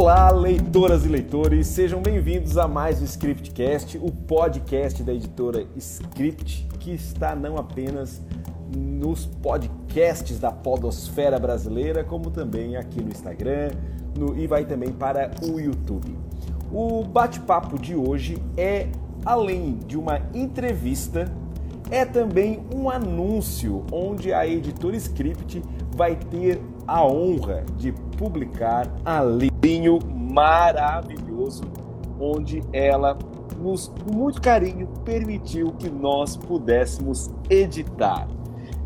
Olá, 0.00 0.30
leitoras 0.30 1.04
e 1.04 1.10
leitores, 1.10 1.66
sejam 1.66 2.00
bem-vindos 2.00 2.56
a 2.56 2.66
mais 2.66 3.02
um 3.02 3.04
Scriptcast, 3.04 3.98
o 3.98 4.10
podcast 4.10 5.02
da 5.02 5.12
editora 5.12 5.66
Script, 5.76 6.66
que 6.78 6.92
está 6.92 7.36
não 7.36 7.58
apenas 7.58 8.22
nos 8.74 9.26
podcasts 9.26 10.40
da 10.40 10.50
podosfera 10.50 11.38
brasileira, 11.38 12.02
como 12.02 12.30
também 12.30 12.76
aqui 12.76 13.02
no 13.02 13.10
Instagram 13.10 13.72
no, 14.18 14.38
e 14.38 14.46
vai 14.46 14.64
também 14.64 14.90
para 14.90 15.32
o 15.42 15.60
YouTube. 15.60 16.16
O 16.72 17.04
bate-papo 17.04 17.78
de 17.78 17.94
hoje 17.94 18.42
é, 18.56 18.88
além 19.22 19.80
de 19.86 19.98
uma 19.98 20.18
entrevista, 20.32 21.30
é 21.90 22.06
também 22.06 22.62
um 22.74 22.88
anúncio 22.88 23.84
onde 23.92 24.32
a 24.32 24.46
editora 24.46 24.96
Script 24.96 25.62
vai 25.94 26.16
ter 26.16 26.58
a 26.86 27.04
honra 27.04 27.64
de 27.76 27.92
publicar 28.16 28.90
a 29.04 29.20
livrinho 29.70 30.00
maravilhoso 30.32 31.62
onde 32.18 32.62
ela 32.72 33.16
nos 33.58 33.88
com 33.88 34.12
muito 34.12 34.40
carinho 34.40 34.88
permitiu 35.04 35.72
que 35.78 35.88
nós 35.88 36.36
pudéssemos 36.36 37.30
editar. 37.48 38.26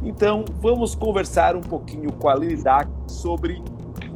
Então, 0.03 0.45
vamos 0.61 0.95
conversar 0.95 1.57
um 1.57 1.63
pouquinho 1.63 2.13
com 2.13 2.29
a 2.29 2.35
Lilidac 2.35 2.91
sobre 3.07 3.63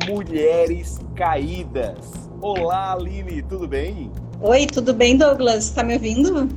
mulheres 0.06 0.98
caídas. 1.14 2.12
Olá, 2.40 2.92
Aline, 2.92 3.42
tudo 3.42 3.66
bem? 3.66 4.10
Oi, 4.42 4.66
tudo 4.66 4.92
bem, 4.92 5.16
Douglas? 5.16 5.64
Está 5.64 5.82
me 5.82 5.94
ouvindo? 5.94 6.48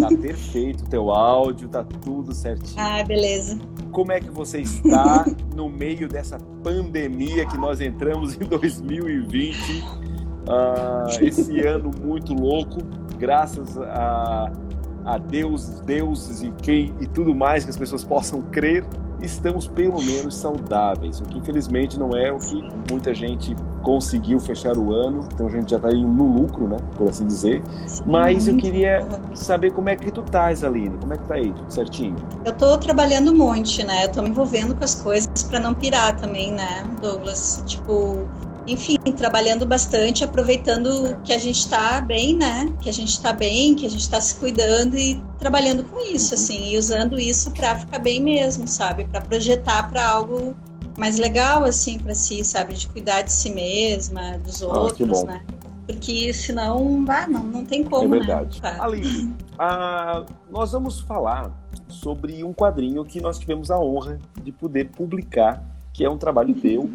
Tá 0.00 0.08
perfeito 0.20 0.84
o 0.84 0.88
teu 0.88 1.10
áudio, 1.10 1.68
tá 1.68 1.84
tudo 1.84 2.34
certinho. 2.34 2.76
Ah, 2.76 3.02
beleza. 3.02 3.58
Como 3.92 4.12
é 4.12 4.20
que 4.20 4.30
você 4.30 4.60
está 4.60 5.24
no 5.54 5.68
meio 5.68 6.08
dessa 6.08 6.38
pandemia 6.62 7.46
que 7.46 7.58
nós 7.58 7.80
entramos 7.80 8.34
em 8.40 8.44
2020? 8.46 9.84
Ah, 10.48 11.06
esse 11.20 11.60
ano 11.60 11.90
muito 12.02 12.32
louco, 12.34 12.78
graças 13.18 13.76
a 13.78 14.52
a 15.04 15.18
Deus, 15.18 15.80
deuses 15.80 16.42
e 16.42 16.50
quem 16.62 16.94
e 17.00 17.06
tudo 17.06 17.34
mais 17.34 17.64
que 17.64 17.70
as 17.70 17.76
pessoas 17.76 18.04
possam 18.04 18.42
crer, 18.42 18.84
estamos 19.22 19.66
pelo 19.66 20.02
menos 20.02 20.34
saudáveis, 20.34 21.20
o 21.20 21.24
que 21.24 21.38
infelizmente 21.38 21.98
não 21.98 22.16
é 22.16 22.32
o 22.32 22.38
que 22.38 22.62
muita 22.90 23.14
gente 23.14 23.54
conseguiu 23.82 24.38
fechar 24.38 24.76
o 24.76 24.92
ano, 24.92 25.26
então 25.32 25.46
a 25.46 25.50
gente 25.50 25.70
já 25.70 25.76
está 25.76 25.90
no 25.90 26.26
lucro, 26.26 26.68
né, 26.68 26.76
por 26.96 27.08
assim 27.08 27.26
dizer. 27.26 27.62
Mas 28.06 28.46
eu 28.46 28.56
queria 28.56 29.06
saber 29.34 29.72
como 29.72 29.88
é 29.88 29.96
que 29.96 30.10
tu 30.10 30.20
estás, 30.20 30.62
Aline, 30.62 30.96
como 30.98 31.14
é 31.14 31.16
que 31.16 31.24
tá 31.24 31.34
aí, 31.34 31.52
tudo 31.52 31.72
certinho? 31.72 32.16
Eu 32.44 32.52
estou 32.52 32.76
trabalhando 32.78 33.32
um 33.32 33.36
monte, 33.36 33.82
né, 33.84 34.04
eu 34.04 34.12
tô 34.12 34.22
me 34.22 34.28
envolvendo 34.28 34.74
com 34.74 34.84
as 34.84 34.94
coisas 34.94 35.42
para 35.44 35.60
não 35.60 35.74
pirar 35.74 36.16
também, 36.16 36.52
né, 36.52 36.84
Douglas, 37.00 37.62
tipo, 37.66 38.28
enfim, 38.66 38.96
trabalhando 39.16 39.66
bastante, 39.66 40.22
aproveitando 40.22 41.16
que 41.24 41.32
a 41.32 41.38
gente 41.38 41.58
está 41.58 42.00
bem, 42.00 42.36
né? 42.36 42.72
Que 42.80 42.88
a 42.88 42.92
gente 42.92 43.08
está 43.08 43.32
bem, 43.32 43.74
que 43.74 43.86
a 43.86 43.90
gente 43.90 44.02
está 44.02 44.20
se 44.20 44.36
cuidando 44.36 44.96
e 44.96 45.20
trabalhando 45.40 45.82
com 45.84 45.98
isso, 45.98 46.34
uhum. 46.34 46.40
assim, 46.40 46.70
e 46.70 46.78
usando 46.78 47.18
isso 47.18 47.50
para 47.50 47.78
ficar 47.78 47.98
bem 47.98 48.22
mesmo, 48.22 48.68
sabe? 48.68 49.04
Para 49.04 49.20
projetar 49.20 49.90
para 49.90 50.06
algo 50.08 50.54
mais 50.96 51.18
legal, 51.18 51.64
assim, 51.64 51.98
para 51.98 52.14
si, 52.14 52.44
sabe? 52.44 52.74
De 52.74 52.86
cuidar 52.86 53.22
de 53.22 53.32
si 53.32 53.50
mesma, 53.50 54.38
dos 54.38 54.62
ah, 54.62 54.66
outros, 54.66 55.24
né? 55.24 55.42
Porque 55.86 56.32
senão, 56.32 57.04
ah, 57.08 57.26
não, 57.26 57.42
não 57.42 57.64
tem 57.64 57.82
como, 57.82 58.14
É 58.14 58.18
verdade. 58.18 58.62
Né? 58.62 58.76
Ali, 58.78 59.34
ah, 59.58 60.24
nós 60.50 60.72
vamos 60.72 61.00
falar 61.00 61.50
sobre 61.88 62.44
um 62.44 62.52
quadrinho 62.52 63.04
que 63.04 63.20
nós 63.20 63.38
tivemos 63.38 63.70
a 63.70 63.80
honra 63.80 64.20
de 64.44 64.52
poder 64.52 64.90
publicar, 64.90 65.64
que 65.92 66.04
é 66.04 66.10
um 66.10 66.18
trabalho 66.18 66.54
teu 66.54 66.90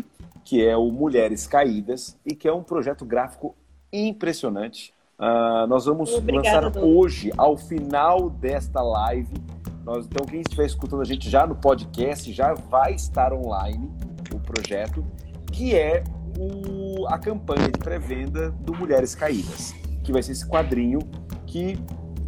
que 0.46 0.64
é 0.64 0.78
o 0.78 0.92
Mulheres 0.92 1.48
Caídas 1.48 2.16
e 2.24 2.36
que 2.36 2.48
é 2.48 2.54
um 2.54 2.62
projeto 2.62 3.04
gráfico 3.04 3.56
impressionante. 3.92 4.94
Uh, 5.18 5.66
nós 5.68 5.86
vamos 5.86 6.14
Obrigada, 6.14 6.68
lançar 6.68 6.84
hoje, 6.84 7.32
ao 7.38 7.56
final 7.56 8.30
desta 8.30 8.82
live. 8.82 9.34
Nós, 9.84 10.06
então, 10.06 10.26
quem 10.26 10.42
estiver 10.42 10.66
escutando 10.66 11.02
a 11.02 11.06
gente 11.06 11.30
já 11.30 11.48
no 11.48 11.56
podcast, 11.56 12.32
já 12.34 12.54
vai 12.54 12.94
estar 12.94 13.32
online 13.32 13.90
o 14.34 14.40
projeto, 14.40 15.06
que 15.52 15.76
é 15.76 16.04
o, 16.38 17.08
a 17.08 17.18
campanha 17.18 17.70
de 17.70 17.80
pré-venda 17.80 18.52
do 18.52 18.76
Mulheres 18.76 19.16
Caídas, 19.16 19.74
que 20.04 20.12
vai 20.12 20.22
ser 20.22 20.34
esse 20.34 20.48
quadrinho 20.48 21.00
que 21.46 21.80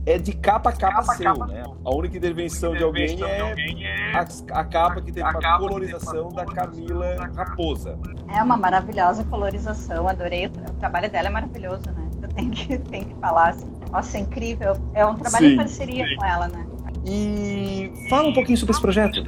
é 0.06 0.18
de 0.18 0.32
capa 0.32 0.70
a 0.70 0.74
capa, 0.74 1.02
capa 1.02 1.16
seu, 1.16 1.34
capa. 1.34 1.48
né? 1.48 1.64
A 1.84 1.94
única 1.94 2.16
intervenção, 2.16 2.74
de, 2.74 2.82
alguém 2.82 3.22
é 3.22 4.14
a, 4.14 4.60
a, 4.60 4.64
capa 4.64 5.02
que 5.02 5.12
teve 5.12 5.22
a 5.22 5.38
uma 5.38 5.58
colorização 5.60 6.30
da 6.30 6.46
Camila 6.46 7.30
Raposa. 7.36 8.00
É 8.34 8.42
uma 8.42 8.56
maravilhosa 8.56 9.26
colorização, 9.26 10.08
adorei. 10.08 10.46
O, 10.46 10.50
trabalho 10.80 11.12
dela 11.12 11.28
é 11.28 11.32
maravilhoso, 11.32 11.92
né? 11.92 12.07
Tenho 12.38 12.52
que, 12.52 12.78
tenho 12.78 13.06
que 13.06 13.16
falar 13.16 13.50
assim. 13.50 13.68
Nossa, 13.92 14.18
é 14.18 14.22
incrível. 14.22 14.78
É 14.94 15.06
um 15.06 15.16
trabalho 15.16 15.48
sim, 15.48 15.54
em 15.54 15.58
parceria 15.58 16.08
sim. 16.08 16.16
com 16.16 16.26
ela, 16.26 16.48
né? 16.48 16.66
E 17.06 17.92
fala 18.10 18.30
um 18.30 18.34
pouquinho 18.34 18.58
sobre 18.58 18.74
esse 18.74 18.82
projeto. 18.82 19.24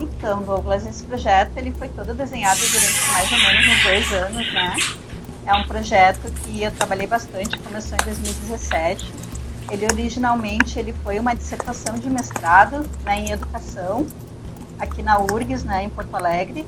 Então, 0.00 0.42
Douglas, 0.42 0.86
esse 0.86 1.04
projeto 1.04 1.56
ele 1.56 1.72
foi 1.72 1.88
todo 1.88 2.14
desenhado 2.14 2.60
durante 2.60 3.10
mais 3.12 3.32
ou 3.32 3.38
menos 3.38 3.66
uns 3.66 3.82
dois 3.82 4.12
anos, 4.12 4.54
né? 4.54 4.76
É 5.46 5.54
um 5.54 5.64
projeto 5.64 6.30
que 6.42 6.62
eu 6.62 6.70
trabalhei 6.70 7.06
bastante, 7.06 7.58
começou 7.58 7.96
em 8.00 8.04
2017 8.04 9.28
ele 9.70 9.84
originalmente 9.84 10.78
ele 10.78 10.94
foi 11.04 11.18
uma 11.18 11.34
dissertação 11.34 11.98
de 11.98 12.08
mestrado 12.08 12.88
né, 13.04 13.20
em 13.20 13.30
educação 13.30 14.06
aqui 14.78 15.02
na 15.02 15.18
URGS, 15.20 15.64
né, 15.64 15.84
em 15.84 15.90
Porto 15.90 16.14
Alegre. 16.14 16.64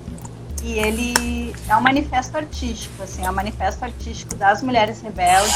E 0.62 0.78
ele 0.78 1.54
é 1.69 1.76
um 1.76 1.81
manifesto 1.81 2.37
artístico, 2.37 3.03
assim, 3.03 3.25
é 3.25 3.31
um 3.31 3.34
manifesto 3.34 3.84
artístico 3.84 4.34
das 4.34 4.62
mulheres 4.62 5.00
rebeldes. 5.00 5.53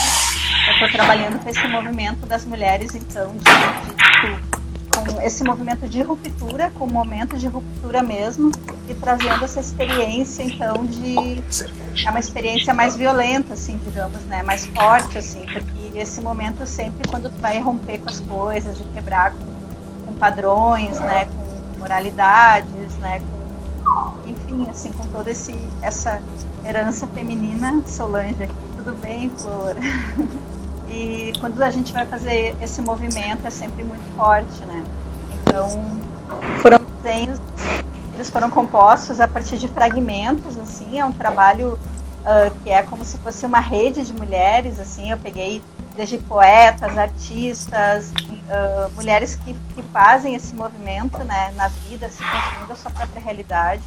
Eu 0.66 0.72
estou 0.74 0.88
trabalhando 0.92 1.42
com 1.42 1.48
esse 1.48 1.66
movimento 1.68 2.26
das 2.26 2.44
mulheres, 2.44 2.94
então, 2.94 3.32
de, 3.32 3.44
de, 3.44 4.64
com 5.12 5.20
esse 5.20 5.44
movimento 5.44 5.86
de 5.88 6.00
ruptura, 6.02 6.70
com 6.70 6.84
o 6.84 6.90
momento 6.90 7.36
de 7.36 7.46
ruptura 7.48 8.02
mesmo, 8.02 8.50
e 8.88 8.94
trazendo 8.94 9.44
essa 9.44 9.60
experiência, 9.60 10.42
então, 10.42 10.86
de 10.86 11.42
é 12.06 12.10
uma 12.10 12.20
experiência 12.20 12.72
mais 12.72 12.96
violenta, 12.96 13.54
assim, 13.54 13.78
digamos, 13.84 14.20
né, 14.22 14.42
mais 14.42 14.66
forte, 14.66 15.18
assim, 15.18 15.44
porque 15.52 15.98
esse 15.98 16.20
momento 16.20 16.66
sempre 16.66 17.08
quando 17.08 17.30
tu 17.30 17.40
vai 17.40 17.60
romper 17.60 17.98
com 17.98 18.08
as 18.08 18.20
coisas, 18.20 18.78
de 18.78 18.84
quebrar 18.84 19.32
com, 19.32 20.06
com 20.06 20.14
padrões, 20.14 20.98
né, 21.00 21.26
com 21.26 21.78
moralidades, 21.78 22.94
né, 22.98 23.20
com, 23.20 24.23
enfim, 24.54 24.70
assim, 24.70 24.92
com 24.92 25.06
toda 25.08 25.30
esse, 25.30 25.54
essa 25.82 26.22
herança 26.64 27.06
feminina, 27.08 27.82
Solange 27.86 28.44
aqui, 28.44 28.54
tudo 28.76 28.96
bem, 29.00 29.30
Flor? 29.30 29.76
E 30.86 31.32
quando 31.40 31.60
a 31.62 31.70
gente 31.70 31.92
vai 31.92 32.06
fazer 32.06 32.54
esse 32.60 32.80
movimento 32.80 33.44
é 33.44 33.50
sempre 33.50 33.82
muito 33.82 34.04
forte, 34.14 34.64
né? 34.66 34.84
Então, 35.40 35.66
foram 36.60 36.78
desenhos, 37.02 37.40
eles 38.14 38.30
foram 38.30 38.48
compostos 38.48 39.18
a 39.18 39.26
partir 39.26 39.56
de 39.56 39.66
fragmentos, 39.66 40.56
assim, 40.56 41.00
é 41.00 41.04
um 41.04 41.10
trabalho 41.10 41.78
uh, 42.20 42.54
que 42.62 42.70
é 42.70 42.82
como 42.82 43.04
se 43.04 43.16
fosse 43.18 43.44
uma 43.44 43.58
rede 43.58 44.04
de 44.04 44.12
mulheres, 44.12 44.78
assim, 44.78 45.10
eu 45.10 45.18
peguei 45.18 45.60
desde 45.96 46.18
poetas, 46.18 46.96
artistas, 46.96 48.12
uh, 48.12 48.92
mulheres 48.94 49.34
que, 49.36 49.54
que 49.74 49.82
fazem 49.84 50.34
esse 50.36 50.54
movimento 50.54 51.18
né, 51.24 51.52
na 51.56 51.68
vida, 51.68 52.08
se 52.08 52.22
construindo 52.22 52.70
a 52.70 52.76
sua 52.76 52.90
própria 52.90 53.20
realidade. 53.20 53.82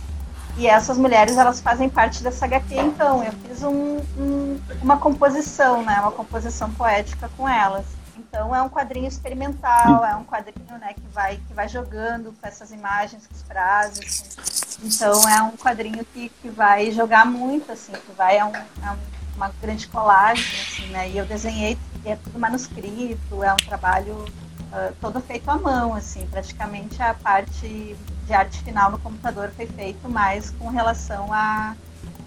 E 0.57 0.65
essas 0.65 0.97
mulheres, 0.97 1.37
elas 1.37 1.61
fazem 1.61 1.87
parte 1.87 2.23
dessa 2.23 2.45
HQ, 2.45 2.75
então 2.75 3.23
eu 3.23 3.31
fiz 3.31 3.61
um, 3.61 3.99
um, 4.17 4.59
uma 4.81 4.97
composição, 4.97 5.83
né, 5.83 5.99
uma 5.99 6.11
composição 6.11 6.71
poética 6.73 7.29
com 7.37 7.47
elas. 7.47 7.85
Então 8.17 8.55
é 8.55 8.61
um 8.61 8.69
quadrinho 8.69 9.07
experimental, 9.07 10.03
é 10.03 10.15
um 10.15 10.23
quadrinho 10.23 10.77
né, 10.79 10.93
que, 10.95 11.07
vai, 11.13 11.37
que 11.37 11.53
vai 11.53 11.69
jogando 11.69 12.33
com 12.41 12.47
essas 12.47 12.71
imagens, 12.71 13.27
com 13.27 13.35
as 13.35 13.41
frases. 13.43 14.77
Então 14.83 15.29
é 15.29 15.41
um 15.43 15.51
quadrinho 15.51 16.03
que, 16.05 16.29
que 16.29 16.49
vai 16.49 16.91
jogar 16.91 17.25
muito, 17.25 17.71
assim, 17.71 17.91
que 17.91 18.11
vai, 18.13 18.37
é, 18.37 18.45
um, 18.45 18.55
é 18.55 18.97
uma 19.35 19.51
grande 19.61 19.87
colagem, 19.87 20.43
assim, 20.61 20.87
né? 20.87 21.09
E 21.09 21.17
eu 21.17 21.25
desenhei 21.25 21.77
é 22.05 22.15
tudo 22.15 22.39
manuscrito, 22.39 23.43
é 23.43 23.53
um 23.53 23.57
trabalho 23.57 24.13
uh, 24.13 24.93
todo 25.01 25.19
feito 25.21 25.49
à 25.49 25.57
mão, 25.57 25.93
assim, 25.93 26.25
praticamente 26.27 27.01
a 27.01 27.13
parte 27.13 27.95
de 28.27 28.33
arte 28.33 28.61
final 28.61 28.91
no 28.91 28.99
computador 28.99 29.49
foi 29.55 29.65
feito 29.65 30.09
mais 30.09 30.51
com 30.51 30.67
relação 30.67 31.31
a, 31.31 31.75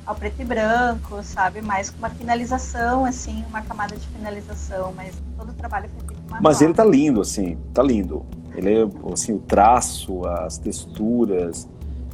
ao 0.07 0.15
preto 0.15 0.41
e 0.41 0.45
branco, 0.45 1.23
sabe, 1.23 1.61
mais 1.61 1.91
com 1.91 1.99
uma 1.99 2.09
finalização, 2.11 3.05
assim, 3.05 3.45
uma 3.49 3.61
camada 3.61 3.95
de 3.95 4.07
finalização, 4.09 4.93
mas 4.97 5.15
todo 5.37 5.51
o 5.51 5.53
trabalho 5.53 5.91
foi 5.91 6.09
feito 6.09 6.23
manual. 6.23 6.43
Mas 6.43 6.63
ele 6.63 6.73
tá 6.73 6.85
lindo, 6.85 7.21
assim, 7.21 7.59
tá 7.75 7.83
lindo. 7.83 8.25
Ele 8.57 8.83
é, 8.83 9.13
assim, 9.13 9.35
o 9.35 9.39
traço, 9.39 10.27
as 10.27 10.57
texturas, 10.57 11.69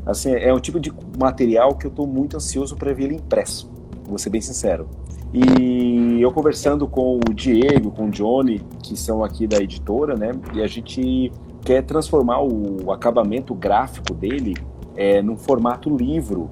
assim, 0.05 0.33
é 0.33 0.53
um 0.53 0.61
tipo 0.61 0.81
de 0.81 0.93
material 1.19 1.75
que 1.77 1.87
eu 1.87 1.91
estou 1.91 2.07
muito 2.07 2.37
ansioso 2.37 2.77
para 2.77 2.93
ver 2.93 3.05
ele 3.05 3.15
impresso, 3.15 3.71
vou 4.05 4.19
ser 4.19 4.31
bem 4.31 4.41
sincero. 4.41 4.89
E 5.33 6.21
eu 6.21 6.33
conversando 6.33 6.87
com 6.87 7.19
o 7.19 7.35
Diego, 7.35 7.91
com 7.91 8.07
o 8.07 8.11
Johnny, 8.11 8.61
que 8.83 8.97
são 8.97 9.23
aqui 9.23 9.47
da 9.47 9.59
editora, 9.59 10.17
né? 10.17 10.33
E 10.55 10.63
a 10.63 10.67
gente 10.67 11.31
quer 11.67 11.83
transformar 11.83 12.41
o 12.43 12.93
acabamento 12.93 13.53
gráfico 13.53 14.15
dele 14.15 14.55
é, 14.95 15.21
num 15.21 15.37
formato 15.37 15.95
livro, 15.95 16.49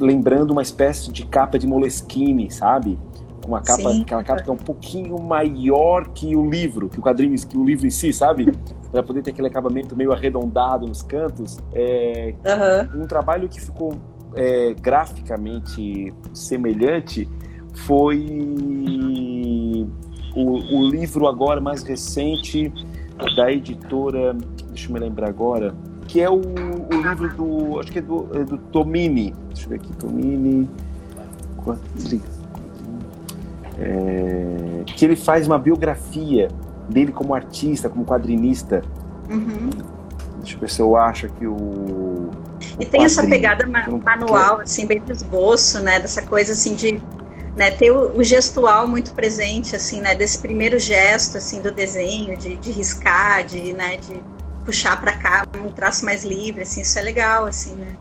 lembrando 0.00 0.52
uma 0.52 0.62
espécie 0.62 1.10
de 1.10 1.26
capa 1.26 1.58
de 1.58 1.66
Moleskine, 1.66 2.48
sabe? 2.48 2.96
Uma 3.44 3.60
capa, 3.60 3.90
Sim. 3.90 4.02
aquela 4.02 4.22
capa 4.22 4.42
que 4.42 4.48
é 4.48 4.52
um 4.52 4.56
pouquinho 4.56 5.20
maior 5.20 6.10
que 6.10 6.36
o 6.36 6.48
livro, 6.48 6.88
que 6.88 7.00
o 7.00 7.02
quadrinho, 7.02 7.34
que 7.36 7.58
o 7.58 7.64
livro 7.64 7.88
em 7.88 7.90
si, 7.90 8.12
sabe? 8.12 8.52
Para 8.92 9.02
poder 9.02 9.20
ter 9.20 9.32
aquele 9.32 9.48
acabamento 9.48 9.96
meio 9.96 10.12
arredondado 10.12 10.86
nos 10.86 11.02
cantos. 11.02 11.58
É, 11.72 12.36
uhum. 12.94 13.02
Um 13.02 13.06
trabalho 13.08 13.48
que 13.48 13.60
ficou 13.60 13.96
é, 14.36 14.74
graficamente 14.74 16.14
semelhante 16.32 17.28
foi 17.74 18.24
o, 20.36 20.78
o 20.78 20.88
livro 20.88 21.26
agora 21.26 21.60
mais 21.60 21.82
recente 21.82 22.72
da 23.36 23.50
editora, 23.50 24.34
deixa 24.68 24.88
eu 24.88 24.94
me 24.94 25.00
lembrar 25.00 25.28
agora, 25.28 25.74
que 26.06 26.20
é 26.20 26.28
o, 26.28 26.36
o 26.40 27.08
livro 27.08 27.34
do, 27.34 27.80
acho 27.80 27.90
que 27.90 27.98
é 27.98 28.02
do, 28.02 28.28
é 28.34 28.44
do 28.44 28.58
Tomini, 28.58 29.34
deixa 29.48 29.66
eu 29.66 29.70
ver 29.70 29.76
aqui, 29.76 29.92
Tomini, 29.96 30.68
é, 33.78 34.84
que 34.86 35.04
ele 35.04 35.16
faz 35.16 35.46
uma 35.46 35.58
biografia 35.58 36.48
dele 36.88 37.12
como 37.12 37.34
artista, 37.34 37.88
como 37.88 38.04
quadrinista. 38.04 38.82
Uhum. 39.30 39.70
Deixa 40.40 40.56
eu 40.56 40.60
ver 40.60 40.70
se 40.70 40.82
eu 40.82 40.96
acho 40.96 41.28
que 41.30 41.46
o. 41.46 42.30
E 42.78 42.84
tem 42.84 43.04
essa 43.04 43.26
pegada 43.26 43.66
manual, 43.66 44.60
assim, 44.60 44.86
bem 44.86 45.00
do 45.00 45.12
esboço, 45.12 45.80
né? 45.80 46.00
Dessa 46.00 46.22
coisa 46.22 46.52
assim 46.52 46.74
de 46.74 47.00
né, 47.56 47.70
ter 47.70 47.90
o, 47.90 48.18
o, 48.18 48.24
gestual 48.24 48.86
muito 48.86 49.14
presente, 49.14 49.76
assim, 49.76 50.00
né, 50.00 50.14
desse 50.14 50.38
primeiro 50.38 50.78
gesto, 50.78 51.38
assim, 51.38 51.60
do 51.60 51.70
desenho, 51.70 52.36
de, 52.36 52.56
de 52.56 52.70
riscar, 52.72 53.44
de, 53.44 53.72
né, 53.72 53.96
de 53.96 54.20
puxar 54.64 55.00
para 55.00 55.12
cá 55.16 55.46
um 55.64 55.70
traço 55.70 56.04
mais 56.04 56.24
livre, 56.24 56.62
assim, 56.62 56.80
isso 56.80 56.98
é 56.98 57.02
legal, 57.02 57.46
assim, 57.46 57.74
né. 57.76 57.96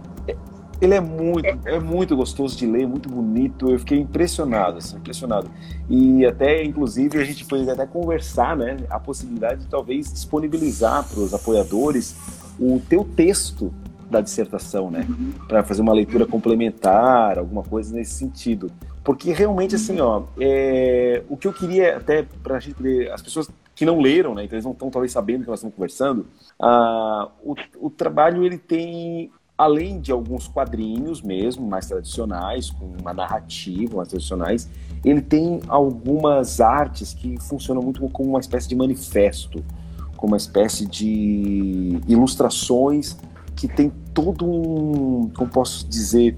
Ele 0.82 0.96
é 0.96 1.00
muito, 1.00 1.46
é. 1.46 1.58
é 1.66 1.80
muito 1.80 2.16
gostoso 2.16 2.58
de 2.58 2.66
ler, 2.66 2.86
muito 2.86 3.08
bonito. 3.08 3.70
Eu 3.70 3.80
fiquei 3.80 4.00
impressionado, 4.00 4.80
assim, 4.80 4.98
impressionado. 4.98 5.50
E 5.90 6.26
até, 6.26 6.62
inclusive, 6.62 7.22
a 7.22 7.24
gente 7.24 7.46
pode 7.46 7.70
até 7.70 7.86
conversar, 7.86 8.58
né, 8.58 8.78
a 8.90 9.00
possibilidade 9.00 9.62
de 9.62 9.68
talvez 9.68 10.12
disponibilizar 10.12 11.08
para 11.08 11.20
os 11.22 11.34
apoiadores 11.34 12.18
o 12.60 12.82
teu 12.90 13.06
texto 13.06 13.74
da 14.10 14.20
dissertação, 14.20 14.92
né, 14.92 15.06
uhum. 15.08 15.32
para 15.48 15.64
fazer 15.64 15.82
uma 15.82 15.94
leitura 15.94 16.26
complementar, 16.26 17.40
alguma 17.40 17.64
coisa 17.64 17.96
nesse 17.96 18.16
sentido. 18.16 18.70
Porque 19.04 19.34
realmente, 19.34 19.76
assim, 19.76 20.00
ó, 20.00 20.24
é, 20.40 21.24
o 21.30 21.36
que 21.36 21.48
eu 21.48 21.54
queria 21.54 21.98
até 21.98 22.24
para 22.24 22.56
a 22.56 22.60
gente 22.60 22.76
poder, 22.76 23.12
as 23.12 23.22
pessoas 23.22 23.50
que 23.76 23.86
não 23.86 24.00
leram, 24.00 24.34
né, 24.34 24.46
então 24.46 24.56
eles 24.56 24.66
não 24.66 24.72
estão 24.72 24.90
talvez 24.90 25.12
sabendo 25.12 25.44
que 25.44 25.50
nós 25.50 25.60
estamos 25.60 25.76
conversando, 25.76 26.26
ah, 26.62 27.30
o, 27.44 27.56
o 27.82 27.90
trabalho 27.90 28.46
ele 28.46 28.58
tem 28.58 29.32
além 29.58 30.00
de 30.00 30.12
alguns 30.12 30.48
quadrinhos 30.48 31.22
mesmo, 31.22 31.68
mais 31.68 31.88
tradicionais, 31.88 32.70
com 32.70 32.86
uma 33.00 33.14
narrativa 33.14 33.98
mais 33.98 34.10
tradicionais, 34.10 34.70
ele 35.04 35.22
tem 35.22 35.60
algumas 35.68 36.60
artes 36.60 37.14
que 37.14 37.40
funcionam 37.40 37.82
muito 37.82 38.08
como 38.10 38.30
uma 38.30 38.40
espécie 38.40 38.68
de 38.68 38.76
manifesto, 38.76 39.64
como 40.16 40.34
uma 40.34 40.38
espécie 40.38 40.88
de 40.88 42.00
ilustrações 42.08 43.18
que 43.56 43.68
tem 43.68 43.92
todo 44.14 44.46
um, 44.46 45.30
como 45.30 45.50
posso 45.50 45.88
dizer, 45.88 46.36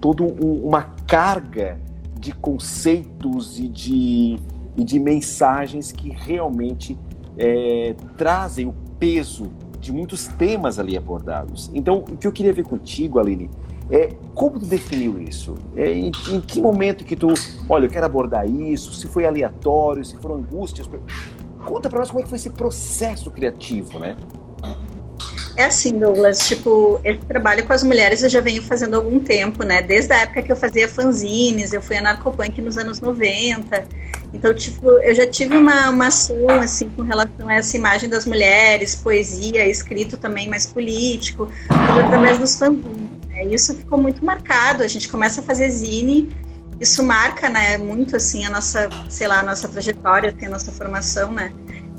toda 0.00 0.22
um, 0.22 0.66
uma 0.66 0.82
carga 0.82 1.80
de 2.18 2.32
conceitos 2.32 3.58
e 3.58 3.68
de, 3.68 4.36
e 4.76 4.84
de 4.84 4.98
mensagens 4.98 5.92
que 5.92 6.10
realmente 6.10 6.98
é, 7.36 7.94
trazem 8.16 8.66
o 8.66 8.74
peso 8.98 9.50
de 9.80 9.92
muitos 9.92 10.26
temas 10.26 10.78
ali 10.78 10.96
abordados. 10.96 11.70
Então, 11.72 11.98
o 11.98 12.16
que 12.16 12.26
eu 12.26 12.32
queria 12.32 12.52
ver 12.52 12.64
contigo, 12.64 13.18
Aline, 13.18 13.48
é 13.90 14.14
como 14.34 14.58
tu 14.58 14.66
definiu 14.66 15.20
isso? 15.20 15.54
É, 15.76 15.92
em, 15.92 16.10
em, 16.30 16.40
que 16.40 16.60
momento 16.60 17.04
que 17.04 17.16
tu, 17.16 17.32
olha, 17.68 17.86
eu 17.86 17.90
quero 17.90 18.04
abordar 18.04 18.48
isso? 18.48 18.92
Se 18.92 19.06
foi 19.06 19.24
aleatório, 19.24 20.04
se 20.04 20.16
foram 20.16 20.36
angústias? 20.36 20.88
Conta 21.64 21.88
para 21.88 22.00
nós 22.00 22.08
como 22.08 22.20
é 22.20 22.22
que 22.22 22.28
foi 22.28 22.36
esse 22.36 22.50
processo 22.50 23.30
criativo, 23.30 23.98
né? 23.98 24.16
É 25.58 25.64
assim, 25.64 25.98
Douglas, 25.98 26.46
tipo, 26.46 27.00
esse 27.02 27.18
trabalho 27.26 27.66
com 27.66 27.72
as 27.72 27.82
mulheres 27.82 28.22
eu 28.22 28.28
já 28.28 28.40
venho 28.40 28.62
fazendo 28.62 28.94
há 28.94 28.96
algum 28.98 29.18
tempo, 29.18 29.64
né? 29.64 29.82
Desde 29.82 30.12
a 30.12 30.18
época 30.18 30.40
que 30.40 30.52
eu 30.52 30.56
fazia 30.56 30.86
fanzines, 30.86 31.72
eu 31.72 31.82
fui 31.82 31.96
anarcopunk 31.96 32.62
nos 32.62 32.78
anos 32.78 33.00
90. 33.00 33.84
Então, 34.32 34.54
tipo, 34.54 34.88
eu 34.88 35.12
já 35.16 35.26
tive 35.26 35.56
uma, 35.56 35.90
uma 35.90 36.06
ação, 36.06 36.48
assim, 36.60 36.88
com 36.90 37.02
relação 37.02 37.48
a 37.48 37.54
essa 37.54 37.76
imagem 37.76 38.08
das 38.08 38.24
mulheres, 38.24 38.94
poesia, 38.94 39.66
escrito 39.66 40.16
também 40.16 40.48
mais 40.48 40.64
político, 40.64 41.50
através 41.68 42.38
dos 42.38 42.56
fanzines. 42.56 43.10
Né? 43.26 43.46
Isso 43.46 43.74
ficou 43.74 43.98
muito 44.00 44.24
marcado, 44.24 44.84
a 44.84 44.88
gente 44.88 45.08
começa 45.08 45.40
a 45.40 45.42
fazer 45.42 45.68
zine, 45.70 46.28
isso 46.80 47.02
marca, 47.02 47.48
né, 47.48 47.76
muito, 47.78 48.14
assim, 48.14 48.46
a 48.46 48.50
nossa, 48.50 48.88
sei 49.08 49.26
lá, 49.26 49.40
a 49.40 49.42
nossa 49.42 49.66
trajetória, 49.66 50.32
a 50.40 50.48
nossa 50.48 50.70
formação, 50.70 51.32
né? 51.32 51.52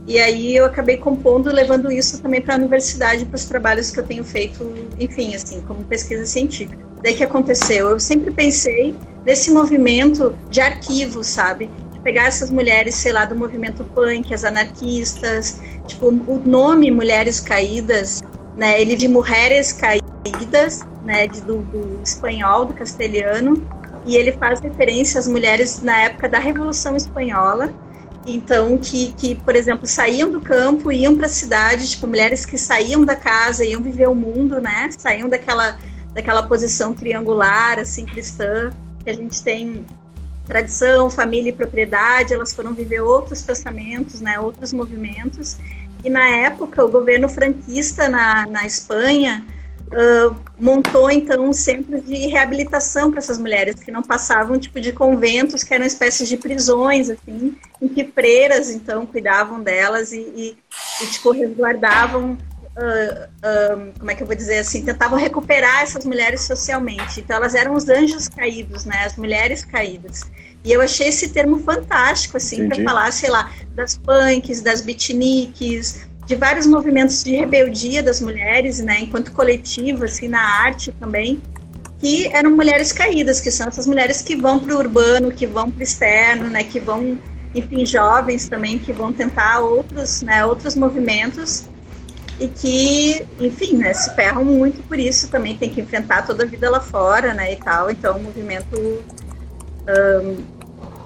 E 0.09 0.17
aí 0.17 0.55
eu 0.55 0.65
acabei 0.65 0.97
compondo, 0.97 1.53
levando 1.53 1.91
isso 1.91 2.19
também 2.19 2.41
para 2.41 2.55
a 2.55 2.57
universidade, 2.57 3.25
para 3.25 3.35
os 3.35 3.45
trabalhos 3.45 3.91
que 3.91 3.99
eu 3.99 4.03
tenho 4.03 4.23
feito, 4.23 4.73
enfim, 4.99 5.35
assim, 5.35 5.61
como 5.61 5.83
pesquisa 5.83 6.25
científica. 6.25 6.83
Daí 7.03 7.13
que 7.13 7.23
aconteceu? 7.23 7.89
Eu 7.89 7.99
sempre 7.99 8.31
pensei 8.31 8.95
nesse 9.23 9.51
movimento 9.51 10.35
de 10.49 10.61
arquivo, 10.61 11.23
sabe? 11.23 11.69
De 11.93 11.99
pegar 11.99 12.23
essas 12.23 12.49
mulheres, 12.49 12.95
sei 12.95 13.11
lá, 13.11 13.25
do 13.25 13.35
movimento 13.35 13.83
punk, 13.83 14.33
as 14.33 14.43
anarquistas, 14.43 15.61
tipo, 15.85 16.07
o 16.07 16.41
nome 16.43 16.89
Mulheres 16.89 17.39
Caídas, 17.39 18.23
né? 18.57 18.81
Ele 18.81 18.95
de 18.95 19.07
Mulheres 19.07 19.73
Caídas, 19.73 20.79
né? 21.05 21.27
De, 21.27 21.39
do, 21.41 21.59
do 21.59 22.01
espanhol, 22.03 22.65
do 22.65 22.73
castelhano, 22.73 23.63
e 24.07 24.15
ele 24.15 24.31
faz 24.31 24.59
referência 24.59 25.19
às 25.19 25.27
mulheres 25.27 25.83
na 25.83 26.01
época 26.01 26.27
da 26.27 26.39
Revolução 26.39 26.95
Espanhola, 26.95 27.71
então 28.25 28.77
que, 28.77 29.13
que 29.13 29.35
por 29.35 29.55
exemplo 29.55 29.87
saíam 29.87 30.31
do 30.31 30.41
campo 30.41 30.91
iam 30.91 31.15
para 31.15 31.25
a 31.25 31.29
cidade 31.29 31.89
tipo 31.89 32.05
mulheres 32.07 32.45
que 32.45 32.57
saíam 32.57 33.05
da 33.05 33.15
casa 33.15 33.65
iam 33.65 33.81
viver 33.81 34.07
o 34.07 34.15
mundo 34.15 34.59
né? 34.59 34.89
Saíam 34.97 35.29
daquela 35.29 35.77
daquela 36.13 36.43
posição 36.43 36.93
triangular 36.93 37.79
assim 37.79 38.05
cristã 38.05 38.71
que 39.03 39.09
a 39.09 39.13
gente 39.13 39.41
tem 39.41 39.85
tradição 40.45 41.09
família 41.09 41.49
e 41.49 41.53
propriedade 41.53 42.33
elas 42.33 42.53
foram 42.53 42.73
viver 42.73 43.01
outros 43.01 43.41
pensamentos 43.41 44.19
né? 44.19 44.39
Outros 44.39 44.73
movimentos. 44.73 45.57
E 46.03 46.09
na 46.09 46.27
época 46.27 46.83
o 46.83 46.89
governo 46.89 47.27
franquista 47.27 48.07
na, 48.07 48.45
na 48.47 48.65
Espanha 48.65 49.45
uh, 49.89 50.35
montou 50.59 51.09
então 51.09 51.45
um 51.45 51.53
centro 51.53 51.99
de 52.01 52.27
reabilitação 52.27 53.09
para 53.09 53.19
essas 53.19 53.37
mulheres 53.37 53.75
que 53.75 53.91
não 53.91 54.01
passavam 54.01 54.59
tipo 54.59 54.79
de 54.79 54.91
conventos 54.91 55.63
que 55.63 55.73
eram 55.73 55.85
espécies 55.85 56.27
de 56.29 56.37
prisões 56.37 57.09
assim 57.09 57.55
em 57.81 57.87
que 57.87 58.05
freiras 58.05 58.69
então 58.69 59.05
cuidavam 59.05 59.61
delas 59.61 60.11
e, 60.11 60.19
e, 60.19 60.57
e 61.01 61.07
tipo 61.07 61.31
resguardavam 61.31 62.37
Uh, 62.77 63.27
uh, 63.45 63.99
como 63.99 64.09
é 64.09 64.15
que 64.15 64.23
eu 64.23 64.27
vou 64.27 64.35
dizer 64.35 64.59
assim, 64.59 64.85
tentavam 64.85 65.19
recuperar 65.19 65.81
essas 65.81 66.05
mulheres 66.05 66.43
socialmente. 66.43 67.19
Então 67.19 67.35
elas 67.35 67.53
eram 67.53 67.73
os 67.73 67.89
anjos 67.89 68.29
caídos, 68.29 68.85
né, 68.85 69.03
as 69.03 69.17
mulheres 69.17 69.65
caídas. 69.65 70.21
E 70.63 70.71
eu 70.71 70.81
achei 70.81 71.07
esse 71.09 71.27
termo 71.29 71.59
fantástico, 71.59 72.37
assim, 72.37 72.69
para 72.69 72.81
falar, 72.81 73.11
sei 73.11 73.29
lá, 73.29 73.51
das 73.75 73.97
punks, 73.97 74.61
das 74.61 74.79
beatniks, 74.79 76.07
de 76.29 76.35
vários 76.35 76.67
movimentos 76.67 77.23
de 77.23 77.35
rebeldia 77.35 78.03
das 78.03 78.21
mulheres, 78.21 78.79
né, 78.79 78.99
enquanto 79.01 79.31
coletivo, 79.31 80.05
assim, 80.05 80.27
na 80.27 80.39
arte 80.39 80.91
também, 80.91 81.41
que 81.97 82.27
eram 82.27 82.51
mulheres 82.51 82.93
caídas, 82.93 83.41
que 83.41 83.49
são 83.49 83.67
essas 83.67 83.87
mulheres 83.87 84.21
que 84.21 84.35
vão 84.35 84.59
para 84.59 84.75
o 84.75 84.77
urbano, 84.77 85.31
que 85.31 85.47
vão 85.47 85.71
para 85.71 85.79
o 85.79 85.83
externo, 85.83 86.47
né, 86.47 86.63
que 86.63 86.79
vão, 86.79 87.17
enfim, 87.55 87.83
jovens 87.83 88.47
também, 88.47 88.77
que 88.77 88.93
vão 88.93 89.11
tentar 89.11 89.61
outros, 89.61 90.21
né, 90.21 90.45
outros 90.45 90.75
movimentos 90.75 91.63
e 92.39 92.47
que, 92.47 93.25
enfim, 93.39 93.77
né, 93.77 93.91
se 93.95 94.13
ferram 94.13 94.45
muito 94.45 94.83
por 94.83 94.99
isso 94.99 95.29
também, 95.29 95.57
tem 95.57 95.71
que 95.71 95.81
enfrentar 95.81 96.27
toda 96.27 96.43
a 96.43 96.47
vida 96.47 96.69
lá 96.69 96.79
fora, 96.79 97.33
né, 97.33 97.53
e 97.53 97.55
tal, 97.55 97.89
então 97.89 98.15
o 98.15 98.21
movimento 98.21 98.77
um, 98.77 100.58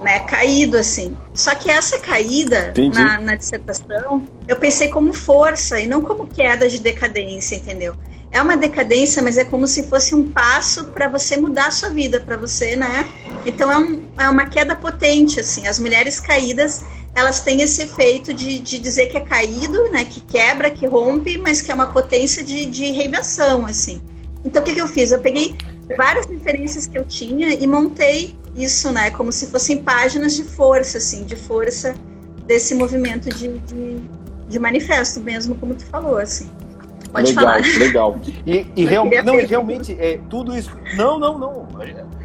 né, 0.03 0.19
caído 0.19 0.77
assim. 0.77 1.17
Só 1.33 1.55
que 1.55 1.69
essa 1.69 1.97
caída 1.99 2.73
na, 2.93 3.19
na, 3.19 3.35
dissertação, 3.35 4.27
eu 4.47 4.55
pensei 4.57 4.89
como 4.89 5.13
força 5.13 5.79
e 5.79 5.87
não 5.87 6.01
como 6.01 6.27
queda 6.27 6.69
de 6.69 6.79
decadência, 6.79 7.55
entendeu? 7.55 7.95
É 8.31 8.41
uma 8.41 8.57
decadência, 8.57 9.21
mas 9.21 9.37
é 9.37 9.45
como 9.45 9.67
se 9.67 9.83
fosse 9.83 10.13
um 10.15 10.29
passo 10.29 10.85
para 10.85 11.07
você 11.07 11.37
mudar 11.37 11.67
a 11.67 11.71
sua 11.71 11.89
vida, 11.89 12.19
para 12.19 12.35
você, 12.35 12.75
né? 12.75 13.07
Então 13.45 13.71
é, 13.71 13.77
um, 13.77 14.03
é 14.17 14.29
uma 14.29 14.47
queda 14.47 14.75
potente, 14.75 15.39
assim. 15.39 15.67
As 15.67 15.79
mulheres 15.79 16.19
caídas, 16.19 16.83
elas 17.15 17.41
têm 17.41 17.61
esse 17.61 17.83
efeito 17.83 18.33
de, 18.33 18.59
de 18.59 18.79
dizer 18.79 19.05
que 19.05 19.17
é 19.17 19.21
caído, 19.21 19.91
né? 19.91 20.03
Que 20.03 20.19
quebra, 20.19 20.71
que 20.71 20.87
rompe, 20.87 21.37
mas 21.37 21.61
que 21.61 21.71
é 21.71 21.75
uma 21.75 21.87
potência 21.87 22.43
de, 22.43 22.65
de 22.65 22.91
reinvenção, 22.91 23.67
assim. 23.67 24.01
Então 24.43 24.61
o 24.61 24.65
que, 24.65 24.73
que 24.73 24.81
eu 24.81 24.87
fiz? 24.87 25.11
Eu 25.11 25.19
peguei 25.19 25.55
várias 25.95 26.25
referências 26.25 26.87
que 26.87 26.97
eu 26.97 27.05
tinha 27.05 27.53
e 27.53 27.67
montei 27.67 28.35
isso, 28.55 28.91
né? 28.91 29.09
Como 29.11 29.31
se 29.31 29.47
fossem 29.47 29.81
páginas 29.83 30.35
de 30.35 30.43
força, 30.43 30.97
assim, 30.97 31.23
de 31.23 31.35
força 31.35 31.95
desse 32.45 32.75
movimento 32.75 33.29
de, 33.29 33.57
de, 33.59 34.01
de 34.47 34.59
manifesto 34.59 35.19
mesmo, 35.19 35.55
como 35.55 35.73
tu 35.73 35.85
falou, 35.85 36.17
assim. 36.17 36.49
Pode 37.11 37.27
legal, 37.27 37.43
falar. 37.45 37.79
legal. 37.79 38.19
E, 38.45 38.67
e 38.75 38.85
real, 38.85 39.05
não, 39.23 39.39
e 39.39 39.45
realmente, 39.45 39.93
é, 39.99 40.19
tudo 40.29 40.57
isso. 40.57 40.75
Não, 40.95 41.19
não, 41.19 41.37
não. 41.37 41.67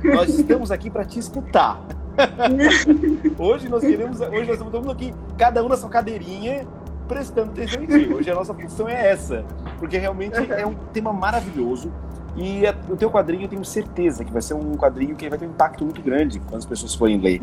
Nós 0.03 0.31
estamos 0.31 0.71
aqui 0.71 0.91
para 0.91 1.05
te 1.05 1.19
escutar. 1.19 1.81
hoje 3.39 3.69
nós 3.69 3.83
queremos. 3.83 4.21
Hoje 4.21 4.47
nós 4.47 4.61
estamos 4.61 4.89
aqui, 4.89 5.15
cada 5.37 5.63
um 5.63 5.69
na 5.69 5.77
sua 5.77 5.89
cadeirinha, 5.89 6.67
prestando 7.07 7.53
atenção 7.53 7.83
em 7.83 7.87
ti. 7.87 8.13
Hoje 8.13 8.31
a 8.31 8.35
nossa 8.35 8.55
função 8.55 8.89
é 8.89 9.11
essa. 9.11 9.45
Porque 9.79 9.99
realmente 9.99 10.37
é 10.51 10.67
um 10.67 10.75
tema 10.93 11.13
maravilhoso. 11.13 11.93
E 12.39 12.63
o 12.89 12.97
teu 12.97 13.11
quadrinho 13.11 13.43
eu 13.43 13.49
tenho 13.49 13.65
certeza 13.65 14.25
que 14.25 14.33
vai 14.33 14.41
ser 14.41 14.55
um 14.55 14.77
quadrinho 14.77 15.17
que 15.17 15.29
vai 15.29 15.37
ter 15.37 15.47
um 15.47 15.51
impacto 15.51 15.85
muito 15.85 16.01
grande 16.01 16.39
quando 16.39 16.59
as 16.59 16.67
pessoas 16.67 16.95
forem 16.95 17.21
ler. 17.21 17.43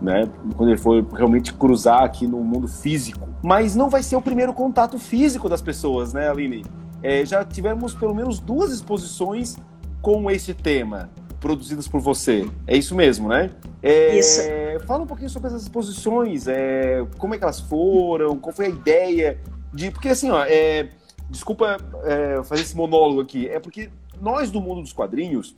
Né? 0.00 0.28
Quando 0.56 0.70
ele 0.70 0.78
for 0.78 1.04
realmente 1.12 1.52
cruzar 1.52 2.04
aqui 2.04 2.24
no 2.24 2.38
mundo 2.44 2.68
físico. 2.68 3.28
Mas 3.42 3.74
não 3.74 3.90
vai 3.90 4.00
ser 4.00 4.14
o 4.14 4.22
primeiro 4.22 4.52
contato 4.52 4.96
físico 4.96 5.48
das 5.48 5.60
pessoas, 5.60 6.12
né, 6.12 6.30
Aline? 6.30 6.64
É, 7.02 7.26
já 7.26 7.44
tivemos 7.44 7.94
pelo 7.94 8.14
menos 8.14 8.38
duas 8.38 8.70
exposições 8.70 9.56
com 10.00 10.30
esse 10.30 10.54
tema, 10.54 11.10
produzidas 11.40 11.88
por 11.88 12.00
você. 12.00 12.48
É 12.64 12.76
isso 12.76 12.94
mesmo, 12.94 13.28
né? 13.28 13.50
É, 13.82 14.16
isso. 14.16 14.40
Fala 14.86 15.02
um 15.02 15.06
pouquinho 15.06 15.28
sobre 15.30 15.48
essas 15.48 15.62
exposições, 15.62 16.46
é, 16.46 17.04
como 17.18 17.34
é 17.34 17.38
que 17.38 17.44
elas 17.44 17.58
foram, 17.58 18.38
qual 18.38 18.54
foi 18.54 18.66
a 18.66 18.68
ideia 18.68 19.38
de. 19.74 19.90
Porque 19.90 20.08
assim, 20.08 20.30
ó, 20.30 20.44
é, 20.44 20.90
desculpa 21.28 21.76
é, 22.04 22.42
fazer 22.44 22.62
esse 22.62 22.76
monólogo 22.76 23.20
aqui, 23.20 23.48
é 23.48 23.58
porque 23.58 23.90
nós 24.20 24.50
do 24.50 24.60
mundo 24.60 24.82
dos 24.82 24.92
quadrinhos, 24.92 25.54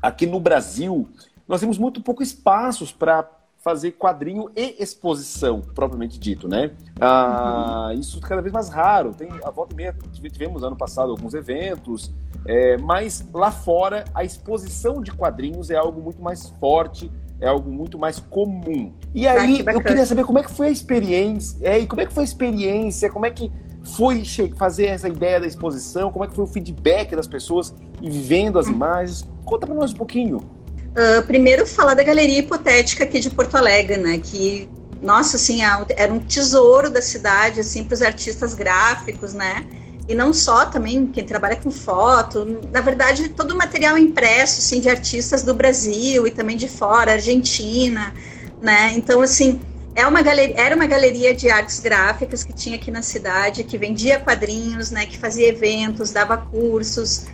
aqui 0.00 0.26
no 0.26 0.40
Brasil, 0.40 1.08
nós 1.46 1.60
temos 1.60 1.78
muito 1.78 2.00
pouco 2.00 2.22
espaços 2.22 2.92
para 2.92 3.28
fazer 3.62 3.92
quadrinho 3.92 4.50
e 4.56 4.82
exposição, 4.82 5.60
propriamente 5.60 6.18
dito, 6.18 6.48
né? 6.48 6.72
Ah, 7.00 7.90
uhum. 7.90 8.00
Isso 8.00 8.20
cada 8.20 8.42
vez 8.42 8.52
mais 8.52 8.68
raro. 8.68 9.14
Tem 9.14 9.28
a 9.44 9.50
volta 9.50 9.72
e 9.72 9.76
meia, 9.76 9.96
tivemos 10.32 10.64
ano 10.64 10.74
passado 10.74 11.12
alguns 11.12 11.32
eventos, 11.32 12.10
é, 12.44 12.76
mas 12.78 13.24
lá 13.32 13.52
fora 13.52 14.04
a 14.12 14.24
exposição 14.24 15.00
de 15.00 15.12
quadrinhos 15.12 15.70
é 15.70 15.76
algo 15.76 16.02
muito 16.02 16.20
mais 16.20 16.48
forte, 16.58 17.08
é 17.40 17.46
algo 17.46 17.70
muito 17.70 17.96
mais 17.96 18.18
comum. 18.18 18.92
E 19.14 19.28
ah, 19.28 19.40
aí 19.40 19.60
ah, 19.60 19.70
que 19.70 19.76
eu 19.76 19.82
queria 19.82 20.06
saber 20.06 20.24
como 20.24 20.40
é 20.40 20.42
que 20.42 20.50
foi 20.50 20.66
a 20.66 20.70
experiência, 20.70 21.56
é, 21.62 21.78
e 21.78 21.86
como 21.86 22.00
é 22.00 22.06
que 22.06 22.12
foi 22.12 22.24
a 22.24 22.26
experiência, 22.26 23.10
como 23.10 23.26
é 23.26 23.30
que 23.30 23.52
foi 23.84 24.24
fazer 24.56 24.86
essa 24.86 25.08
ideia 25.08 25.40
da 25.40 25.46
exposição, 25.46 26.10
como 26.10 26.24
é 26.24 26.28
que 26.28 26.34
foi 26.34 26.44
o 26.44 26.46
feedback 26.46 27.14
das 27.16 27.26
pessoas 27.26 27.74
e 28.00 28.10
vivendo 28.10 28.58
as 28.58 28.66
imagens. 28.66 29.28
Conta 29.44 29.66
para 29.66 29.74
nós 29.74 29.92
um 29.92 29.96
pouquinho. 29.96 30.38
Uh, 30.38 31.22
primeiro, 31.26 31.66
falar 31.66 31.94
da 31.94 32.02
Galeria 32.02 32.38
Hipotética 32.38 33.04
aqui 33.04 33.18
de 33.18 33.30
Porto 33.30 33.56
Alegre, 33.56 33.96
né? 33.96 34.20
Que, 34.22 34.68
nossa, 35.00 35.36
assim, 35.36 35.62
é 35.62 35.68
era 35.96 36.12
um 36.12 36.18
tesouro 36.18 36.90
da 36.90 37.00
cidade, 37.00 37.60
assim, 37.60 37.84
para 37.84 37.94
os 37.94 38.02
artistas 38.02 38.54
gráficos, 38.54 39.32
né? 39.32 39.66
E 40.08 40.14
não 40.14 40.32
só 40.34 40.66
também 40.66 41.06
quem 41.06 41.24
trabalha 41.24 41.56
com 41.56 41.70
foto, 41.70 42.60
na 42.70 42.80
verdade, 42.80 43.28
todo 43.30 43.52
o 43.52 43.56
material 43.56 43.96
impresso, 43.96 44.58
assim, 44.58 44.80
de 44.80 44.90
artistas 44.90 45.42
do 45.42 45.54
Brasil 45.54 46.26
e 46.26 46.30
também 46.30 46.56
de 46.56 46.68
fora, 46.68 47.12
Argentina, 47.12 48.12
né? 48.60 48.92
Então, 48.94 49.22
assim, 49.22 49.60
é 49.94 50.06
uma 50.06 50.22
galeria, 50.22 50.54
era 50.58 50.74
uma 50.74 50.86
galeria 50.86 51.34
de 51.34 51.50
artes 51.50 51.80
gráficas 51.80 52.42
que 52.42 52.52
tinha 52.52 52.76
aqui 52.76 52.90
na 52.90 53.02
cidade, 53.02 53.64
que 53.64 53.76
vendia 53.76 54.18
quadrinhos, 54.18 54.90
né? 54.90 55.04
Que 55.06 55.18
fazia 55.18 55.48
eventos, 55.48 56.10
dava 56.10 56.36
cursos. 56.36 57.26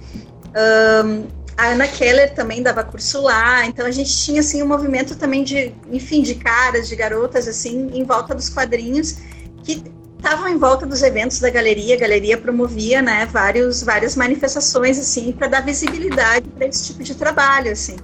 Um, 0.48 1.26
a 1.56 1.68
Ana 1.68 1.88
Keller 1.88 2.34
também 2.34 2.62
dava 2.62 2.84
curso 2.84 3.20
lá, 3.20 3.66
então 3.66 3.84
a 3.84 3.90
gente 3.90 4.16
tinha 4.16 4.40
assim 4.40 4.62
um 4.62 4.66
movimento 4.66 5.16
também 5.16 5.42
de, 5.42 5.74
enfim, 5.90 6.22
de 6.22 6.36
caras, 6.36 6.88
de 6.88 6.94
garotas 6.94 7.48
assim, 7.48 7.90
em 7.92 8.04
volta 8.04 8.34
dos 8.34 8.48
quadrinhos 8.48 9.18
que 9.64 9.82
estavam 10.16 10.48
em 10.48 10.56
volta 10.56 10.86
dos 10.86 11.02
eventos 11.02 11.40
da 11.40 11.50
galeria. 11.50 11.94
A 11.94 11.98
galeria 11.98 12.38
promovia, 12.38 13.02
né, 13.02 13.26
vários 13.30 13.82
várias 13.82 14.16
manifestações 14.16 14.98
assim 14.98 15.32
para 15.32 15.46
dar 15.46 15.60
visibilidade 15.60 16.48
para 16.48 16.66
esse 16.66 16.86
tipo 16.86 17.02
de 17.02 17.14
trabalho, 17.14 17.70
assim. 17.70 17.96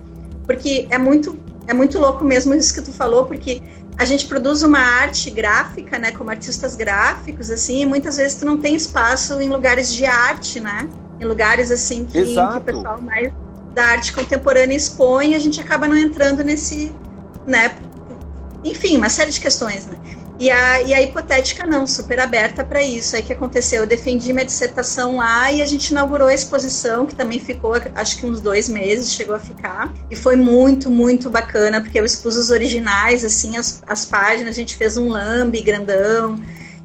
Porque 0.46 0.86
é 0.90 0.98
muito 0.98 1.38
é 1.66 1.72
muito 1.72 1.98
louco 1.98 2.24
mesmo 2.24 2.54
isso 2.54 2.74
que 2.74 2.82
tu 2.82 2.92
falou, 2.92 3.24
porque 3.24 3.62
a 3.96 4.04
gente 4.04 4.26
produz 4.26 4.62
uma 4.62 4.78
arte 4.78 5.30
gráfica, 5.30 5.98
né, 5.98 6.10
como 6.10 6.30
artistas 6.30 6.74
gráficos, 6.74 7.50
assim, 7.50 7.82
e 7.82 7.86
muitas 7.86 8.16
vezes 8.16 8.36
tu 8.36 8.44
não 8.44 8.58
tem 8.58 8.74
espaço 8.74 9.40
em 9.40 9.48
lugares 9.48 9.92
de 9.92 10.04
arte, 10.04 10.58
né? 10.60 10.88
Em 11.20 11.24
lugares 11.24 11.70
assim 11.70 12.04
que, 12.04 12.12
que 12.24 12.38
o 12.38 12.60
pessoal 12.60 13.00
mais 13.00 13.32
da 13.72 13.86
arte 13.86 14.12
contemporânea 14.12 14.76
expõe, 14.76 15.34
a 15.34 15.38
gente 15.38 15.60
acaba 15.60 15.86
não 15.86 15.96
entrando 15.96 16.42
nesse, 16.42 16.92
né? 17.46 17.76
Enfim, 18.64 18.96
uma 18.96 19.08
série 19.08 19.30
de 19.30 19.40
questões, 19.40 19.86
né? 19.86 19.96
E 20.38 20.50
a, 20.50 20.82
e 20.82 20.92
a 20.92 21.00
hipotética 21.00 21.64
não, 21.64 21.86
super 21.86 22.18
aberta 22.18 22.64
para 22.64 22.82
isso. 22.82 23.14
Aí 23.14 23.22
que 23.22 23.32
aconteceu, 23.32 23.82
eu 23.82 23.86
defendi 23.86 24.32
minha 24.32 24.44
dissertação 24.44 25.16
lá 25.16 25.52
e 25.52 25.62
a 25.62 25.66
gente 25.66 25.90
inaugurou 25.90 26.28
a 26.28 26.34
exposição, 26.34 27.06
que 27.06 27.14
também 27.14 27.38
ficou, 27.38 27.74
acho 27.94 28.18
que 28.18 28.26
uns 28.26 28.40
dois 28.40 28.68
meses, 28.68 29.12
chegou 29.12 29.36
a 29.36 29.38
ficar. 29.38 29.92
E 30.10 30.16
foi 30.16 30.34
muito, 30.34 30.90
muito 30.90 31.30
bacana, 31.30 31.80
porque 31.80 31.98
eu 31.98 32.04
expus 32.04 32.36
os 32.36 32.50
originais, 32.50 33.24
assim, 33.24 33.56
as, 33.56 33.82
as 33.86 34.04
páginas, 34.04 34.50
a 34.50 34.58
gente 34.58 34.76
fez 34.76 34.96
um 34.96 35.08
lambe 35.08 35.60
grandão. 35.62 36.40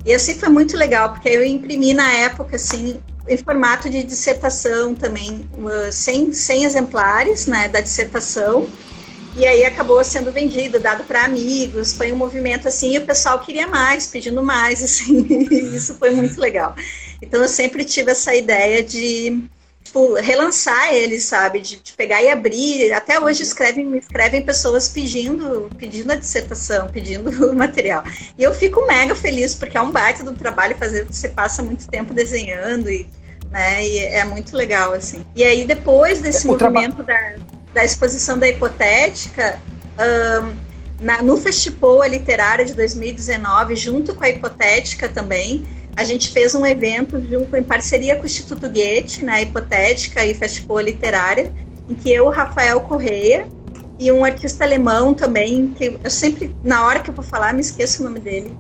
E 0.06 0.14
assim 0.14 0.36
foi 0.36 0.50
muito 0.50 0.78
legal, 0.78 1.12
porque 1.12 1.30
eu 1.30 1.44
imprimi 1.44 1.94
na 1.94 2.12
época, 2.12 2.56
assim, 2.56 3.00
em 3.28 3.38
formato 3.38 3.90
de 3.90 4.04
dissertação 4.04 4.96
também, 4.96 5.48
100, 5.92 6.34
100 6.34 6.64
exemplares 6.66 7.48
né, 7.48 7.68
da 7.68 7.82
dissertação, 7.82 8.68
e 9.36 9.46
aí 9.46 9.64
acabou 9.66 10.04
sendo 10.04 10.32
vendido, 10.32 10.80
dado 10.80 11.04
para 11.04 11.26
amigos, 11.26 11.94
foi 11.94 12.12
um 12.12 12.16
movimento 12.16 12.68
assim, 12.68 12.94
e 12.94 12.98
o 12.98 13.06
pessoal 13.06 13.40
queria 13.40 13.68
mais, 13.68 14.08
pedindo 14.08 14.42
mais, 14.44 14.82
assim, 14.84 15.48
isso 15.74 15.96
foi 15.96 16.12
muito 16.12 16.40
legal. 16.40 16.76
Então 17.22 17.42
eu 17.42 17.48
sempre 17.48 17.84
tive 17.86 18.12
essa 18.12 18.34
ideia 18.36 18.84
de 18.84 19.44
tipo, 19.84 20.14
relançar 20.16 20.94
ele, 20.94 21.20
sabe, 21.20 21.60
de, 21.60 21.78
de, 21.78 21.94
pegar 21.94 22.22
e 22.22 22.30
abrir. 22.30 22.92
Até 22.94 23.20
hoje 23.20 23.44
escrevem, 23.44 23.98
escrevem 23.98 24.42
pessoas 24.42 24.88
pedindo, 24.90 25.70
pedindo 25.78 26.12
a 26.12 26.16
dissertação, 26.16 26.88
pedindo 26.88 27.30
o 27.50 27.56
material. 27.56 28.04
E 28.38 28.44
eu 28.44 28.54
fico 28.54 28.86
mega 28.86 29.16
feliz 29.16 29.56
porque 29.56 29.78
é 29.78 29.82
um 29.82 29.92
baita 29.92 30.24
do 30.24 30.34
trabalho 30.34 30.78
fazer, 30.78 31.06
você 31.06 31.30
passa 31.30 31.64
muito 31.64 31.88
tempo 31.88 32.14
desenhando 32.14 32.90
e 32.90 33.08
né? 33.52 33.86
E 33.86 33.98
é 33.98 34.24
muito 34.24 34.56
legal, 34.56 34.94
assim. 34.94 35.26
E 35.36 35.44
aí, 35.44 35.66
depois 35.66 36.22
desse 36.22 36.48
o 36.48 36.52
movimento 36.52 37.04
da, 37.04 37.36
da 37.74 37.84
exposição 37.84 38.38
da 38.38 38.48
hipotética, 38.48 39.60
um, 40.00 40.70
na, 41.00 41.22
no 41.22 41.38
Festival 41.38 42.04
Literária 42.06 42.66
de 42.66 42.74
2019, 42.74 43.76
junto 43.76 44.14
com 44.14 44.24
a 44.24 44.30
Hipotética 44.30 45.08
também, 45.08 45.66
a 45.96 46.04
gente 46.04 46.30
fez 46.30 46.56
um 46.56 46.66
evento 46.66 47.22
junto 47.22 47.56
em 47.56 47.64
parceria 47.64 48.16
com 48.16 48.24
o 48.24 48.26
Instituto 48.26 48.70
Goethe, 48.70 49.24
na 49.24 49.34
né, 49.34 49.44
Hipotética 49.44 50.26
e 50.26 50.34
Festival 50.34 50.80
Literária, 50.80 51.54
em 51.90 51.96
que 51.96 52.12
eu, 52.12 52.30
Rafael 52.30 52.82
Correia, 52.82 53.48
e 53.98 54.12
um 54.12 54.24
artista 54.24 54.64
alemão 54.64 55.14
também, 55.14 55.74
que 55.78 55.98
eu 56.02 56.10
sempre, 56.10 56.56
na 56.64 56.86
hora 56.86 57.02
que 57.02 57.10
eu 57.10 57.14
vou 57.14 57.24
falar, 57.24 57.54
me 57.54 57.62
esqueço 57.62 58.02
o 58.02 58.06
nome 58.06 58.20
dele. 58.20 58.54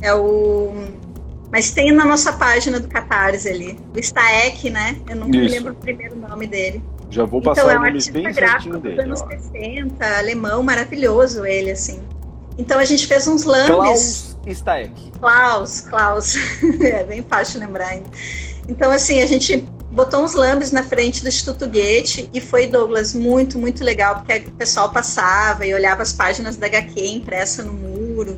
É 0.00 0.14
o 0.14 0.72
mas 1.50 1.70
tem 1.70 1.92
na 1.92 2.04
nossa 2.04 2.32
página 2.32 2.80
do 2.80 2.88
Catarse 2.88 3.48
ali. 3.48 3.78
O 3.94 3.98
Staek, 4.00 4.70
né? 4.70 4.96
Eu 5.08 5.14
não 5.14 5.28
me 5.28 5.46
lembro 5.46 5.72
o 5.72 5.76
primeiro 5.76 6.16
nome 6.16 6.48
dele. 6.48 6.82
Já 7.14 7.24
vou 7.24 7.40
passar 7.40 7.62
então, 7.62 7.70
é 7.70 7.78
um 7.78 7.82
artista 7.84 8.32
gráfico 8.32 8.76
dos 8.76 8.98
anos 8.98 9.22
ó. 9.22 9.28
60, 9.28 10.18
alemão, 10.18 10.64
maravilhoso 10.64 11.46
ele, 11.46 11.70
assim. 11.70 12.02
Então 12.58 12.76
a 12.78 12.84
gente 12.84 13.06
fez 13.06 13.28
uns 13.28 13.44
lambes. 13.44 13.68
Klaus 13.68 14.36
Staek. 14.48 15.12
Klaus, 15.20 15.80
Klaus. 15.82 16.34
é 16.82 17.04
bem 17.04 17.22
fácil 17.22 17.60
lembrar 17.60 17.86
ainda. 17.86 18.08
Então, 18.68 18.90
assim, 18.90 19.22
a 19.22 19.26
gente 19.26 19.58
botou 19.92 20.24
uns 20.24 20.34
lambes 20.34 20.72
na 20.72 20.82
frente 20.82 21.22
do 21.22 21.28
Instituto 21.28 21.68
Goethe 21.68 22.28
e 22.34 22.40
foi, 22.40 22.66
Douglas, 22.66 23.14
muito, 23.14 23.60
muito 23.60 23.84
legal, 23.84 24.16
porque 24.16 24.48
o 24.48 24.52
pessoal 24.52 24.90
passava 24.90 25.64
e 25.64 25.72
olhava 25.72 26.02
as 26.02 26.12
páginas 26.12 26.56
da 26.56 26.66
HQ 26.66 27.00
impressa 27.00 27.62
no 27.62 27.72
muro. 27.72 28.36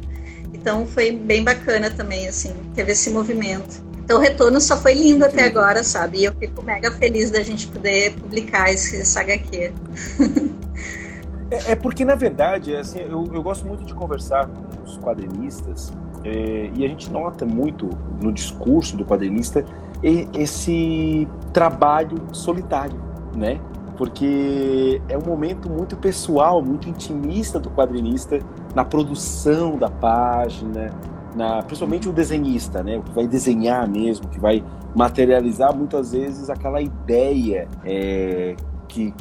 Então 0.52 0.86
foi 0.86 1.12
bem 1.12 1.42
bacana 1.42 1.90
também, 1.90 2.28
assim, 2.28 2.54
teve 2.74 2.92
esse 2.92 3.08
movimento. 3.08 3.85
Então 4.06 4.18
o 4.18 4.20
retorno 4.20 4.60
só 4.60 4.76
foi 4.76 4.94
lindo 4.94 5.24
até 5.24 5.46
agora, 5.46 5.82
sabe? 5.82 6.18
E 6.18 6.24
eu 6.26 6.32
fico 6.32 6.62
mega 6.62 6.92
feliz 6.92 7.32
da 7.32 7.42
gente 7.42 7.66
poder 7.66 8.14
publicar 8.14 8.70
esse, 8.72 8.98
esse 8.98 9.18
HQ. 9.18 9.72
é, 11.50 11.72
é, 11.72 11.74
porque, 11.74 12.04
na 12.04 12.14
verdade, 12.14 12.76
assim, 12.76 13.00
eu, 13.00 13.28
eu 13.34 13.42
gosto 13.42 13.66
muito 13.66 13.84
de 13.84 13.92
conversar 13.92 14.46
com 14.46 14.84
os 14.84 14.96
quadrinistas 14.98 15.92
é, 16.22 16.70
e 16.72 16.84
a 16.84 16.88
gente 16.88 17.10
nota 17.10 17.44
muito 17.44 17.90
no 18.22 18.32
discurso 18.32 18.96
do 18.96 19.04
quadrinista 19.04 19.64
esse 20.34 21.26
trabalho 21.52 22.16
solitário, 22.30 23.02
né? 23.34 23.58
Porque 23.96 25.02
é 25.08 25.18
um 25.18 25.22
momento 25.22 25.68
muito 25.68 25.96
pessoal, 25.96 26.62
muito 26.62 26.88
intimista 26.88 27.58
do 27.58 27.70
quadrinista 27.70 28.38
na 28.72 28.84
produção 28.84 29.76
da 29.76 29.90
página, 29.90 30.94
na, 31.36 31.62
principalmente 31.62 32.08
o 32.08 32.12
desenhista, 32.12 32.82
né, 32.82 32.96
o 32.96 33.02
que 33.02 33.12
vai 33.12 33.28
desenhar 33.28 33.88
mesmo, 33.88 34.28
que 34.28 34.40
vai 34.40 34.64
materializar 34.94 35.76
muitas 35.76 36.12
vezes 36.12 36.48
aquela 36.48 36.80
ideia 36.80 37.68
é, 37.84 38.56
que 38.88 39.12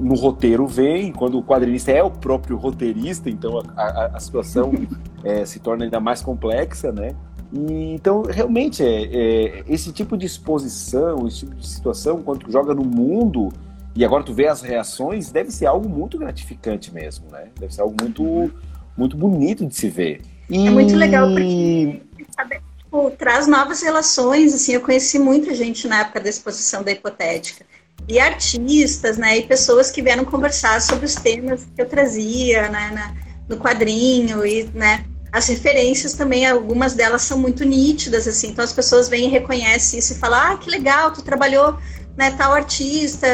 no 0.00 0.14
roteiro 0.14 0.66
vem, 0.66 1.12
quando 1.12 1.38
o 1.38 1.42
quadrinista 1.42 1.92
é 1.92 2.02
o 2.02 2.10
próprio 2.10 2.56
roteirista, 2.56 3.30
então 3.30 3.62
a, 3.76 3.82
a, 3.82 4.06
a 4.16 4.20
situação 4.20 4.72
é, 5.22 5.44
se 5.44 5.60
torna 5.60 5.84
ainda 5.84 6.00
mais 6.00 6.22
complexa, 6.22 6.90
né? 6.90 7.14
E, 7.52 7.94
então, 7.94 8.22
realmente, 8.22 8.82
é, 8.82 9.04
é, 9.04 9.64
esse 9.68 9.92
tipo 9.92 10.16
de 10.16 10.26
exposição, 10.26 11.26
esse 11.26 11.40
tipo 11.40 11.54
de 11.54 11.66
situação, 11.66 12.22
quando 12.22 12.40
tu 12.40 12.52
joga 12.52 12.74
no 12.74 12.84
mundo 12.84 13.50
e 13.94 14.04
agora 14.04 14.22
tu 14.22 14.32
vê 14.32 14.46
as 14.46 14.62
reações, 14.62 15.30
deve 15.30 15.50
ser 15.50 15.66
algo 15.66 15.88
muito 15.88 16.16
gratificante 16.18 16.94
mesmo, 16.94 17.26
né? 17.30 17.48
Deve 17.58 17.74
ser 17.74 17.82
algo 17.82 17.94
muito, 18.00 18.50
muito 18.96 19.16
bonito 19.16 19.66
de 19.66 19.74
se 19.74 19.88
ver. 19.88 20.22
E... 20.50 20.66
É 20.66 20.70
muito 20.70 20.96
legal 20.96 21.28
porque 21.28 22.02
sabe, 22.34 22.60
tipo, 22.78 23.10
traz 23.12 23.46
novas 23.46 23.80
relações, 23.82 24.52
assim, 24.52 24.72
eu 24.72 24.80
conheci 24.80 25.18
muita 25.18 25.54
gente 25.54 25.86
na 25.86 26.00
época 26.00 26.20
da 26.20 26.28
exposição 26.28 26.82
da 26.82 26.90
Hipotética. 26.90 27.64
E 28.08 28.18
artistas, 28.18 29.16
né, 29.16 29.38
e 29.38 29.42
pessoas 29.42 29.90
que 29.90 30.02
vieram 30.02 30.24
conversar 30.24 30.80
sobre 30.80 31.06
os 31.06 31.14
temas 31.14 31.66
que 31.74 31.80
eu 31.80 31.86
trazia, 31.86 32.68
né, 32.68 32.90
na, 32.92 33.14
no 33.48 33.56
quadrinho 33.62 34.44
e, 34.44 34.64
né, 34.74 35.04
as 35.30 35.46
referências 35.46 36.14
também, 36.14 36.44
algumas 36.44 36.94
delas 36.94 37.22
são 37.22 37.38
muito 37.38 37.64
nítidas, 37.64 38.26
assim, 38.26 38.48
então 38.48 38.64
as 38.64 38.72
pessoas 38.72 39.08
vêm 39.08 39.26
e 39.26 39.30
reconhecem 39.30 40.00
isso 40.00 40.14
e 40.14 40.16
falam, 40.16 40.40
ah, 40.40 40.56
que 40.56 40.68
legal, 40.68 41.12
tu 41.12 41.22
trabalhou, 41.22 41.78
né, 42.16 42.32
tal 42.32 42.52
artista, 42.52 43.28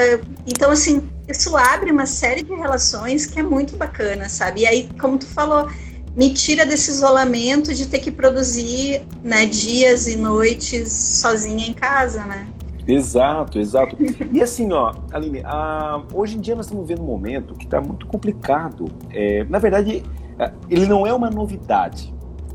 então, 0.47 0.71
assim, 0.71 1.09
isso 1.27 1.57
abre 1.57 1.91
uma 1.91 2.05
série 2.05 2.43
de 2.43 2.55
relações 2.55 3.25
que 3.25 3.41
é 3.41 3.43
muito 3.43 3.77
bacana, 3.77 4.29
sabe, 4.29 4.63
e 4.63 4.67
aí, 4.67 4.89
como 5.01 5.17
tu 5.17 5.27
falou, 5.27 5.71
me 6.17 6.33
tira 6.33 6.65
desse 6.65 6.91
isolamento 6.91 7.75
de 7.75 7.87
ter 7.87 7.99
que 7.99 8.11
produzir, 8.11 9.03
né, 9.23 9.45
dias 9.45 10.07
e 10.07 10.17
noites 10.17 10.91
sozinha 10.91 11.67
em 11.67 11.75
casa, 11.75 12.25
né. 12.25 12.49
Exato, 12.89 13.59
exato. 13.59 13.97
E 14.33 14.41
assim, 14.41 14.73
ó, 14.73 14.95
Aline, 15.13 15.43
a, 15.45 16.03
hoje 16.15 16.39
em 16.39 16.41
dia 16.41 16.55
nós 16.55 16.67
estamos 16.67 16.87
vendo 16.87 17.03
um 17.03 17.07
momento 17.07 17.55
que 17.55 17.65
está 17.65 17.81
muito 17.81 18.07
complicado. 18.07 18.87
É, 19.11 19.45
na 19.45 19.59
verdade, 19.59 20.05
é, 20.39 20.53
ele 20.71 20.87
não 20.87 21.07
é 21.07 21.13
uma 21.13 21.29
novidade. 21.29 22.15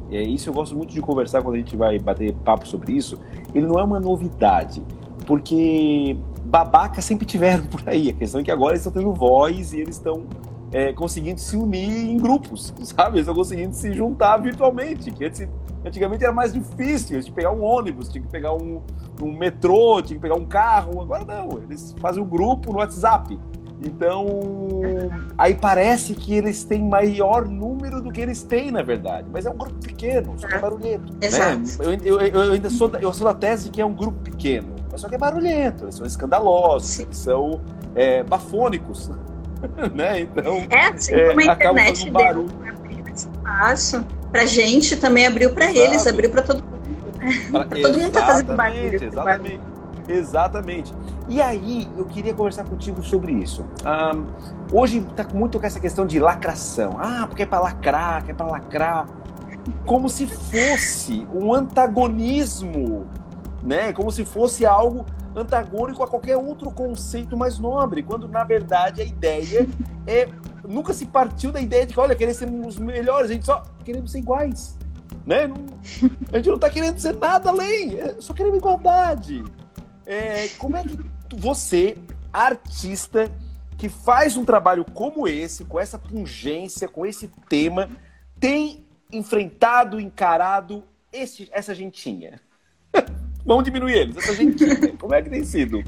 É, 0.09 0.21
isso 0.21 0.49
eu 0.49 0.53
gosto 0.53 0.75
muito 0.75 0.93
de 0.93 1.01
conversar 1.01 1.41
quando 1.41 1.55
a 1.55 1.57
gente 1.57 1.75
vai 1.75 1.99
bater 1.99 2.33
papo 2.45 2.67
sobre 2.67 2.93
isso. 2.93 3.19
Ele 3.53 3.67
não 3.67 3.77
é 3.77 3.83
uma 3.83 3.99
novidade, 3.99 4.81
porque 5.25 6.17
babacas 6.45 7.03
sempre 7.03 7.25
tiveram 7.25 7.65
por 7.71 7.83
aí. 7.85 8.09
A 8.09 8.13
questão 8.13 8.39
é 8.39 8.43
que 8.43 8.51
agora 8.51 8.71
eles 8.71 8.85
estão 8.85 9.01
tendo 9.01 9.13
voz 9.13 9.73
e 9.73 9.81
eles 9.81 9.97
estão 9.97 10.23
é, 10.71 10.93
conseguindo 10.93 11.39
se 11.39 11.55
unir 11.57 12.09
em 12.09 12.17
grupos, 12.17 12.73
sabe? 12.83 13.17
Eles 13.17 13.21
estão 13.21 13.35
conseguindo 13.35 13.73
se 13.75 13.91
juntar 13.93 14.37
virtualmente. 14.37 15.11
Que 15.11 15.25
antes, 15.25 15.47
antigamente 15.85 16.23
era 16.23 16.33
mais 16.33 16.53
difícil, 16.53 17.07
tinha 17.07 17.23
que 17.23 17.31
pegar 17.31 17.51
um 17.51 17.61
ônibus, 17.61 18.09
tinha 18.09 18.23
que 18.23 18.29
pegar 18.29 18.53
um, 18.53 18.81
um 19.21 19.37
metrô, 19.37 20.01
tinha 20.01 20.17
que 20.17 20.21
pegar 20.21 20.35
um 20.35 20.45
carro. 20.45 21.01
Agora 21.01 21.25
não, 21.25 21.59
eles 21.63 21.95
fazem 21.99 22.23
um 22.23 22.27
grupo 22.27 22.71
no 22.71 22.79
WhatsApp. 22.79 23.37
Então, 23.83 24.27
aí 25.35 25.55
parece 25.55 26.13
que 26.13 26.35
eles 26.35 26.63
têm 26.63 26.83
maior 26.87 27.47
número 27.47 27.99
do 27.99 28.11
que 28.11 28.21
eles 28.21 28.43
têm, 28.43 28.69
na 28.69 28.83
verdade. 28.83 29.27
Mas 29.31 29.47
é 29.47 29.49
um 29.49 29.57
grupo 29.57 29.75
pequeno, 29.79 30.35
só 30.37 30.47
que 30.47 30.53
é 30.53 30.59
barulhento. 30.59 31.13
Né? 31.13 31.19
Exato. 31.21 31.57
Né? 31.57 31.97
Eu, 32.03 32.19
eu, 32.19 32.27
eu, 32.27 32.53
ainda 32.53 32.69
sou 32.69 32.87
da, 32.87 32.99
eu 32.99 33.11
sou 33.11 33.25
da 33.25 33.33
tese 33.33 33.71
que 33.71 33.81
é 33.81 33.85
um 33.85 33.93
grupo 33.93 34.19
pequeno, 34.19 34.75
mas 34.91 35.01
só 35.01 35.09
que 35.09 35.15
é 35.15 35.17
barulhento, 35.17 35.85
eles 35.85 35.95
são 35.95 36.05
escandalosos, 36.05 36.99
eles 36.99 37.17
são 37.17 37.59
é, 37.95 38.23
bafônicos. 38.23 39.09
né? 39.93 40.21
Então, 40.21 40.65
é 40.69 40.87
assim 40.87 41.13
é, 41.13 41.29
como 41.29 41.39
a 41.39 41.53
internet 41.53 42.09
um 42.09 42.13
deu 42.13 42.49
espaço 43.13 44.05
pra 44.31 44.45
gente, 44.45 44.95
também 44.95 45.27
abriu 45.27 45.53
para 45.53 45.71
eles, 45.71 46.07
abriu 46.07 46.29
para 46.29 46.41
todo 46.41 46.63
mundo. 46.63 46.81
Pra, 47.51 47.65
todo 47.65 47.99
mundo 47.99 48.11
tá 48.11 48.25
fazendo 48.25 48.55
barulho. 48.55 49.03
Exatamente. 49.03 49.61
Exatamente. 50.07 50.93
E 51.29 51.41
aí, 51.41 51.87
eu 51.95 52.05
queria 52.05 52.33
conversar 52.33 52.63
contigo 52.63 53.03
sobre 53.03 53.31
isso. 53.31 53.63
Um, 53.85 54.25
hoje 54.75 54.97
está 54.97 55.25
muito 55.33 55.59
com 55.59 55.65
essa 55.65 55.79
questão 55.79 56.05
de 56.05 56.19
lacração. 56.19 56.97
Ah, 56.99 57.25
porque 57.27 57.43
é 57.43 57.45
para 57.45 57.59
lacrar, 57.59 58.25
que 58.25 58.31
é 58.31 58.33
para 58.33 58.47
lacrar. 58.47 59.07
Como 59.85 60.09
se 60.09 60.25
fosse 60.25 61.27
um 61.33 61.53
antagonismo, 61.53 63.05
né? 63.61 63.93
Como 63.93 64.11
se 64.11 64.25
fosse 64.25 64.65
algo 64.65 65.05
antagônico 65.35 66.03
a 66.03 66.07
qualquer 66.07 66.37
outro 66.37 66.71
conceito 66.71 67.37
mais 67.37 67.57
nobre, 67.57 68.03
quando 68.03 68.27
na 68.27 68.43
verdade 68.43 69.01
a 69.01 69.05
ideia 69.05 69.67
é 70.05 70.27
nunca 70.67 70.93
se 70.93 71.05
partiu 71.05 71.51
da 71.51 71.59
ideia 71.59 71.85
de 71.85 71.93
que 71.93 71.99
olha, 71.99 72.15
queremos 72.15 72.37
ser 72.37 72.49
os 72.49 72.77
melhores, 72.77 73.29
a 73.29 73.33
gente 73.33 73.45
só 73.45 73.63
queremos 73.83 74.11
ser 74.11 74.19
iguais, 74.19 74.77
né? 75.25 75.47
Não, 75.47 75.55
a 76.31 76.37
gente 76.37 76.47
não 76.47 76.55
está 76.55 76.69
querendo 76.69 76.99
ser 76.99 77.15
nada 77.15 77.49
além, 77.49 77.99
é, 77.99 78.15
só 78.19 78.33
queremos 78.33 78.57
igualdade. 78.57 79.43
É, 80.05 80.47
como 80.57 80.77
é 80.77 80.83
que 80.83 80.97
você, 81.35 81.97
artista, 82.33 83.31
que 83.77 83.89
faz 83.89 84.37
um 84.37 84.45
trabalho 84.45 84.85
como 84.93 85.27
esse, 85.27 85.65
com 85.65 85.79
essa 85.79 85.97
pungência, 85.97 86.87
com 86.87 87.05
esse 87.05 87.27
tema, 87.49 87.89
tem 88.39 88.85
enfrentado, 89.11 89.99
encarado 89.99 90.83
esse, 91.11 91.49
essa 91.51 91.73
gentinha? 91.73 92.39
Vamos 93.45 93.63
diminuir 93.63 93.97
eles, 93.97 94.17
essa 94.17 94.33
gentinha. 94.33 94.75
Como 94.99 95.13
é 95.13 95.21
que 95.21 95.29
tem 95.29 95.43
sido? 95.43 95.83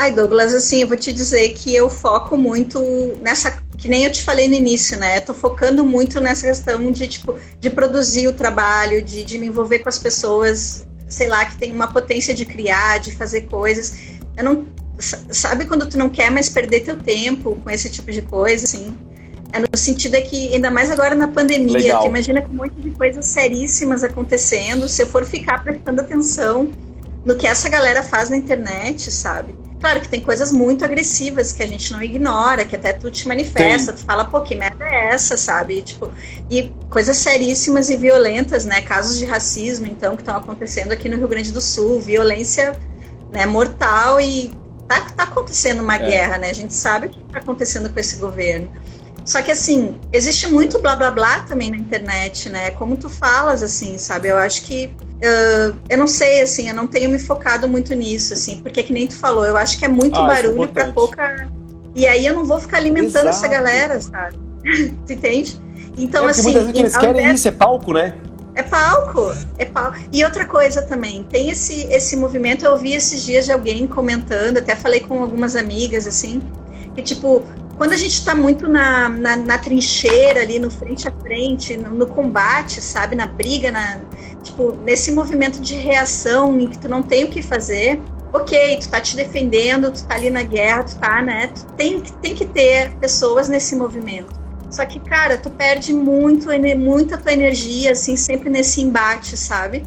Ai, 0.00 0.12
Douglas, 0.12 0.54
assim, 0.54 0.82
eu 0.82 0.86
vou 0.86 0.96
te 0.96 1.12
dizer 1.12 1.48
que 1.54 1.74
eu 1.74 1.90
foco 1.90 2.36
muito 2.36 2.80
nessa, 3.20 3.60
que 3.76 3.88
nem 3.88 4.04
eu 4.04 4.12
te 4.12 4.22
falei 4.22 4.46
no 4.46 4.54
início, 4.54 4.96
né? 4.96 5.18
Eu 5.18 5.22
tô 5.22 5.34
focando 5.34 5.84
muito 5.84 6.20
nessa 6.20 6.46
questão 6.46 6.92
de, 6.92 7.08
tipo, 7.08 7.36
de 7.58 7.68
produzir 7.68 8.28
o 8.28 8.32
trabalho, 8.32 9.02
de, 9.02 9.24
de 9.24 9.38
me 9.38 9.48
envolver 9.48 9.80
com 9.80 9.88
as 9.88 9.98
pessoas, 9.98 10.86
sei 11.08 11.26
lá, 11.26 11.44
que 11.46 11.58
tem 11.58 11.72
uma 11.72 11.88
potência 11.88 12.32
de 12.32 12.44
criar, 12.44 12.98
de 13.00 13.10
fazer 13.16 13.42
coisas. 13.42 13.98
Eu 14.36 14.44
não, 14.44 14.66
sabe 15.00 15.64
quando 15.64 15.88
tu 15.88 15.98
não 15.98 16.08
quer 16.08 16.30
mais 16.30 16.48
perder 16.48 16.84
teu 16.84 16.96
tempo 16.96 17.56
com 17.56 17.68
esse 17.68 17.90
tipo 17.90 18.12
de 18.12 18.22
coisa, 18.22 18.66
assim? 18.66 18.96
É 19.52 19.58
no 19.58 19.66
sentido 19.76 20.14
é 20.14 20.20
que, 20.20 20.54
ainda 20.54 20.70
mais 20.70 20.92
agora 20.92 21.16
na 21.16 21.26
pandemia, 21.26 21.98
que 21.98 22.06
imagina 22.06 22.40
com 22.42 22.52
um 22.52 22.56
monte 22.56 22.74
de 22.74 22.90
coisas 22.92 23.26
seríssimas 23.26 24.04
acontecendo, 24.04 24.88
se 24.88 25.02
eu 25.02 25.08
for 25.08 25.24
ficar 25.24 25.64
prestando 25.64 26.02
atenção 26.02 26.70
no 27.28 27.36
que 27.36 27.46
essa 27.46 27.68
galera 27.68 28.02
faz 28.02 28.30
na 28.30 28.38
internet, 28.38 29.10
sabe? 29.12 29.54
Claro 29.78 30.00
que 30.00 30.08
tem 30.08 30.18
coisas 30.18 30.50
muito 30.50 30.82
agressivas 30.82 31.52
que 31.52 31.62
a 31.62 31.66
gente 31.66 31.92
não 31.92 32.02
ignora, 32.02 32.64
que 32.64 32.74
até 32.74 32.94
tu 32.94 33.10
te 33.10 33.28
manifesta, 33.28 33.92
tu 33.92 33.98
fala, 33.98 34.24
pô, 34.24 34.40
que 34.40 34.54
merda 34.54 34.82
é 34.82 35.10
essa, 35.10 35.36
sabe? 35.36 35.76
E, 35.76 35.82
tipo, 35.82 36.10
e 36.50 36.72
coisas 36.88 37.18
seríssimas 37.18 37.90
e 37.90 37.98
violentas, 37.98 38.64
né? 38.64 38.80
Casos 38.80 39.18
de 39.18 39.26
racismo, 39.26 39.86
então, 39.86 40.16
que 40.16 40.22
estão 40.22 40.38
acontecendo 40.38 40.90
aqui 40.90 41.06
no 41.06 41.18
Rio 41.18 41.28
Grande 41.28 41.52
do 41.52 41.60
Sul, 41.60 42.00
violência 42.00 42.74
né, 43.30 43.44
mortal 43.44 44.18
e 44.18 44.50
tá, 44.88 45.02
tá 45.14 45.24
acontecendo 45.24 45.82
uma 45.82 45.96
é. 45.96 45.98
guerra, 45.98 46.38
né? 46.38 46.48
A 46.48 46.54
gente 46.54 46.72
sabe 46.72 47.08
o 47.08 47.10
que 47.10 47.20
está 47.20 47.40
acontecendo 47.40 47.90
com 47.90 48.00
esse 48.00 48.16
governo. 48.16 48.72
Só 49.28 49.42
que 49.42 49.50
assim, 49.50 49.94
existe 50.10 50.46
muito 50.46 50.78
blá 50.78 50.96
blá 50.96 51.10
blá 51.10 51.40
também 51.40 51.70
na 51.70 51.76
internet, 51.76 52.48
né? 52.48 52.70
Como 52.70 52.96
tu 52.96 53.10
falas, 53.10 53.62
assim, 53.62 53.98
sabe? 53.98 54.28
Eu 54.28 54.38
acho 54.38 54.62
que. 54.62 54.86
Uh, 54.86 55.76
eu 55.86 55.98
não 55.98 56.06
sei, 56.06 56.40
assim, 56.40 56.70
eu 56.70 56.74
não 56.74 56.86
tenho 56.86 57.10
me 57.10 57.18
focado 57.18 57.68
muito 57.68 57.94
nisso, 57.94 58.32
assim, 58.32 58.62
porque 58.62 58.82
que 58.82 58.90
nem 58.90 59.06
tu 59.06 59.16
falou, 59.16 59.44
eu 59.44 59.54
acho 59.58 59.78
que 59.78 59.84
é 59.84 59.88
muito 59.88 60.18
ah, 60.18 60.24
é 60.24 60.26
barulho 60.28 60.64
é 60.64 60.66
para 60.68 60.92
pouca. 60.92 61.46
E 61.94 62.06
aí 62.06 62.24
eu 62.24 62.34
não 62.34 62.46
vou 62.46 62.58
ficar 62.58 62.78
alimentando 62.78 63.28
Exato. 63.28 63.36
essa 63.36 63.48
galera, 63.48 64.00
sabe? 64.00 64.38
tu 65.06 65.12
entende? 65.12 65.60
Então, 65.98 66.26
é, 66.26 66.30
assim. 66.30 66.44
Muitas 66.44 66.64
vezes 66.64 66.80
eles 66.80 66.96
querem 66.96 67.20
invés... 67.20 67.40
isso, 67.40 67.48
é 67.48 67.52
palco, 67.52 67.92
né? 67.92 68.14
É 68.54 68.62
palco, 68.62 69.34
é 69.58 69.66
palco. 69.66 69.98
E 70.10 70.24
outra 70.24 70.46
coisa 70.46 70.80
também, 70.80 71.22
tem 71.24 71.50
esse, 71.50 71.82
esse 71.92 72.16
movimento, 72.16 72.64
eu 72.64 72.72
ouvi 72.72 72.94
esses 72.94 73.22
dias 73.22 73.44
de 73.44 73.52
alguém 73.52 73.86
comentando, 73.86 74.56
até 74.56 74.74
falei 74.74 75.00
com 75.00 75.20
algumas 75.20 75.54
amigas, 75.54 76.06
assim, 76.06 76.40
que 76.94 77.02
tipo, 77.02 77.44
quando 77.78 77.92
a 77.92 77.96
gente 77.96 78.14
está 78.14 78.34
muito 78.34 78.68
na, 78.68 79.08
na, 79.08 79.36
na, 79.36 79.56
trincheira 79.56 80.40
ali, 80.40 80.58
no 80.58 80.68
frente 80.68 81.06
a 81.06 81.12
frente, 81.12 81.76
no, 81.76 81.90
no, 81.90 82.08
combate, 82.08 82.80
sabe, 82.80 83.14
na 83.14 83.26
briga, 83.26 83.70
na, 83.70 84.00
tipo, 84.42 84.72
nesse 84.84 85.12
movimento 85.12 85.60
de 85.60 85.76
reação 85.76 86.58
em 86.60 86.66
que 86.66 86.76
tu 86.76 86.88
não 86.88 87.04
tem 87.04 87.22
o 87.22 87.28
que 87.28 87.40
fazer, 87.40 88.02
ok, 88.32 88.78
tu 88.80 88.88
tá 88.88 89.00
te 89.00 89.14
defendendo, 89.14 89.92
tu 89.92 90.04
tá 90.04 90.16
ali 90.16 90.28
na 90.28 90.42
guerra, 90.42 90.82
tu 90.82 90.98
tá, 90.98 91.22
né, 91.22 91.46
tu 91.46 91.64
tem, 91.74 92.00
tem 92.00 92.34
que 92.34 92.44
ter 92.44 92.90
pessoas 92.96 93.48
nesse 93.48 93.76
movimento. 93.76 94.36
Só 94.68 94.84
que, 94.84 94.98
cara, 94.98 95.38
tu 95.38 95.48
perde 95.48 95.94
muito, 95.94 96.48
muita 96.76 97.16
tua 97.16 97.32
energia, 97.32 97.92
assim, 97.92 98.16
sempre 98.16 98.50
nesse 98.50 98.82
embate, 98.82 99.36
sabe? 99.36 99.84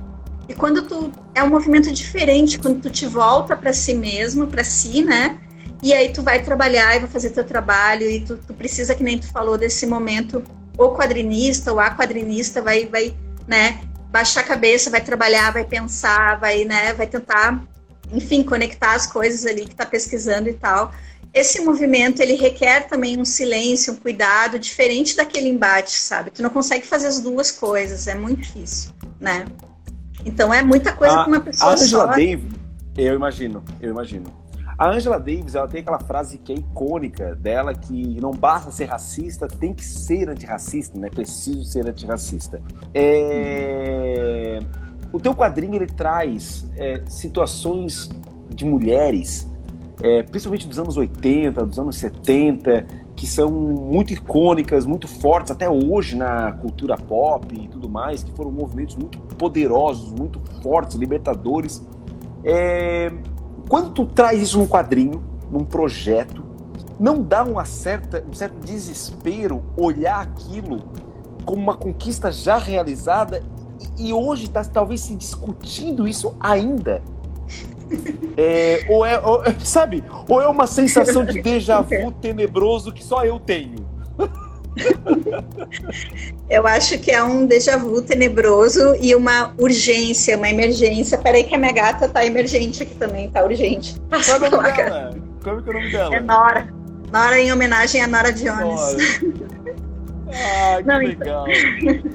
E 0.48 0.54
quando 0.54 0.82
tu 0.84 1.12
é 1.36 1.44
um 1.44 1.50
movimento 1.50 1.92
diferente, 1.92 2.58
quando 2.58 2.82
tu 2.82 2.90
te 2.90 3.06
volta 3.06 3.56
para 3.56 3.74
si 3.74 3.94
mesmo, 3.94 4.48
para 4.48 4.64
si, 4.64 5.04
né? 5.04 5.38
E 5.82 5.94
aí 5.94 6.14
tu 6.14 6.22
vai 6.22 6.44
trabalhar 6.44 6.96
e 6.96 7.00
vai 7.00 7.10
fazer 7.10 7.32
teu 7.32 7.44
trabalho 7.44 8.10
e 8.10 8.22
tu, 8.22 8.38
tu 8.38 8.54
precisa, 8.54 8.94
que 8.94 9.04
nem 9.04 9.18
tu 9.18 9.28
falou, 9.32 9.58
desse 9.58 9.88
momento, 9.88 10.44
o 10.78 10.90
quadrinista 10.90 11.72
ou 11.72 11.80
a 11.80 11.96
quadrinista 11.96 12.62
vai, 12.62 12.86
vai, 12.86 13.16
né, 13.48 13.82
baixar 14.12 14.42
a 14.42 14.44
cabeça, 14.44 14.92
vai 14.92 15.02
trabalhar, 15.02 15.52
vai 15.52 15.66
pensar, 15.66 16.40
vai, 16.40 16.66
né, 16.66 16.94
vai 16.94 17.08
tentar, 17.08 17.64
enfim, 18.12 18.44
conectar 18.44 18.94
as 18.94 19.08
coisas 19.08 19.46
ali 19.46 19.66
que 19.66 19.76
tá 19.76 19.86
pesquisando 19.86 20.50
e 20.50 20.54
tal. 20.54 20.94
Esse 21.34 21.62
movimento, 21.62 22.22
ele 22.22 22.36
requer 22.36 22.88
também 22.88 23.20
um 23.20 23.26
silêncio, 23.26 23.94
um 23.94 23.96
cuidado, 23.96 24.60
diferente 24.60 25.16
daquele 25.16 25.48
embate, 25.48 25.94
sabe? 25.94 26.30
Tu 26.30 26.44
não 26.44 26.50
consegue 26.50 26.86
fazer 26.86 27.08
as 27.08 27.22
duas 27.22 27.52
coisas, 27.52 28.06
é 28.06 28.14
muito 28.14 28.42
difícil, 28.42 28.92
né? 29.20 29.46
Então 30.26 30.54
é 30.54 30.62
muita 30.62 30.92
coisa 30.92 31.22
a, 31.22 31.24
que 31.24 31.30
uma 31.30 31.40
pessoa 31.40 31.72
a 31.72 31.74
Angela 31.74 32.06
só... 32.06 32.08
Davis, 32.08 32.52
eu 32.98 33.16
imagino, 33.16 33.64
eu 33.80 33.92
imagino. 33.92 34.41
A 34.82 34.90
Angela 34.90 35.20
Davis, 35.20 35.54
ela 35.54 35.68
tem 35.68 35.82
aquela 35.82 36.00
frase 36.00 36.40
que 36.40 36.52
é 36.52 36.56
icônica 36.56 37.36
dela, 37.36 37.72
que 37.72 38.20
não 38.20 38.32
basta 38.32 38.72
ser 38.72 38.86
racista, 38.86 39.48
tem 39.48 39.76
que 39.76 39.86
ser 39.86 40.28
antirracista, 40.28 41.00
né? 41.00 41.08
Preciso 41.08 41.64
ser 41.66 41.88
antirracista. 41.88 42.60
É... 42.92 44.58
o 45.14 45.20
teu 45.20 45.36
quadrinho 45.36 45.76
ele 45.76 45.86
traz 45.86 46.68
é, 46.76 47.04
situações 47.06 48.10
de 48.50 48.66
mulheres, 48.66 49.48
é, 50.02 50.24
principalmente 50.24 50.68
dos 50.68 50.80
anos 50.80 50.98
80, 50.98 51.64
dos 51.64 51.78
anos 51.78 51.98
70, 51.98 52.88
que 53.16 53.28
são 53.28 53.52
muito 53.52 54.12
icônicas, 54.14 54.88
muito 54.88 55.08
fortes 55.08 55.52
até 55.52 55.70
hoje 55.70 56.16
na 56.16 56.54
cultura 56.54 56.98
pop 56.98 57.54
e 57.54 57.68
tudo 57.68 57.88
mais, 57.88 58.24
que 58.24 58.32
foram 58.32 58.52
movimentos 58.52 58.96
muito 58.96 59.20
poderosos, 59.36 60.12
muito 60.12 60.42
fortes, 60.64 60.98
libertadores. 60.98 61.88
É, 62.44 63.12
quando 63.68 63.92
tu 63.92 64.06
traz 64.06 64.42
isso 64.42 64.60
num 64.60 64.68
quadrinho, 64.68 65.24
num 65.50 65.64
projeto, 65.64 66.44
não 67.00 67.22
dá 67.22 67.44
uma 67.44 67.66
certa, 67.66 68.24
um 68.30 68.34
certo 68.34 68.56
desespero 68.66 69.64
olhar 69.76 70.22
aquilo 70.22 70.84
como 71.46 71.62
uma 71.62 71.76
conquista 71.76 72.32
já 72.32 72.58
realizada 72.58 73.44
e 73.98 74.14
hoje 74.14 74.46
está 74.46 74.64
talvez 74.64 75.02
se 75.02 75.16
discutindo 75.16 76.08
isso 76.08 76.36
ainda. 76.40 77.02
É, 78.38 78.86
ou 78.90 79.06
é, 79.06 79.20
ou, 79.20 79.44
sabe? 79.64 80.04
Ou 80.30 80.42
é 80.42 80.48
uma 80.48 80.68
sensação 80.68 81.26
de 81.26 81.42
déjà 81.44 81.82
vu 81.82 82.12
tenebroso 82.12 82.92
que 82.92 83.04
só 83.04 83.26
eu 83.26 83.40
tenho. 83.40 83.86
Eu 86.50 86.68
acho 86.68 86.98
que 87.00 87.12
é 87.12 87.24
um 87.24 87.46
déjà 87.46 87.78
vu 87.78 88.02
tenebroso 88.02 88.96
e 89.00 89.16
uma 89.16 89.54
urgência, 89.58 90.38
uma 90.38 90.50
emergência. 90.50 91.18
Peraí 91.18 91.44
que 91.44 91.56
a 91.56 91.58
minha 91.58 91.72
gata 91.72 92.08
tá 92.08 92.26
emergente 92.26 92.84
aqui 92.84 92.96
também, 92.96 93.30
tá 93.30 93.44
urgente. 93.44 93.96
Qual 94.10 94.44
é 94.44 94.48
o 94.48 94.52
nome 94.52 94.72
dela? 94.72 95.16
Qual 95.44 95.58
é 95.58 95.60
o 95.60 95.74
nome 95.74 95.92
dela? 95.92 96.16
É 96.16 96.20
Nora. 96.20 96.74
Nora 97.12 97.40
em 97.40 97.52
homenagem 97.52 98.02
a 98.02 98.08
Nora 98.08 98.32
Jones. 98.32 99.22
Ah, 100.34 100.78
que 100.78 100.88
Não, 100.88 100.98
legal. 100.98 101.46
Então... 101.50 102.12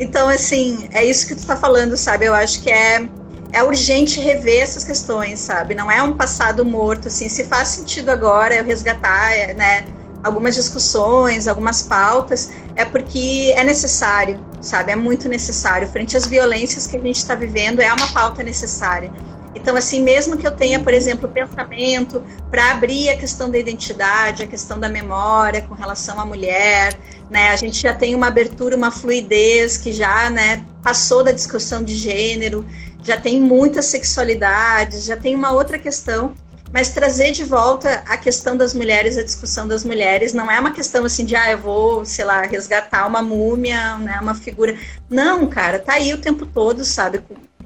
então, 0.00 0.28
assim, 0.28 0.88
é 0.94 1.04
isso 1.04 1.28
que 1.28 1.34
tu 1.34 1.46
tá 1.46 1.58
falando, 1.58 1.94
sabe? 1.94 2.24
Eu 2.24 2.32
acho 2.32 2.62
que 2.62 2.70
é 2.70 3.06
é 3.52 3.62
urgente 3.62 4.20
rever 4.20 4.62
essas 4.62 4.84
questões, 4.84 5.38
sabe? 5.40 5.74
Não 5.74 5.90
é 5.90 6.02
um 6.02 6.14
passado 6.14 6.64
morto, 6.64 7.08
assim. 7.08 7.28
Se 7.28 7.44
faz 7.44 7.68
sentido 7.68 8.10
agora 8.10 8.54
eu 8.54 8.64
resgatar, 8.64 9.30
né? 9.54 9.84
Algumas 10.28 10.54
discussões, 10.54 11.48
algumas 11.48 11.82
pautas, 11.82 12.50
é 12.76 12.84
porque 12.84 13.52
é 13.56 13.64
necessário, 13.64 14.38
sabe? 14.60 14.92
É 14.92 14.96
muito 14.96 15.28
necessário. 15.28 15.88
Frente 15.88 16.16
às 16.16 16.26
violências 16.26 16.86
que 16.86 16.96
a 16.96 17.00
gente 17.00 17.16
está 17.16 17.34
vivendo, 17.34 17.80
é 17.80 17.92
uma 17.92 18.06
pauta 18.12 18.42
necessária. 18.42 19.10
Então, 19.54 19.74
assim, 19.74 20.02
mesmo 20.02 20.36
que 20.36 20.46
eu 20.46 20.52
tenha, 20.52 20.78
por 20.78 20.92
exemplo, 20.92 21.28
pensamento 21.28 22.22
para 22.50 22.72
abrir 22.72 23.08
a 23.08 23.16
questão 23.16 23.50
da 23.50 23.58
identidade, 23.58 24.42
a 24.42 24.46
questão 24.46 24.78
da 24.78 24.88
memória 24.88 25.62
com 25.62 25.74
relação 25.74 26.20
à 26.20 26.26
mulher, 26.26 26.96
né? 27.30 27.48
A 27.48 27.56
gente 27.56 27.80
já 27.80 27.94
tem 27.94 28.14
uma 28.14 28.28
abertura, 28.28 28.76
uma 28.76 28.90
fluidez 28.90 29.78
que 29.78 29.92
já, 29.92 30.28
né, 30.28 30.64
passou 30.82 31.24
da 31.24 31.32
discussão 31.32 31.82
de 31.82 31.94
gênero 31.94 32.64
já 33.02 33.16
tem 33.16 33.40
muita 33.40 33.80
sexualidade, 33.80 35.00
já 35.00 35.16
tem 35.16 35.34
uma 35.34 35.52
outra 35.52 35.78
questão, 35.78 36.34
mas 36.72 36.90
trazer 36.90 37.32
de 37.32 37.44
volta 37.44 38.02
a 38.06 38.16
questão 38.16 38.56
das 38.56 38.74
mulheres, 38.74 39.16
a 39.16 39.22
discussão 39.22 39.66
das 39.66 39.84
mulheres, 39.84 40.34
não 40.34 40.50
é 40.50 40.60
uma 40.60 40.72
questão 40.72 41.04
assim 41.04 41.24
de, 41.24 41.34
ah, 41.34 41.50
eu 41.50 41.58
vou, 41.58 42.04
sei 42.04 42.24
lá, 42.24 42.42
resgatar 42.42 43.06
uma 43.06 43.22
múmia, 43.22 43.96
né, 43.98 44.18
uma 44.20 44.34
figura. 44.34 44.76
Não, 45.08 45.46
cara, 45.46 45.78
tá 45.78 45.94
aí 45.94 46.12
o 46.12 46.20
tempo 46.20 46.44
todo, 46.44 46.84
sabe? 46.84 47.22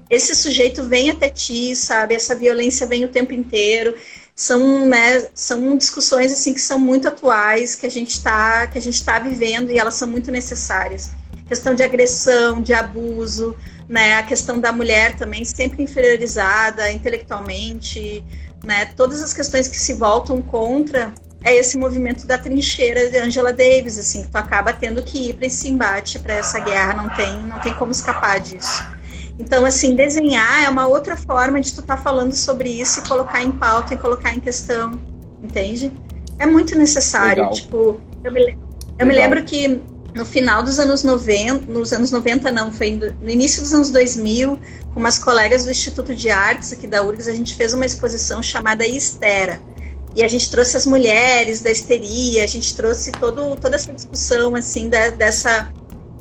Esse 0.09 0.35
sujeito 0.35 0.85
vem 0.85 1.11
até 1.11 1.29
ti, 1.29 1.75
sabe? 1.75 2.15
Essa 2.15 2.35
violência 2.35 2.87
vem 2.87 3.05
o 3.05 3.09
tempo 3.09 3.33
inteiro. 3.33 3.95
São, 4.35 4.87
né, 4.87 5.27
são 5.35 5.77
discussões 5.77 6.33
assim 6.33 6.55
que 6.55 6.61
são 6.61 6.79
muito 6.79 7.09
atuais, 7.09 7.75
que 7.75 7.87
a 7.87 7.91
gente 7.91 8.11
está 8.11 8.67
que 8.67 8.79
a 8.79 8.81
gente 8.81 8.95
está 8.95 9.19
vivendo 9.19 9.71
e 9.71 9.79
elas 9.79 9.95
são 9.95 10.09
muito 10.09 10.31
necessárias. 10.31 11.11
Questão 11.49 11.75
de 11.75 11.83
agressão, 11.83 12.63
de 12.63 12.73
abuso, 12.73 13.57
né? 13.93 14.15
A 14.15 14.23
questão 14.23 14.59
da 14.59 14.73
mulher 14.73 15.17
também 15.17 15.45
sempre 15.45 15.83
inferiorizada 15.83 16.91
intelectualmente, 16.91 18.25
né? 18.65 18.87
Todas 18.97 19.23
as 19.23 19.35
questões 19.35 19.69
que 19.69 19.79
se 19.79 19.93
voltam 19.93 20.41
contra 20.41 21.13
é 21.45 21.55
esse 21.55 21.77
movimento 21.77 22.27
da 22.27 22.39
trincheira 22.39 23.11
de 23.11 23.19
Angela 23.19 23.53
Davis, 23.53 23.99
assim, 23.99 24.23
que 24.23 24.31
tu 24.31 24.37
acaba 24.37 24.73
tendo 24.73 25.03
que 25.03 25.29
ir 25.29 25.35
para 25.35 25.47
esse 25.47 25.69
embate, 25.69 26.19
para 26.19 26.33
essa 26.33 26.59
guerra, 26.61 26.95
não 26.95 27.11
tem, 27.11 27.43
não 27.43 27.61
tem 27.61 27.75
como 27.75 27.93
escapar 27.93 28.41
disso. 28.41 28.83
Então, 29.39 29.67
assim, 29.67 29.95
desenhar 29.95 30.65
é 30.65 30.71
uma 30.71 30.87
outra 30.87 31.15
forma 31.15 31.61
de 31.61 31.75
tu 31.75 31.81
estar 31.81 31.99
tá 31.99 32.03
falando 32.03 32.33
sobre 32.33 32.71
isso 32.71 33.01
e 33.01 33.03
colocar 33.07 33.43
em 33.43 33.53
pauta 33.53 33.93
e 33.93 33.99
colocar 33.99 34.35
em 34.35 34.41
questão, 34.41 34.99
entende? 35.43 35.93
É 36.39 36.47
muito 36.47 36.79
necessário. 36.79 37.43
Legal. 37.43 37.53
Tipo, 37.53 38.01
eu 38.25 38.33
me, 38.33 38.59
eu 38.99 39.07
me 39.07 39.13
lembro 39.13 39.45
que 39.45 39.83
no 40.15 40.27
final 40.27 40.63
dos 40.63 40.79
anos 40.79 41.03
90, 41.03 41.73
nos 41.73 41.93
anos 41.93 42.11
90 42.11 42.51
não, 42.51 42.71
foi 42.73 42.91
no 43.21 43.31
início 43.31 43.63
dos 43.63 43.73
anos 43.73 43.91
2000, 43.91 44.59
com 44.93 45.01
umas 45.01 45.19
colegas 45.19 45.65
do 45.65 45.71
Instituto 45.71 46.15
de 46.15 46.29
Artes 46.29 46.73
aqui 46.73 46.87
da 46.87 47.03
URGS, 47.03 47.29
a 47.29 47.35
gente 47.35 47.55
fez 47.55 47.73
uma 47.73 47.87
exposição 47.87 48.43
chamada 48.43 48.87
Estera. 48.87 49.61
E 50.15 50.23
a 50.23 50.29
gente 50.29 50.51
trouxe 50.51 50.77
as 50.77 50.87
mulheres 50.87 51.63
da 51.63 51.71
histeria, 51.71 52.45
a 52.45 52.47
gente 52.47 52.77
trouxe 52.77 53.11
todo, 53.13 53.57
toda 53.57 53.77
essa 53.77 53.91
discussão, 53.93 54.55
assim, 54.55 54.91
da, 54.91 55.09
dessa 55.09 55.73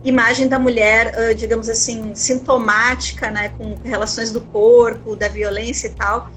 imagem 0.03 0.47
da 0.47 0.57
mulher, 0.57 1.35
digamos 1.35 1.67
assim, 1.67 2.15
sintomática, 2.15 3.29
né, 3.29 3.49
com 3.57 3.75
relações 3.83 4.31
do 4.31 4.39
corpo, 4.39 5.15
da 5.15 5.27
violência 5.27 5.87
e 5.87 5.91
tal. 5.91 6.31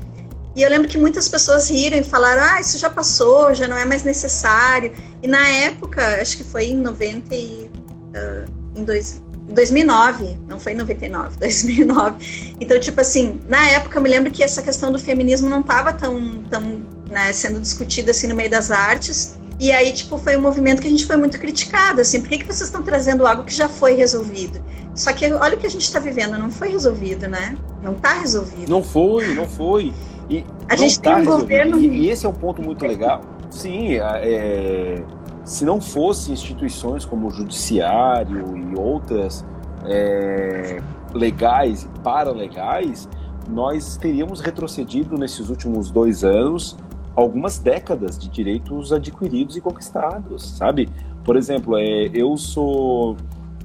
E 0.56 0.62
eu 0.62 0.70
lembro 0.70 0.88
que 0.88 0.96
muitas 0.96 1.28
pessoas 1.28 1.68
riram 1.68 1.98
e 1.98 2.04
falaram: 2.04 2.42
ah, 2.42 2.60
isso 2.60 2.78
já 2.78 2.88
passou, 2.88 3.54
já 3.54 3.66
não 3.66 3.76
é 3.76 3.84
mais 3.84 4.04
necessário. 4.04 4.92
E 5.22 5.26
na 5.26 5.46
época, 5.48 6.20
acho 6.20 6.36
que 6.36 6.44
foi 6.44 6.66
em 6.66 6.76
90 6.76 7.34
e, 7.34 7.70
uh, 8.14 8.44
em 8.76 8.84
dois, 8.84 9.22
2009, 9.48 10.38
não 10.48 10.58
foi 10.58 10.72
em 10.72 10.76
99, 10.76 11.36
2009. 11.38 12.54
Então, 12.60 12.78
tipo 12.78 13.00
assim, 13.00 13.40
na 13.48 13.68
época 13.68 13.98
eu 13.98 14.02
me 14.02 14.08
lembro 14.08 14.30
que 14.30 14.42
essa 14.42 14.62
questão 14.62 14.90
do 14.90 14.98
feminismo 14.98 15.50
não 15.50 15.60
estava 15.60 15.92
tão, 15.92 16.42
tão 16.44 16.82
né, 17.10 17.32
sendo 17.32 17.60
discutida 17.60 18.12
assim 18.12 18.26
no 18.26 18.34
meio 18.34 18.48
das 18.48 18.70
artes. 18.70 19.36
E 19.60 19.70
aí, 19.70 19.92
tipo, 19.92 20.16
foi 20.18 20.36
um 20.36 20.40
movimento 20.40 20.80
que 20.80 20.88
a 20.88 20.90
gente 20.90 21.06
foi 21.06 21.16
muito 21.16 21.38
criticado, 21.38 22.00
assim, 22.00 22.20
por 22.20 22.28
que, 22.28 22.38
que 22.38 22.44
vocês 22.44 22.62
estão 22.62 22.82
trazendo 22.82 23.26
algo 23.26 23.44
que 23.44 23.54
já 23.54 23.68
foi 23.68 23.94
resolvido? 23.94 24.60
Só 24.94 25.12
que 25.12 25.30
olha 25.32 25.56
o 25.56 25.58
que 25.58 25.66
a 25.66 25.70
gente 25.70 25.82
está 25.82 25.98
vivendo, 25.98 26.38
não 26.38 26.50
foi 26.50 26.68
resolvido, 26.68 27.28
né? 27.28 27.56
Não 27.82 27.92
está 27.92 28.14
resolvido. 28.14 28.68
Não 28.68 28.82
foi, 28.82 29.34
não 29.34 29.48
foi. 29.48 29.92
E 30.28 30.44
a 30.68 30.76
gente 30.76 31.00
tá 31.00 31.14
tem 31.14 31.22
um 31.22 31.26
governo. 31.26 31.78
E, 31.78 32.08
esse 32.08 32.26
é 32.26 32.28
um 32.28 32.34
ponto 32.34 32.62
muito 32.62 32.84
legal. 32.86 33.20
Sim, 33.50 33.96
é, 33.98 35.02
se 35.44 35.64
não 35.64 35.80
fosse 35.80 36.32
instituições 36.32 37.04
como 37.04 37.28
o 37.28 37.30
judiciário 37.30 38.56
e 38.56 38.76
outras 38.76 39.44
é, 39.84 40.80
legais 41.12 41.84
e 41.84 42.00
paralegais, 42.00 43.08
nós 43.48 43.96
teríamos 43.96 44.40
retrocedido 44.40 45.16
nesses 45.16 45.50
últimos 45.50 45.90
dois 45.90 46.24
anos 46.24 46.76
algumas 47.14 47.58
décadas 47.58 48.18
de 48.18 48.28
direitos 48.28 48.92
adquiridos 48.92 49.56
e 49.56 49.60
conquistados, 49.60 50.56
sabe? 50.56 50.88
Por 51.22 51.36
exemplo, 51.36 51.76
é, 51.76 52.10
eu 52.12 52.36
sou 52.36 53.16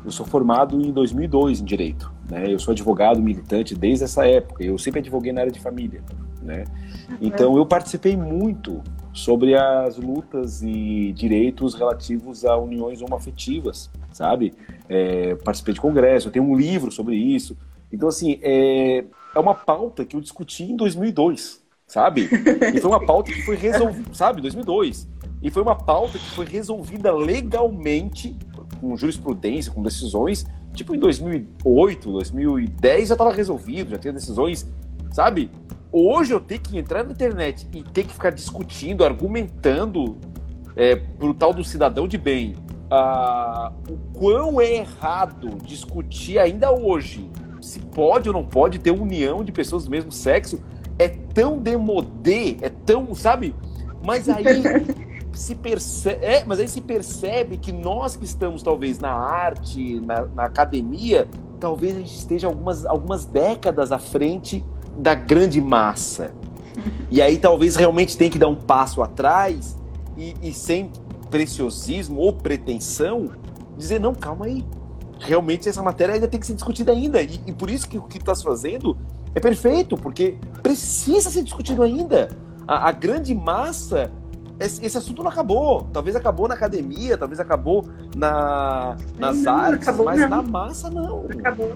eu 0.06 0.12
sou 0.12 0.26
formado 0.26 0.80
em 0.80 0.92
2002 0.92 1.62
em 1.62 1.66
direito, 1.66 2.12
né? 2.30 2.46
Eu 2.48 2.60
sou 2.60 2.72
advogado 2.72 3.22
militante 3.22 3.76
desde 3.76 4.06
essa 4.06 4.26
época. 4.26 4.64
Eu 4.64 4.78
sempre 4.78 5.00
advoguei 5.00 5.34
na 5.34 5.42
área 5.42 5.52
de 5.52 5.60
família 5.60 6.02
né? 6.50 6.66
Então 7.22 7.56
eu 7.56 7.66
participei 7.66 8.18
muito 8.18 8.82
sobre 9.14 9.56
as 9.56 9.98
lutas 9.98 10.64
e 10.64 11.14
direitos 11.14 11.76
relativos 11.76 12.44
a 12.44 12.58
uniões 12.58 13.02
homoafetivas, 13.02 13.90
sabe? 14.12 14.54
É, 14.88 15.36
participei 15.36 15.76
de 15.76 15.82
congresso, 15.82 16.28
eu 16.28 16.32
tenho 16.32 16.46
um 16.46 16.56
livro 16.56 16.92
sobre 16.92 17.16
isso. 17.16 17.56
Então, 17.92 18.10
assim, 18.10 18.40
é, 18.42 19.04
é 19.36 19.40
uma 19.40 19.54
pauta 19.54 20.04
que 20.06 20.16
eu 20.16 20.22
discuti 20.22 20.64
em 20.64 20.76
2002, 20.76 21.62
sabe? 21.88 22.30
E 22.76 22.80
foi 22.80 22.90
uma 22.90 23.06
pauta 23.06 23.32
que 23.32 23.42
foi 23.44 23.56
resolvida, 23.56 24.14
sabe? 24.14 24.42
2002. 24.42 25.08
E 25.42 25.50
foi 25.50 25.62
uma 25.62 25.76
pauta 25.76 26.18
que 26.18 26.30
foi 26.32 26.46
resolvida 26.46 27.12
legalmente, 27.12 28.36
com 28.80 28.96
jurisprudência, 28.96 29.72
com 29.72 29.82
decisões, 29.82 30.46
tipo 30.74 30.96
em 30.96 31.00
2008, 31.00 32.12
2010 32.12 33.08
já 33.08 33.14
estava 33.16 33.34
resolvido, 33.34 33.92
já 33.92 33.98
tinha 33.98 34.14
decisões, 34.14 34.68
sabe? 35.12 35.50
Hoje 35.92 36.34
eu 36.34 36.40
tenho 36.40 36.62
que 36.62 36.78
entrar 36.78 37.04
na 37.04 37.12
internet 37.12 37.68
e 37.74 37.82
ter 37.82 38.04
que 38.04 38.14
ficar 38.14 38.30
discutindo, 38.30 39.04
argumentando 39.04 40.18
é, 40.76 40.96
pro 40.96 41.34
tal 41.34 41.52
do 41.52 41.64
cidadão 41.64 42.08
de 42.08 42.18
bem 42.18 42.56
ah, 42.92 43.72
o 43.90 43.98
quão 44.18 44.62
é 44.62 44.76
errado 44.76 45.58
discutir 45.64 46.38
ainda 46.38 46.72
hoje 46.72 47.30
se 47.62 47.80
pode 47.80 48.30
ou 48.30 48.34
não 48.34 48.44
pode 48.44 48.80
ter 48.80 48.92
união 48.92 49.44
de 49.44 49.52
pessoas 49.52 49.86
do 49.86 49.92
mesmo 49.92 50.12
sexo 50.12 50.60
é 50.98 51.08
tão 51.08 51.58
demodê, 51.58 52.58
é 52.62 52.70
tão, 52.70 53.14
sabe? 53.16 53.56
Mas 54.04 54.30
aí 54.30 54.46
se 55.34 55.56
percebe, 55.56 56.26
é, 56.26 56.44
mas 56.46 56.60
aí 56.60 56.68
se 56.68 56.82
percebe 56.82 57.58
que 57.58 57.72
nós 57.72 58.16
que 58.16 58.26
estamos 58.26 58.62
talvez 58.62 59.00
na 59.00 59.12
arte, 59.12 60.00
na, 60.02 60.26
na 60.26 60.44
academia, 60.46 61.28
talvez 61.60 61.96
a 61.96 62.00
gente 62.00 62.16
esteja 62.16 62.48
algumas, 62.48 62.86
algumas 62.86 63.26
décadas 63.26 63.92
à 63.92 63.98
frente 63.98 64.64
da 65.00 65.16
grande 65.16 65.62
massa. 65.62 66.32
E 67.10 67.22
aí 67.22 67.38
talvez 67.38 67.76
realmente 67.76 68.18
tem 68.18 68.30
que 68.30 68.38
dar 68.38 68.48
um 68.48 68.56
passo 68.56 69.02
atrás 69.02 69.76
e, 70.18 70.36
e 70.42 70.54
sem 70.54 70.92
preciosismo 71.30 72.20
ou 72.20 72.34
pretensão, 72.34 73.32
dizer, 73.78 74.00
não, 74.00 74.14
calma 74.14 74.46
aí. 74.46 74.66
realmente 75.20 75.68
essa 75.70 75.82
matéria 75.82 76.16
ainda 76.16 76.28
tem 76.28 76.40
que 76.40 76.46
ser 76.46 76.54
discutida 76.54 76.92
ainda. 76.92 77.22
E, 77.22 77.42
e 77.48 77.54
por 77.54 77.70
isso 77.70 77.88
que 77.88 77.98
o 77.98 78.04
que 78.04 78.20
tu 78.20 78.22
estás 78.22 78.44
fazendo 78.44 78.98
é 79.34 79.40
perfeito, 79.40 79.96
porque 79.96 80.38
precisa 80.62 81.30
ser 81.30 81.44
discutido 81.44 81.84
ainda. 81.84 82.30
A, 82.68 82.90
a 82.90 82.92
grande 82.92 83.34
massa 83.34 84.12
esse, 84.60 84.86
esse, 84.86 84.98
assunto 84.98 85.24
não 85.24 85.32
acabou. 85.32 85.88
Talvez 85.94 86.16
acabou 86.18 86.48
na 86.48 86.54
academia, 86.54 87.18
talvez 87.18 87.40
acabou 87.40 87.86
na, 88.14 88.98
nas 89.18 89.38
não, 89.38 89.56
artes, 89.56 89.88
acabou, 89.88 90.06
mas 90.06 90.20
não. 90.20 90.30
na 90.30 90.42
massa 90.42 90.90
não. 90.90 91.26
Acabou. 91.30 91.74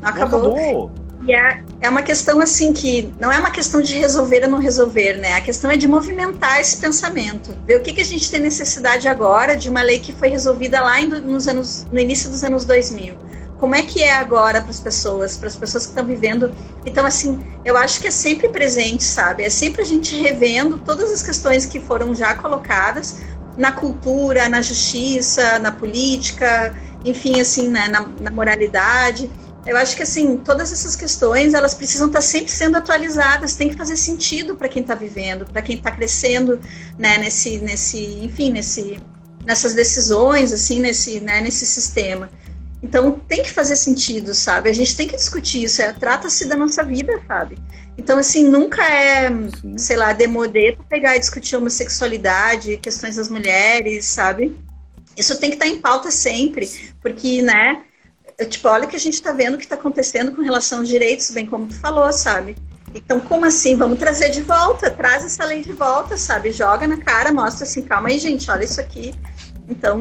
Acabou. 0.00 0.56
acabou. 0.56 0.90
E 1.24 1.32
é, 1.32 1.62
é 1.80 1.88
uma 1.88 2.02
questão 2.02 2.40
assim 2.40 2.72
que 2.72 3.12
não 3.20 3.30
é 3.30 3.38
uma 3.38 3.50
questão 3.50 3.80
de 3.80 3.94
resolver 3.96 4.42
ou 4.44 4.50
não 4.50 4.58
resolver, 4.58 5.18
né? 5.18 5.34
A 5.34 5.40
questão 5.40 5.70
é 5.70 5.76
de 5.76 5.86
movimentar 5.86 6.60
esse 6.60 6.78
pensamento. 6.78 7.56
Ver 7.64 7.76
o 7.76 7.80
que, 7.80 7.92
que 7.92 8.00
a 8.00 8.04
gente 8.04 8.30
tem 8.30 8.40
necessidade 8.40 9.06
agora 9.06 9.56
de 9.56 9.68
uma 9.68 9.82
lei 9.82 10.00
que 10.00 10.12
foi 10.12 10.28
resolvida 10.28 10.80
lá 10.80 11.00
em, 11.00 11.06
nos 11.06 11.46
anos, 11.46 11.86
no 11.92 12.00
início 12.00 12.28
dos 12.28 12.42
anos 12.42 12.64
2000 12.64 13.32
como 13.62 13.76
é 13.76 13.82
que 13.82 14.02
é 14.02 14.12
agora 14.12 14.60
para 14.60 14.70
as 14.70 14.80
pessoas, 14.80 15.36
para 15.36 15.46
as 15.46 15.54
pessoas 15.54 15.84
que 15.84 15.92
estão 15.92 16.04
vivendo. 16.04 16.52
Então, 16.84 17.06
assim, 17.06 17.38
eu 17.64 17.76
acho 17.76 18.00
que 18.00 18.08
é 18.08 18.10
sempre 18.10 18.48
presente, 18.48 19.04
sabe? 19.04 19.44
É 19.44 19.48
sempre 19.48 19.82
a 19.82 19.84
gente 19.84 20.20
revendo 20.20 20.78
todas 20.78 21.12
as 21.12 21.22
questões 21.22 21.64
que 21.64 21.78
foram 21.78 22.12
já 22.12 22.34
colocadas 22.34 23.20
na 23.56 23.70
cultura, 23.70 24.48
na 24.48 24.60
justiça, 24.60 25.60
na 25.60 25.70
política, 25.70 26.74
enfim, 27.04 27.40
assim, 27.40 27.68
né, 27.68 27.86
na, 27.86 28.04
na 28.20 28.32
moralidade. 28.32 29.30
Eu 29.64 29.76
acho 29.76 29.96
que 29.96 30.02
assim 30.02 30.36
todas 30.38 30.72
essas 30.72 30.96
questões 30.96 31.54
elas 31.54 31.72
precisam 31.72 32.08
estar 32.08 32.20
sempre 32.20 32.50
sendo 32.50 32.76
atualizadas, 32.76 33.54
tem 33.54 33.68
que 33.68 33.76
fazer 33.76 33.96
sentido 33.96 34.56
para 34.56 34.68
quem 34.68 34.82
está 34.82 34.94
vivendo, 34.94 35.44
para 35.44 35.62
quem 35.62 35.76
está 35.76 35.90
crescendo, 35.90 36.60
né, 36.98 37.18
nesse, 37.18 37.58
nesse, 37.58 38.18
enfim, 38.22 38.50
nesse, 38.50 39.00
nessas 39.44 39.74
decisões, 39.74 40.52
assim, 40.52 40.80
nesse, 40.80 41.20
né, 41.20 41.40
nesse 41.40 41.64
sistema. 41.64 42.28
Então 42.82 43.12
tem 43.12 43.42
que 43.42 43.50
fazer 43.50 43.76
sentido, 43.76 44.34
sabe? 44.34 44.68
A 44.68 44.72
gente 44.72 44.96
tem 44.96 45.06
que 45.06 45.14
discutir 45.14 45.62
isso. 45.62 45.80
É, 45.80 45.92
Trata-se 45.92 46.46
da 46.46 46.56
nossa 46.56 46.82
vida, 46.82 47.12
sabe? 47.28 47.56
Então, 47.96 48.18
assim, 48.18 48.48
nunca 48.48 48.82
é, 48.84 49.28
Sim. 49.28 49.78
sei 49.78 49.96
lá, 49.96 50.12
demodê 50.12 50.76
pegar 50.88 51.14
e 51.16 51.20
discutir 51.20 51.54
homossexualidade, 51.54 52.78
questões 52.78 53.16
das 53.16 53.28
mulheres, 53.28 54.06
sabe? 54.06 54.56
Isso 55.16 55.38
tem 55.38 55.50
que 55.50 55.56
estar 55.56 55.66
tá 55.66 55.70
em 55.70 55.80
pauta 55.80 56.10
sempre, 56.10 56.68
porque, 57.00 57.40
né? 57.42 57.84
Tipo, 58.48 58.68
olha 58.68 58.84
o 58.84 58.88
que 58.88 58.96
a 58.96 59.00
gente 59.00 59.14
está 59.14 59.32
vendo 59.32 59.56
que 59.56 59.64
está 59.64 59.74
acontecendo 59.74 60.32
com 60.32 60.42
relação 60.42 60.80
aos 60.80 60.88
direitos, 60.88 61.30
bem 61.30 61.46
como 61.46 61.66
tu 61.66 61.78
falou, 61.78 62.12
sabe? 62.12 62.56
Então, 62.94 63.20
como 63.20 63.46
assim? 63.46 63.76
Vamos 63.76 63.98
trazer 63.98 64.30
de 64.30 64.42
volta, 64.42 64.90
traz 64.90 65.24
essa 65.24 65.44
lei 65.44 65.62
de 65.62 65.72
volta, 65.72 66.16
sabe? 66.16 66.52
Joga 66.52 66.86
na 66.86 66.98
cara, 66.98 67.32
mostra 67.32 67.64
assim, 67.64 67.82
calma 67.82 68.08
aí, 68.08 68.18
gente, 68.18 68.50
olha 68.50 68.64
isso 68.64 68.80
aqui. 68.80 69.14
Então, 69.68 69.98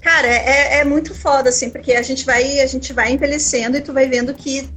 Cara, 0.00 0.28
é, 0.28 0.78
é 0.78 0.84
muito 0.84 1.14
foda, 1.14 1.48
assim, 1.48 1.70
porque 1.70 1.92
a 1.92 2.02
gente 2.02 2.24
vai, 2.24 2.60
a 2.60 2.66
gente 2.66 2.92
vai 2.92 3.12
envelhecendo 3.12 3.76
e 3.76 3.80
tu 3.80 3.92
vai 3.92 4.08
vendo 4.08 4.32
que 4.32 4.68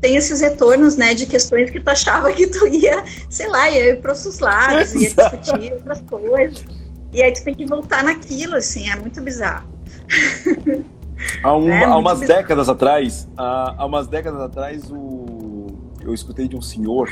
tem 0.00 0.16
esses 0.16 0.40
retornos, 0.40 0.96
né, 0.96 1.14
de 1.14 1.26
questões 1.26 1.70
que 1.70 1.78
tu 1.78 1.88
achava 1.88 2.32
que 2.32 2.46
tu 2.46 2.66
ia, 2.66 3.04
sei 3.30 3.48
lá, 3.48 3.70
ia 3.70 3.90
ir 3.90 4.00
para 4.00 4.12
os 4.12 4.38
lados, 4.38 4.94
ia 4.94 5.10
discutir 5.10 5.72
outras 5.74 6.00
coisas. 6.00 6.64
E 7.12 7.22
aí 7.22 7.32
tu 7.32 7.44
tem 7.44 7.54
que 7.54 7.66
voltar 7.66 8.02
naquilo, 8.02 8.56
assim, 8.56 8.90
é 8.90 8.96
muito 8.96 9.20
bizarro. 9.20 9.68
Há, 11.42 11.56
um, 11.56 11.68
é, 11.68 11.84
há 11.84 11.96
umas 11.96 12.20
bizarro. 12.20 12.40
décadas 12.40 12.68
atrás, 12.68 13.28
há, 13.36 13.74
há 13.78 13.86
umas 13.86 14.06
décadas 14.06 14.40
atrás, 14.40 14.90
o, 14.90 15.66
eu 16.00 16.12
escutei 16.14 16.48
de 16.48 16.56
um 16.56 16.62
senhor 16.62 17.10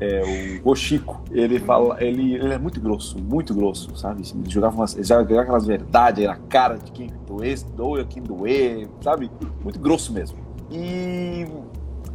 é, 0.00 0.22
o 0.64 0.74
Chico, 0.74 1.20
ele 1.30 1.60
fala, 1.60 2.02
ele, 2.02 2.34
ele 2.34 2.54
é 2.54 2.58
muito 2.58 2.80
grosso, 2.80 3.18
muito 3.18 3.54
grosso, 3.54 3.94
sabe? 3.96 4.22
Ele 4.22 4.50
jogava, 4.50 4.74
umas, 4.74 4.94
ele 4.94 5.04
jogava 5.04 5.42
aquelas 5.42 5.66
verdades 5.66 6.26
na 6.26 6.36
cara 6.36 6.78
de 6.78 6.90
quem 6.90 7.10
doer, 7.26 7.58
doer, 7.76 8.06
quem 8.06 8.22
doer, 8.22 8.88
sabe? 9.02 9.30
Muito 9.62 9.78
grosso 9.78 10.10
mesmo. 10.10 10.38
E, 10.70 11.46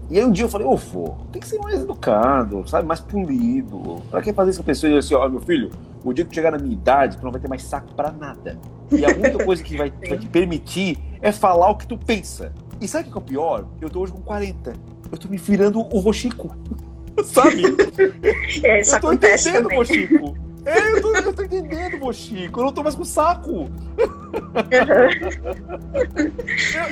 e 0.09 0.19
aí 0.19 0.25
um 0.25 0.31
dia 0.31 0.45
eu 0.45 0.49
falei, 0.49 0.67
ô 0.67 0.75
vô, 0.75 1.15
tem 1.31 1.41
que 1.41 1.47
ser 1.47 1.57
mais 1.59 1.81
educado, 1.81 2.67
sabe? 2.67 2.87
Mais 2.87 2.99
polido. 2.99 4.01
Pra 4.11 4.21
que 4.21 4.31
fazer 4.33 4.51
isso 4.51 4.59
com 4.59 4.63
a 4.63 4.67
pessoa? 4.67 4.91
E 4.91 4.97
assim, 4.97 5.15
ó, 5.15 5.27
meu 5.27 5.41
filho, 5.41 5.71
o 6.03 6.13
dia 6.13 6.23
que 6.23 6.35
chegar 6.35 6.51
na 6.51 6.57
minha 6.57 6.73
idade, 6.73 7.17
tu 7.17 7.23
não 7.23 7.31
vai 7.31 7.41
ter 7.41 7.47
mais 7.47 7.63
saco 7.63 7.93
pra 7.95 8.11
nada. 8.11 8.57
E 8.91 9.03
a 9.03 9.09
única 9.09 9.43
coisa 9.43 9.63
que 9.63 9.75
vai, 9.75 9.91
vai 10.07 10.17
te 10.17 10.27
permitir 10.27 10.99
é 11.21 11.31
falar 11.31 11.69
o 11.71 11.75
que 11.75 11.87
tu 11.87 11.97
pensa. 11.97 12.53
E 12.79 12.87
sabe 12.87 13.09
o 13.09 13.11
que 13.11 13.17
é 13.17 13.21
o 13.21 13.23
pior? 13.23 13.65
Eu 13.81 13.89
tô 13.89 14.01
hoje 14.01 14.11
com 14.11 14.21
40. 14.21 14.73
Eu 15.11 15.17
tô 15.17 15.27
me 15.27 15.37
virando 15.37 15.79
o 15.79 15.99
Rochico. 15.99 16.55
Sabe? 17.23 17.63
É, 18.63 18.81
isso 18.81 18.95
eu 18.95 19.01
tô 19.01 19.07
acontece 19.07 19.49
entendendo, 19.49 19.63
também. 19.63 19.77
Mochico. 19.79 20.44
É, 20.65 20.91
eu 20.93 21.01
tô, 21.01 21.15
eu 21.15 21.33
tô 21.33 21.43
entendendo, 21.43 21.99
Mochico. 21.99 22.59
Eu 22.59 22.65
não 22.65 22.73
tô 22.73 22.83
mais 22.83 22.95
com 22.95 23.05
saco. 23.05 23.69
Uhum. 24.35 26.31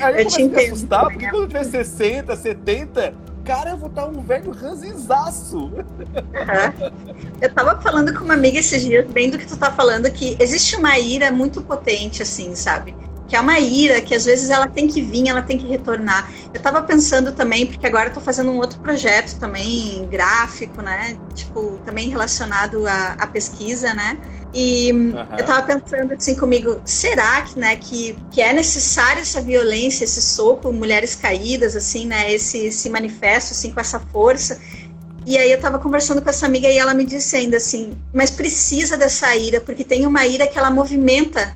Aí 0.02 0.14
eu, 0.14 0.20
eu 0.20 0.26
comecei 0.26 0.46
a 0.46 0.50
me 0.50 0.56
assustar, 0.56 1.04
porque 1.06 1.30
quando 1.30 1.44
eu 1.44 1.48
tiver 1.48 1.64
60, 1.66 2.36
70, 2.36 3.14
cara, 3.44 3.72
eu 3.72 3.78
vou 3.78 3.90
estar 3.90 4.06
um 4.06 4.22
velho 4.22 4.52
ranzizaço. 4.52 5.66
Uhum. 5.66 6.92
Eu 7.42 7.54
tava 7.54 7.82
falando 7.82 8.14
com 8.18 8.24
uma 8.24 8.34
amiga 8.34 8.60
esses 8.60 8.82
dias, 8.82 9.06
bem 9.12 9.30
do 9.30 9.38
que 9.38 9.46
tu 9.46 9.58
tá 9.58 9.72
falando, 9.72 10.10
que 10.10 10.38
existe 10.40 10.76
uma 10.76 10.98
ira 10.98 11.32
muito 11.32 11.62
potente, 11.62 12.22
assim, 12.22 12.56
sabe? 12.56 12.96
Que 13.28 13.36
é 13.36 13.40
uma 13.40 13.60
ira, 13.60 14.02
que 14.02 14.14
às 14.14 14.26
vezes 14.26 14.50
ela 14.50 14.68
tem 14.68 14.88
que 14.88 15.02
vir, 15.02 15.30
ela 15.30 15.42
tem 15.42 15.58
que 15.58 15.66
retornar. 15.66 16.30
Eu 16.54 16.58
estava 16.58 16.82
pensando 16.82 17.32
também, 17.32 17.66
porque 17.66 17.88
agora 17.88 18.08
estou 18.08 18.22
fazendo 18.22 18.52
um 18.52 18.58
outro 18.58 18.80
projeto 18.80 19.40
também, 19.40 20.08
gráfico, 20.10 20.82
né? 20.82 21.18
Tipo, 21.34 21.80
também 21.86 22.10
relacionado 22.10 22.86
à, 22.86 23.14
à 23.14 23.28
pesquisa, 23.28 23.94
né? 23.94 24.18
E 24.54 24.92
uhum. 24.92 25.16
eu 25.32 25.40
estava 25.40 25.64
pensando 25.64 26.14
assim 26.14 26.36
comigo, 26.36 26.80
será 26.86 27.42
que, 27.42 27.58
né, 27.58 27.76
que, 27.76 28.16
que 28.30 28.40
é 28.40 28.54
necessário 28.54 29.22
essa 29.22 29.42
violência, 29.42 30.04
esse 30.04 30.22
soco, 30.22 30.72
mulheres 30.72 31.16
caídas, 31.16 31.76
assim, 31.76 32.06
né? 32.06 32.32
Esse, 32.32 32.60
esse 32.60 32.90
manifesto, 32.90 33.54
assim, 33.54 33.72
com 33.72 33.80
essa 33.80 34.00
força. 34.00 34.60
E 35.26 35.38
aí 35.38 35.50
eu 35.50 35.56
estava 35.56 35.80
conversando 35.80 36.22
com 36.22 36.30
essa 36.30 36.46
amiga 36.46 36.68
e 36.68 36.78
ela 36.78 36.94
me 36.94 37.06
disse 37.06 37.36
ainda 37.36 37.58
assim, 37.58 37.98
mas 38.14 38.30
precisa 38.30 38.98
dessa 38.98 39.34
ira, 39.36 39.62
porque 39.62 39.84
tem 39.84 40.06
uma 40.06 40.28
ira 40.28 40.46
que 40.46 40.60
ela 40.60 40.70
movimenta, 40.70 41.56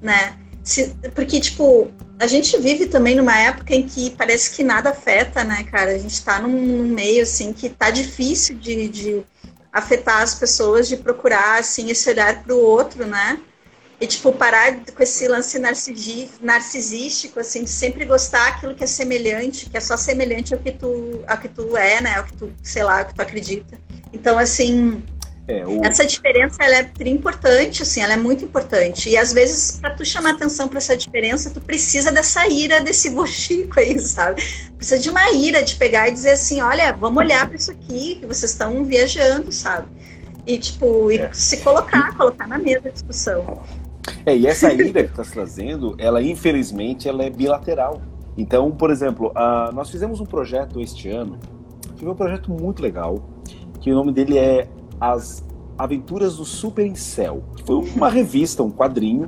né? 0.00 0.34
Se, 0.68 0.94
porque, 1.14 1.40
tipo, 1.40 1.90
a 2.20 2.26
gente 2.26 2.58
vive 2.58 2.84
também 2.84 3.16
numa 3.16 3.34
época 3.38 3.74
em 3.74 3.88
que 3.88 4.10
parece 4.10 4.54
que 4.54 4.62
nada 4.62 4.90
afeta, 4.90 5.42
né, 5.42 5.64
cara? 5.64 5.92
A 5.92 5.98
gente 5.98 6.22
tá 6.22 6.42
num, 6.42 6.82
meio, 6.88 7.22
assim, 7.22 7.54
que 7.54 7.70
tá 7.70 7.90
difícil 7.90 8.54
de, 8.54 8.86
de 8.86 9.22
afetar 9.72 10.20
as 10.20 10.34
pessoas, 10.34 10.86
de 10.86 10.98
procurar, 10.98 11.58
assim, 11.58 11.88
esse 11.88 12.10
olhar 12.10 12.42
pro 12.42 12.58
outro, 12.58 13.06
né? 13.06 13.40
E, 13.98 14.06
tipo, 14.06 14.30
parar 14.30 14.76
com 14.94 15.02
esse 15.02 15.26
lance 15.26 15.58
narcisístico, 15.58 17.40
assim, 17.40 17.64
de 17.64 17.70
sempre 17.70 18.04
gostar 18.04 18.48
aquilo 18.48 18.74
que 18.74 18.84
é 18.84 18.86
semelhante, 18.86 19.70
que 19.70 19.76
é 19.78 19.80
só 19.80 19.96
semelhante 19.96 20.52
ao 20.52 20.60
que 20.60 20.72
tu, 20.72 21.24
ao 21.26 21.38
que 21.38 21.48
tu 21.48 21.78
é, 21.78 22.02
né? 22.02 22.16
Ao 22.16 22.24
que 22.24 22.36
tu, 22.36 22.52
sei 22.62 22.84
lá, 22.84 22.98
ao 22.98 23.06
que 23.06 23.14
tu 23.14 23.22
acredita. 23.22 23.80
Então, 24.12 24.38
assim, 24.38 25.02
é, 25.48 25.66
o... 25.66 25.82
Essa 25.82 26.04
diferença 26.04 26.62
ela 26.62 26.76
é 26.76 27.08
importante, 27.08 27.82
assim, 27.82 28.02
ela 28.02 28.12
é 28.12 28.16
muito 28.18 28.44
importante. 28.44 29.08
E 29.08 29.16
às 29.16 29.32
vezes, 29.32 29.78
para 29.80 29.94
tu 29.94 30.04
chamar 30.04 30.32
atenção 30.32 30.68
para 30.68 30.76
essa 30.76 30.94
diferença, 30.94 31.48
tu 31.48 31.58
precisa 31.58 32.12
dessa 32.12 32.46
ira 32.46 32.80
desse 32.84 33.08
bochico 33.08 33.80
aí, 33.80 33.98
sabe? 33.98 34.42
Precisa 34.76 35.00
de 35.00 35.08
uma 35.08 35.32
ira 35.32 35.62
de 35.62 35.74
pegar 35.76 36.06
e 36.06 36.12
dizer 36.12 36.32
assim, 36.32 36.60
olha, 36.60 36.92
vamos 36.92 37.16
olhar 37.16 37.46
para 37.46 37.56
isso 37.56 37.70
aqui, 37.70 38.16
que 38.16 38.26
vocês 38.26 38.52
estão 38.52 38.84
viajando, 38.84 39.50
sabe? 39.50 39.88
E 40.46 40.58
tipo, 40.58 41.10
e 41.10 41.16
é. 41.16 41.32
se 41.32 41.56
colocar, 41.58 42.14
colocar 42.14 42.46
na 42.46 42.58
mesa 42.58 42.88
a 42.88 42.92
discussão. 42.92 43.62
É, 44.26 44.36
e 44.36 44.46
essa 44.46 44.70
ira 44.70 45.02
que 45.02 45.10
está 45.10 45.22
trazendo, 45.22 45.94
ela 45.98 46.22
infelizmente 46.22 47.08
ela 47.08 47.24
é 47.24 47.30
bilateral. 47.30 48.02
Então, 48.36 48.70
por 48.70 48.90
exemplo, 48.90 49.28
uh, 49.28 49.74
nós 49.74 49.88
fizemos 49.88 50.20
um 50.20 50.26
projeto 50.26 50.78
este 50.78 51.08
ano, 51.08 51.38
que 51.96 52.02
foi 52.02 52.12
um 52.12 52.14
projeto 52.14 52.50
muito 52.50 52.82
legal, 52.82 53.18
que 53.80 53.90
o 53.90 53.94
nome 53.94 54.12
dele 54.12 54.38
é 54.38 54.68
as 55.00 55.44
Aventuras 55.76 56.36
do 56.36 56.44
Super 56.44 56.86
Incel. 56.86 57.42
Foi 57.64 57.76
uma 57.76 58.08
revista, 58.08 58.62
um 58.62 58.70
quadrinho, 58.70 59.26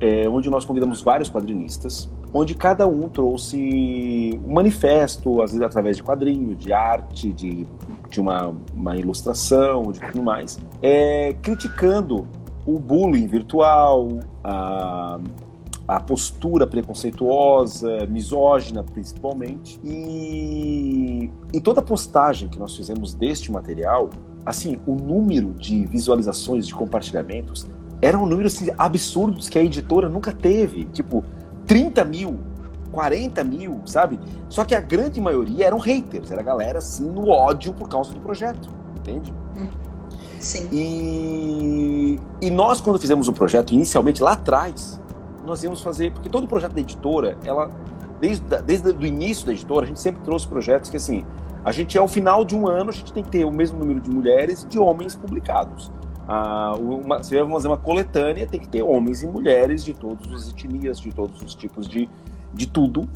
é, 0.00 0.28
onde 0.28 0.50
nós 0.50 0.64
convidamos 0.64 1.00
vários 1.00 1.30
quadrinistas, 1.30 2.10
onde 2.34 2.54
cada 2.54 2.86
um 2.86 3.08
trouxe 3.08 4.40
um 4.44 4.52
manifesto, 4.52 5.40
às 5.40 5.52
vezes 5.52 5.64
através 5.64 5.96
de 5.96 6.02
quadrinho, 6.02 6.56
de 6.56 6.72
arte, 6.72 7.32
de, 7.32 7.66
de 8.10 8.20
uma, 8.20 8.54
uma 8.74 8.96
ilustração, 8.96 9.92
de 9.92 10.00
tudo 10.00 10.22
mais, 10.22 10.58
é, 10.82 11.34
criticando 11.40 12.26
o 12.66 12.80
bullying 12.80 13.28
virtual, 13.28 14.08
a, 14.42 15.20
a 15.86 16.00
postura 16.00 16.66
preconceituosa, 16.66 18.06
misógina 18.06 18.82
principalmente. 18.82 19.78
E 19.84 21.30
em 21.54 21.60
toda 21.60 21.80
postagem 21.80 22.48
que 22.48 22.58
nós 22.58 22.76
fizemos 22.76 23.14
deste 23.14 23.52
material, 23.52 24.10
assim, 24.46 24.78
o 24.86 24.94
número 24.94 25.52
de 25.52 25.84
visualizações, 25.86 26.66
de 26.66 26.74
compartilhamentos, 26.74 27.66
eram 28.00 28.24
números 28.24 28.54
assim, 28.54 28.70
absurdos 28.78 29.48
que 29.48 29.58
a 29.58 29.62
editora 29.62 30.08
nunca 30.08 30.32
teve. 30.32 30.84
Tipo, 30.84 31.24
30 31.66 32.04
mil, 32.04 32.38
40 32.92 33.42
mil, 33.42 33.80
sabe? 33.84 34.20
Só 34.48 34.64
que 34.64 34.74
a 34.74 34.80
grande 34.80 35.20
maioria 35.20 35.66
eram 35.66 35.78
haters, 35.78 36.30
era 36.30 36.40
a 36.40 36.44
galera 36.44 36.78
assim 36.78 37.10
no 37.10 37.28
ódio 37.28 37.74
por 37.74 37.88
causa 37.88 38.12
do 38.12 38.20
projeto, 38.20 38.68
entende? 38.96 39.34
Sim. 40.38 40.68
E, 40.70 42.20
e 42.40 42.50
nós, 42.50 42.80
quando 42.80 43.00
fizemos 43.00 43.26
o 43.26 43.32
projeto, 43.32 43.74
inicialmente 43.74 44.22
lá 44.22 44.32
atrás, 44.32 45.00
nós 45.44 45.62
íamos 45.64 45.80
fazer, 45.80 46.12
porque 46.12 46.28
todo 46.28 46.46
projeto 46.46 46.72
da 46.72 46.80
editora, 46.80 47.36
ela 47.44 47.70
desde, 48.20 48.44
desde 48.62 48.90
o 48.90 49.06
início 49.06 49.46
da 49.46 49.52
editora, 49.52 49.84
a 49.84 49.88
gente 49.88 50.00
sempre 50.00 50.22
trouxe 50.22 50.46
projetos 50.46 50.90
que 50.90 50.96
assim, 50.96 51.24
a 51.66 51.72
gente, 51.72 51.98
ao 51.98 52.06
final 52.06 52.44
de 52.44 52.54
um 52.54 52.68
ano, 52.68 52.90
a 52.90 52.92
gente 52.92 53.12
tem 53.12 53.24
que 53.24 53.28
ter 53.28 53.44
o 53.44 53.50
mesmo 53.50 53.76
número 53.76 54.00
de 54.00 54.08
mulheres 54.08 54.62
e 54.62 54.68
de 54.68 54.78
homens 54.78 55.16
publicados. 55.16 55.90
Ah, 56.28 56.76
uma, 56.78 57.20
se 57.24 57.36
vamos 57.36 57.54
fazer 57.54 57.66
uma 57.66 57.76
coletânea, 57.76 58.46
tem 58.46 58.60
que 58.60 58.68
ter 58.68 58.84
homens 58.84 59.24
e 59.24 59.26
mulheres 59.26 59.84
de 59.84 59.92
todas 59.92 60.32
as 60.32 60.48
etnias, 60.48 61.00
de 61.00 61.10
todos 61.10 61.42
os 61.42 61.56
tipos 61.56 61.88
de, 61.88 62.08
de 62.54 62.68
tudo 62.68 63.08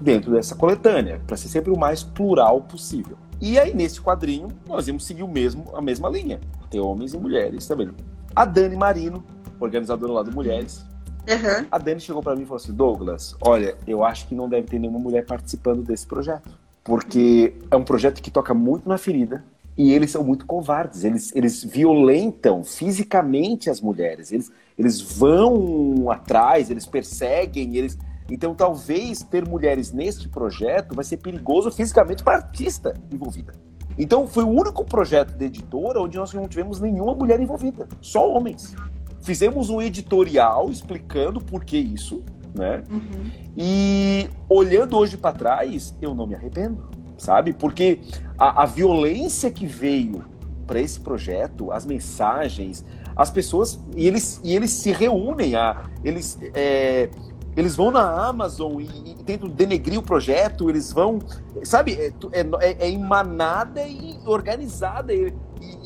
dentro 0.00 0.30
dessa 0.30 0.54
coletânea, 0.54 1.20
para 1.26 1.36
ser 1.36 1.48
sempre 1.48 1.72
o 1.72 1.76
mais 1.76 2.04
plural 2.04 2.60
possível. 2.60 3.18
E 3.40 3.58
aí, 3.58 3.74
nesse 3.74 4.00
quadrinho, 4.00 4.50
nós 4.68 4.86
íamos 4.86 5.04
seguir 5.04 5.24
o 5.24 5.28
mesmo, 5.28 5.64
a 5.74 5.82
mesma 5.82 6.08
linha, 6.08 6.38
ter 6.70 6.78
homens 6.78 7.12
e 7.12 7.18
mulheres 7.18 7.66
também. 7.66 7.90
A 8.36 8.44
Dani 8.44 8.76
Marino, 8.76 9.24
organizadora 9.58 10.12
lá 10.12 10.22
do 10.22 10.30
Mulheres, 10.30 10.86
uhum. 11.28 11.66
a 11.72 11.76
Dani 11.76 11.98
chegou 11.98 12.22
para 12.22 12.36
mim 12.36 12.42
e 12.42 12.46
falou 12.46 12.62
assim: 12.62 12.72
Douglas, 12.72 13.34
olha, 13.40 13.76
eu 13.84 14.04
acho 14.04 14.28
que 14.28 14.34
não 14.36 14.48
deve 14.48 14.68
ter 14.68 14.78
nenhuma 14.78 15.00
mulher 15.00 15.26
participando 15.26 15.82
desse 15.82 16.06
projeto, 16.06 16.48
porque 16.86 17.52
é 17.68 17.76
um 17.76 17.82
projeto 17.82 18.22
que 18.22 18.30
toca 18.30 18.54
muito 18.54 18.88
na 18.88 18.96
ferida, 18.96 19.44
e 19.76 19.92
eles 19.92 20.12
são 20.12 20.22
muito 20.22 20.46
covardes, 20.46 21.04
eles, 21.04 21.34
eles 21.34 21.62
violentam 21.62 22.62
fisicamente 22.62 23.68
as 23.68 23.80
mulheres, 23.80 24.30
eles, 24.32 24.52
eles 24.78 25.00
vão 25.00 26.10
atrás, 26.10 26.70
eles 26.70 26.86
perseguem, 26.86 27.76
eles. 27.76 27.98
Então, 28.30 28.54
talvez 28.54 29.22
ter 29.22 29.46
mulheres 29.46 29.92
neste 29.92 30.28
projeto 30.28 30.94
vai 30.94 31.04
ser 31.04 31.18
perigoso 31.18 31.70
fisicamente 31.70 32.22
para 32.22 32.34
a 32.34 32.38
artista 32.38 32.94
envolvida. 33.12 33.52
Então, 33.98 34.26
foi 34.26 34.44
o 34.44 34.48
único 34.48 34.84
projeto 34.84 35.36
de 35.36 35.44
editora 35.44 36.00
onde 36.00 36.16
nós 36.16 36.32
não 36.32 36.48
tivemos 36.48 36.80
nenhuma 36.80 37.14
mulher 37.14 37.40
envolvida, 37.40 37.88
só 38.00 38.30
homens. 38.30 38.74
Fizemos 39.20 39.70
um 39.70 39.82
editorial 39.82 40.70
explicando 40.70 41.40
por 41.40 41.64
que 41.64 41.76
isso, 41.76 42.22
né? 42.56 42.82
Uhum. 42.90 43.30
E 43.56 44.28
olhando 44.48 44.96
hoje 44.96 45.16
para 45.16 45.32
trás, 45.32 45.94
eu 46.00 46.14
não 46.14 46.26
me 46.26 46.34
arrependo 46.34 46.96
sabe? 47.18 47.52
Porque 47.52 48.00
a, 48.38 48.62
a 48.62 48.66
violência 48.66 49.50
que 49.50 49.66
veio 49.66 50.24
para 50.66 50.80
esse 50.80 51.00
projeto, 51.00 51.70
as 51.70 51.86
mensagens, 51.86 52.84
as 53.14 53.30
pessoas 53.30 53.80
e 53.94 54.06
eles 54.06 54.40
e 54.42 54.54
eles 54.54 54.70
se 54.70 54.92
reúnem, 54.92 55.54
a, 55.54 55.84
eles 56.04 56.38
é, 56.54 57.08
eles 57.56 57.74
vão 57.74 57.90
na 57.90 58.26
Amazon 58.26 58.80
e, 58.80 59.12
e, 59.12 59.14
tentam 59.24 59.48
denegrir 59.48 59.98
o 59.98 60.02
projeto, 60.02 60.68
eles 60.68 60.92
vão, 60.92 61.20
sabe, 61.64 61.94
é, 61.94 62.12
é, 62.32 62.86
é 62.86 62.90
emanada 62.90 63.86
e 63.86 64.18
organizada 64.26 65.14
e, 65.14 65.32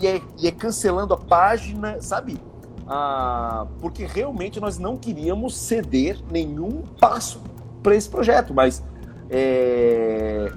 e, 0.00 0.06
é, 0.06 0.20
e, 0.38 0.48
é, 0.48 0.50
cancelando 0.50 1.14
a 1.14 1.16
página, 1.16 2.00
sabe? 2.00 2.38
Ah, 2.92 3.68
porque 3.80 4.04
realmente 4.04 4.58
nós 4.58 4.76
não 4.76 4.96
queríamos 4.96 5.56
ceder 5.56 6.18
nenhum 6.28 6.82
passo 7.00 7.40
para 7.84 7.94
esse 7.94 8.08
projeto, 8.08 8.52
mas 8.52 8.82
é, 9.30 10.52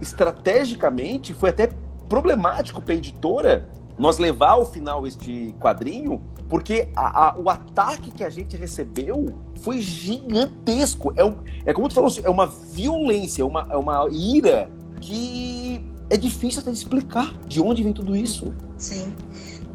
estrategicamente 0.00 1.32
foi 1.32 1.50
até 1.50 1.70
problemático 2.08 2.82
para 2.82 2.94
a 2.94 2.96
editora 2.96 3.68
nós 3.96 4.18
levar 4.18 4.50
ao 4.50 4.66
final 4.66 5.06
este 5.06 5.54
quadrinho, 5.60 6.20
porque 6.48 6.88
a, 6.96 7.28
a, 7.28 7.38
o 7.38 7.48
ataque 7.48 8.10
que 8.10 8.24
a 8.24 8.30
gente 8.30 8.56
recebeu 8.56 9.26
foi 9.60 9.80
gigantesco. 9.80 11.12
É, 11.16 11.24
um, 11.24 11.36
é 11.64 11.72
como 11.72 11.88
tu 11.88 11.94
falou, 11.94 12.10
é 12.24 12.28
uma 12.28 12.46
violência, 12.46 13.46
uma, 13.46 13.68
é 13.70 13.76
uma 13.76 14.08
ira 14.10 14.68
que 15.00 15.80
é 16.10 16.16
difícil 16.16 16.60
até 16.60 16.72
explicar 16.72 17.32
de 17.46 17.60
onde 17.60 17.84
vem 17.84 17.92
tudo 17.92 18.16
isso. 18.16 18.52
Sim. 18.76 19.12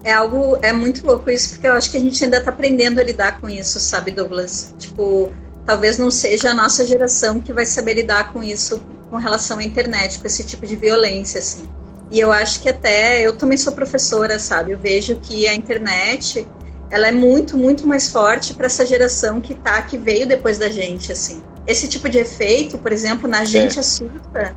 É 0.04 0.12
algo, 0.12 0.58
é 0.62 0.74
muito 0.74 1.06
louco 1.06 1.30
isso, 1.30 1.52
porque 1.52 1.68
eu 1.68 1.74
acho 1.74 1.90
que 1.90 1.98
a 1.98 2.00
gente 2.00 2.22
ainda 2.24 2.38
está 2.38 2.52
aprendendo 2.52 3.00
a 3.00 3.04
lidar 3.04 3.40
com 3.40 3.50
isso, 3.50 3.80
sabe, 3.80 4.12
Douglas? 4.12 4.74
Tipo, 4.78 5.32
talvez 5.66 5.98
não 5.98 6.12
seja 6.12 6.52
a 6.52 6.54
nossa 6.54 6.86
geração 6.86 7.40
que 7.40 7.54
vai 7.54 7.66
saber 7.66 7.94
lidar 7.94 8.34
com 8.34 8.44
isso 8.44 8.82
com 9.10 9.18
relação 9.18 9.60
à 9.60 9.64
internet, 9.64 10.20
com 10.20 10.28
esse 10.28 10.44
tipo 10.44 10.66
de 10.66 10.76
violência, 10.76 11.40
assim. 11.40 11.70
E 12.12 12.20
eu 12.20 12.32
acho 12.32 12.62
que 12.62 12.70
até 12.70 13.22
eu 13.22 13.38
também 13.38 13.58
sou 13.58 13.72
professora, 13.72 14.38
sabe? 14.40 14.72
Eu 14.72 14.78
vejo 14.78 15.16
que 15.18 15.48
a 15.48 15.56
internet 15.56 16.48
ela 16.92 17.08
é 17.08 17.12
muito, 17.12 17.58
muito 17.58 17.88
mais 17.88 18.10
forte 18.10 18.54
para 18.54 18.68
essa 18.68 18.86
geração 18.86 19.42
que 19.42 19.56
tá, 19.56 19.82
que 19.82 19.98
veio 19.98 20.28
depois 20.28 20.58
da 20.58 20.70
gente, 20.70 21.12
assim. 21.12 21.42
Esse 21.66 21.88
tipo 21.88 22.10
de 22.10 22.20
efeito, 22.20 22.78
por 22.78 22.92
exemplo, 22.92 23.28
na 23.28 23.46
gente 23.46 23.78
é. 23.78 23.80
assusta, 23.80 24.56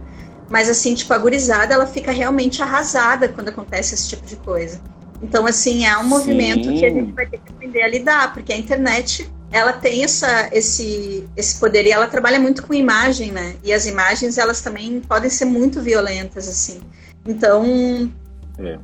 mas 0.51 0.69
assim, 0.69 0.95
tipo, 0.95 1.13
a 1.15 1.19
gurizada, 1.19 1.73
ela 1.73 1.87
fica 1.87 2.11
realmente 2.11 2.61
arrasada 2.63 3.29
quando 3.29 3.49
acontece 3.49 3.95
esse 3.95 4.09
tipo 4.09 4.27
de 4.27 4.37
coisa. 4.37 4.81
Então, 5.23 5.47
assim, 5.47 5.87
é 5.87 5.97
um 5.97 6.03
Sim. 6.03 6.09
movimento 6.09 6.73
que 6.73 6.85
a 6.85 6.91
gente 6.91 7.13
vai 7.13 7.27
ter 7.27 7.39
que 7.39 7.53
aprender 7.53 7.83
a 7.83 7.89
lidar, 7.89 8.33
porque 8.33 8.53
a 8.53 8.57
internet 8.57 9.31
ela 9.51 9.73
tem 9.73 10.05
essa, 10.05 10.49
esse, 10.53 11.27
esse 11.37 11.59
poder 11.59 11.87
e 11.87 11.91
ela 11.91 12.09
trabalha 12.09 12.39
muito 12.39 12.63
com 12.63 12.75
imagem, 12.75 13.33
né? 13.33 13.57
E 13.63 13.73
as 13.73 13.87
imagens 13.87 14.39
elas 14.39 14.61
também 14.61 15.01
podem 15.01 15.31
ser 15.31 15.45
muito 15.45 15.81
violentas, 15.81 16.49
assim. 16.49 16.81
Então 17.25 18.13
é, 18.59 18.79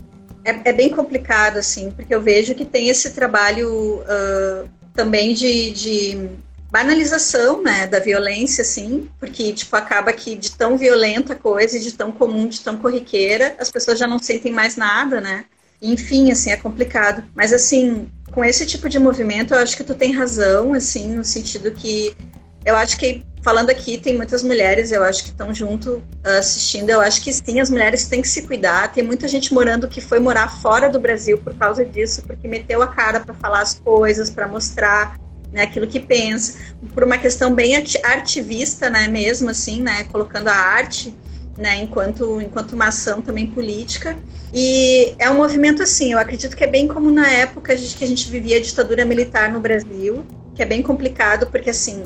é, 0.45 0.61
é 0.71 0.73
bem 0.73 0.91
complicado, 0.91 1.59
assim, 1.59 1.91
porque 1.91 2.15
eu 2.15 2.21
vejo 2.21 2.55
que 2.55 2.65
tem 2.65 2.89
esse 2.89 3.11
trabalho 3.11 4.01
uh, 4.01 4.69
também 4.95 5.35
de, 5.35 5.71
de 5.73 6.29
banalização, 6.71 7.63
né, 7.63 7.87
da 7.87 7.99
violência, 7.99 8.63
assim, 8.63 9.09
porque 9.19 9.53
tipo 9.53 9.75
acaba 9.77 10.13
que 10.13 10.35
de 10.35 10.53
tão 10.53 10.79
violenta 10.79 11.35
a 11.35 11.37
coisa, 11.37 11.79
de 11.79 11.93
tão 11.93 12.11
comum, 12.11 12.47
de 12.49 12.61
tão 12.61 12.79
corriqueira, 12.79 13.55
as 13.59 13.71
pessoas 13.71 13.99
já 13.99 14.07
não 14.07 14.19
sentem 14.19 14.53
mais 14.53 14.77
nada, 14.77 15.21
né? 15.21 15.45
Enfim, 15.83 16.31
assim, 16.31 16.51
é 16.51 16.57
complicado. 16.57 17.25
Mas 17.35 17.53
assim, 17.53 18.09
com 18.31 18.45
esse 18.45 18.65
tipo 18.65 18.89
de 18.89 18.99
movimento, 18.99 19.53
eu 19.53 19.59
acho 19.59 19.77
que 19.77 19.83
tu 19.83 19.95
tem 19.95 20.13
razão, 20.13 20.73
assim, 20.73 21.09
no 21.17 21.25
sentido 21.25 21.73
que 21.73 22.17
eu 22.65 22.77
acho 22.77 22.97
que 22.97 23.25
falando 23.43 23.71
aqui 23.71 23.99
tem 23.99 24.17
muitas 24.17 24.43
mulheres, 24.45 24.93
eu 24.93 25.03
acho 25.03 25.25
que 25.25 25.31
estão 25.31 25.53
junto 25.53 26.01
assistindo. 26.23 26.91
Eu 26.91 27.01
acho 27.01 27.21
que 27.21 27.33
sim, 27.33 27.59
as 27.61 27.69
mulheres 27.69 28.07
têm 28.07 28.23
que 28.23 28.29
se 28.29 28.43
cuidar. 28.43 28.93
Tem 28.93 29.03
muita 29.03 29.27
gente 29.27 29.53
morando 29.53 29.89
que 29.89 30.01
foi 30.01 30.21
morar 30.21 30.49
fora 30.49 30.89
do 30.89 31.01
Brasil 31.01 31.37
por 31.39 31.53
causa 31.55 31.85
disso, 31.85 32.23
porque 32.23 32.47
meteu 32.47 32.81
a 32.81 32.87
cara 32.87 33.19
para 33.19 33.35
falar 33.35 33.61
as 33.61 33.75
coisas, 33.75 34.31
para 34.31 34.47
mostrar 34.47 35.19
né, 35.53 35.63
aquilo 35.63 35.87
que 35.87 36.01
pensa, 36.01 36.59
por 36.95 37.05
uma 37.05 37.19
questão 37.19 37.53
bem 37.55 37.77
ativista, 37.77 38.89
né, 38.89 39.07
mesmo 39.09 39.51
assim, 39.51 39.83
né, 39.83 40.05
colocando 40.05 40.49
a 40.49 40.55
arte 40.55 41.15
né, 41.57 41.77
enquanto, 41.83 42.41
enquanto 42.41 42.73
uma 42.73 42.87
ação 42.87 43.21
também 43.21 43.47
política. 43.47 44.17
E 44.53 45.15
é 45.19 45.31
um 45.31 45.37
movimento 45.37 45.83
assim, 45.83 46.13
eu 46.13 46.19
acredito 46.19 46.57
que 46.57 46.65
é 46.65 46.67
bem 46.67 46.89
como 46.89 47.11
na 47.11 47.29
época 47.29 47.75
que 47.75 48.05
a 48.05 48.07
gente 48.07 48.31
vivia 48.31 48.59
a 48.59 48.61
ditadura 48.61 49.05
militar 49.05 49.53
no 49.53 49.61
Brasil, 49.61 50.25
que 50.55 50.63
é 50.63 50.67
bem 50.67 50.83
complicado, 50.83 51.47
porque 51.47 51.71
assim, 51.71 52.05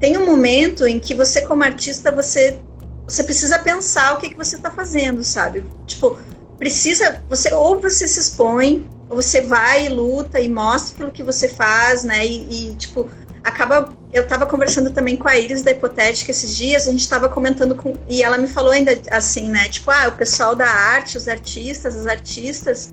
tem 0.00 0.16
um 0.16 0.26
momento 0.26 0.86
em 0.86 0.98
que 0.98 1.14
você, 1.14 1.42
como 1.42 1.62
artista, 1.62 2.12
você, 2.12 2.58
você 3.06 3.24
precisa 3.24 3.58
pensar 3.58 4.14
o 4.14 4.18
que, 4.18 4.30
que 4.30 4.36
você 4.36 4.56
está 4.56 4.70
fazendo, 4.70 5.24
sabe? 5.24 5.64
Tipo, 5.86 6.18
precisa, 6.56 7.22
você 7.28 7.52
ou 7.52 7.80
você 7.80 8.06
se 8.06 8.20
expõe, 8.20 8.88
ou 9.08 9.16
você 9.16 9.40
vai 9.40 9.86
e 9.86 9.88
luta 9.88 10.40
e 10.40 10.48
mostra 10.48 10.98
pelo 10.98 11.10
que 11.10 11.22
você 11.22 11.48
faz, 11.48 12.04
né? 12.04 12.26
E, 12.26 12.70
e 12.70 12.74
tipo, 12.76 13.08
acaba. 13.42 13.96
Eu 14.12 14.22
estava 14.22 14.46
conversando 14.46 14.90
também 14.90 15.16
com 15.16 15.28
a 15.28 15.36
Iris 15.36 15.62
da 15.62 15.70
Hipotética 15.70 16.30
esses 16.30 16.56
dias, 16.56 16.88
a 16.88 16.90
gente 16.90 17.00
estava 17.00 17.28
comentando 17.28 17.74
com. 17.74 17.94
E 18.08 18.22
ela 18.22 18.38
me 18.38 18.48
falou 18.48 18.70
ainda 18.70 18.98
assim, 19.10 19.48
né? 19.48 19.68
Tipo, 19.68 19.90
ah, 19.90 20.08
o 20.08 20.12
pessoal 20.12 20.54
da 20.54 20.68
arte, 20.68 21.16
os 21.16 21.28
artistas, 21.28 21.96
as 21.96 22.06
artistas. 22.06 22.92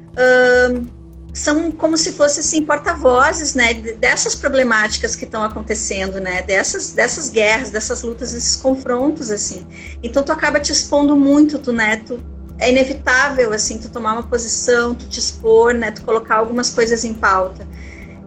são 1.34 1.70
como 1.70 1.98
se 1.98 2.14
fossem 2.14 2.40
assim, 2.40 2.64
porta-vozes 2.64 3.54
né, 3.56 3.74
dessas 3.74 4.36
problemáticas 4.36 5.18
que 5.18 5.26
estão 5.26 5.44
acontecendo, 5.44 6.22
né, 6.22 6.42
dessas, 6.42 6.94
dessas 6.94 7.30
guerras, 7.30 7.70
dessas 7.70 8.04
lutas, 8.04 8.32
desses 8.32 8.56
confrontos, 8.56 9.30
assim. 9.30 9.68
Então, 10.02 10.24
tu 10.24 10.32
acaba 10.32 10.62
te 10.62 10.72
expondo 10.72 11.14
muito, 11.18 11.60
tu, 11.60 11.74
né, 11.74 11.98
tu, 11.98 12.22
é 12.58 12.72
inevitável, 12.72 13.52
assim, 13.52 13.78
tu 13.78 13.90
tomar 13.90 14.14
uma 14.14 14.24
posição, 14.24 14.96
tu 14.96 15.08
te 15.08 15.20
expor, 15.20 15.74
né, 15.74 15.92
tu 15.92 16.04
colocar 16.04 16.38
algumas 16.38 16.70
coisas 16.70 17.04
em 17.04 17.14
pauta. 17.14 17.68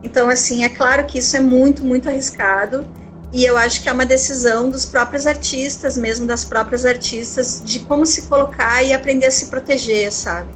Então, 0.03 0.29
assim, 0.29 0.65
é 0.65 0.69
claro 0.69 1.05
que 1.05 1.19
isso 1.19 1.37
é 1.37 1.41
muito, 1.41 1.85
muito 1.85 2.09
arriscado. 2.09 2.87
E 3.33 3.45
eu 3.45 3.59
acho 3.59 3.83
que 3.83 3.89
é 3.89 3.93
uma 3.93 4.07
decisão 4.07 4.71
dos 4.71 4.87
próprios 4.87 5.27
artistas, 5.27 5.99
mesmo 5.99 6.27
das 6.27 6.45
próprias 6.45 6.87
artistas, 6.87 7.61
de 7.63 7.81
como 7.81 8.07
se 8.07 8.23
colocar 8.23 8.83
e 8.83 8.93
aprender 8.93 9.27
a 9.27 9.31
se 9.31 9.47
proteger, 9.47 10.11
sabe? 10.11 10.49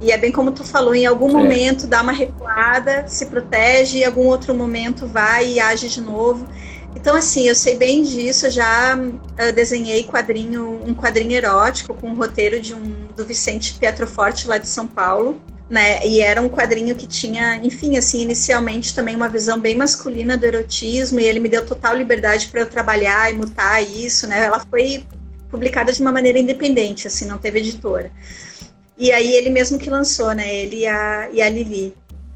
E 0.00 0.12
é 0.12 0.18
bem 0.18 0.30
como 0.30 0.52
tu 0.52 0.62
falou, 0.62 0.94
em 0.94 1.06
algum 1.06 1.30
é. 1.30 1.32
momento 1.32 1.86
dá 1.86 2.00
uma 2.02 2.12
recuada, 2.12 3.04
se 3.08 3.26
protege, 3.26 3.98
e 3.98 4.00
em 4.02 4.04
algum 4.04 4.26
outro 4.26 4.54
momento 4.54 5.06
vai 5.06 5.52
e 5.52 5.60
age 5.60 5.88
de 5.88 6.00
novo. 6.00 6.46
Então, 6.94 7.16
assim, 7.16 7.48
eu 7.48 7.54
sei 7.54 7.76
bem 7.76 8.02
disso, 8.02 8.46
eu 8.46 8.50
já 8.50 8.96
uh, 8.96 9.52
desenhei 9.52 10.04
quadrinho, 10.04 10.80
um 10.86 10.94
quadrinho 10.94 11.32
erótico 11.32 11.94
com 11.94 12.08
um 12.08 12.14
roteiro 12.14 12.60
de 12.60 12.74
um, 12.74 13.06
do 13.16 13.24
Vicente 13.24 13.74
Pietroforte, 13.74 14.46
lá 14.46 14.58
de 14.58 14.68
São 14.68 14.86
Paulo 14.86 15.40
né? 15.72 16.06
E 16.06 16.20
era 16.20 16.42
um 16.42 16.50
quadrinho 16.50 16.94
que 16.94 17.06
tinha, 17.06 17.56
enfim, 17.56 17.96
assim, 17.96 18.20
inicialmente 18.20 18.94
também 18.94 19.16
uma 19.16 19.30
visão 19.30 19.58
bem 19.58 19.74
masculina 19.74 20.36
do 20.36 20.44
erotismo, 20.44 21.18
e 21.18 21.24
ele 21.24 21.40
me 21.40 21.48
deu 21.48 21.64
total 21.64 21.96
liberdade 21.96 22.48
para 22.48 22.60
eu 22.60 22.68
trabalhar 22.68 23.32
e 23.32 23.34
mutar 23.34 23.82
isso, 23.82 24.26
né? 24.26 24.44
Ela 24.44 24.60
foi 24.60 25.02
publicada 25.50 25.90
de 25.90 26.02
uma 26.02 26.12
maneira 26.12 26.38
independente, 26.38 27.06
assim, 27.06 27.24
não 27.24 27.38
teve 27.38 27.60
editora. 27.60 28.12
E 28.98 29.10
aí 29.10 29.32
ele 29.32 29.48
mesmo 29.48 29.78
que 29.78 29.88
lançou, 29.88 30.34
né? 30.34 30.54
Ele 30.54 30.80
e 30.80 30.86
a, 30.86 31.30
e 31.32 31.40
a 31.40 31.48
Lili. 31.48 31.94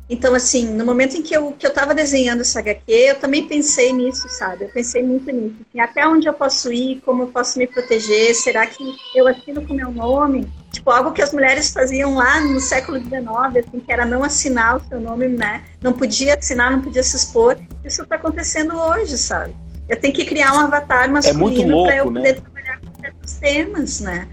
Então, 0.08 0.34
assim, 0.34 0.72
no 0.72 0.86
momento 0.86 1.18
em 1.18 1.22
que 1.22 1.36
eu, 1.36 1.52
que 1.52 1.66
eu 1.66 1.74
tava 1.74 1.94
desenhando 1.94 2.40
essa 2.40 2.60
HQ, 2.60 2.90
eu 2.90 3.16
também 3.16 3.46
pensei 3.46 3.92
nisso, 3.92 4.30
sabe? 4.30 4.64
Eu 4.64 4.70
pensei 4.70 5.02
muito 5.02 5.30
nisso. 5.30 5.56
Assim, 5.68 5.80
até 5.80 6.08
onde 6.08 6.26
eu 6.26 6.32
posso 6.32 6.72
ir, 6.72 7.02
como 7.04 7.24
eu 7.24 7.26
posso 7.26 7.58
me 7.58 7.66
proteger, 7.66 8.34
será 8.34 8.66
que 8.66 8.82
eu 9.14 9.28
assino 9.28 9.60
com 9.66 9.74
meu 9.74 9.92
nome? 9.92 10.48
Tipo, 10.76 10.90
algo 10.90 11.12
que 11.12 11.22
as 11.22 11.32
mulheres 11.32 11.70
faziam 11.70 12.16
lá 12.16 12.38
no 12.38 12.60
século 12.60 12.98
XIX, 12.98 13.66
assim, 13.66 13.80
que 13.80 13.90
era 13.90 14.04
não 14.04 14.22
assinar 14.22 14.76
o 14.76 14.80
seu 14.86 15.00
nome, 15.00 15.26
né? 15.26 15.64
Não 15.82 15.94
podia 15.94 16.36
assinar, 16.36 16.70
não 16.70 16.82
podia 16.82 17.02
se 17.02 17.16
expor. 17.16 17.56
Isso 17.82 18.02
está 18.02 18.16
acontecendo 18.16 18.76
hoje, 18.76 19.16
sabe? 19.16 19.56
Eu 19.88 19.98
tenho 19.98 20.12
que 20.12 20.26
criar 20.26 20.52
um 20.52 20.58
avatar 20.58 21.10
masculino 21.10 21.80
é 21.80 21.86
para 21.86 21.96
eu 21.96 22.04
poder 22.04 22.34
né? 22.34 22.40
trabalhar 22.42 22.80
com 22.80 23.00
certos 23.00 23.32
temas, 23.36 24.00
né? 24.00 24.28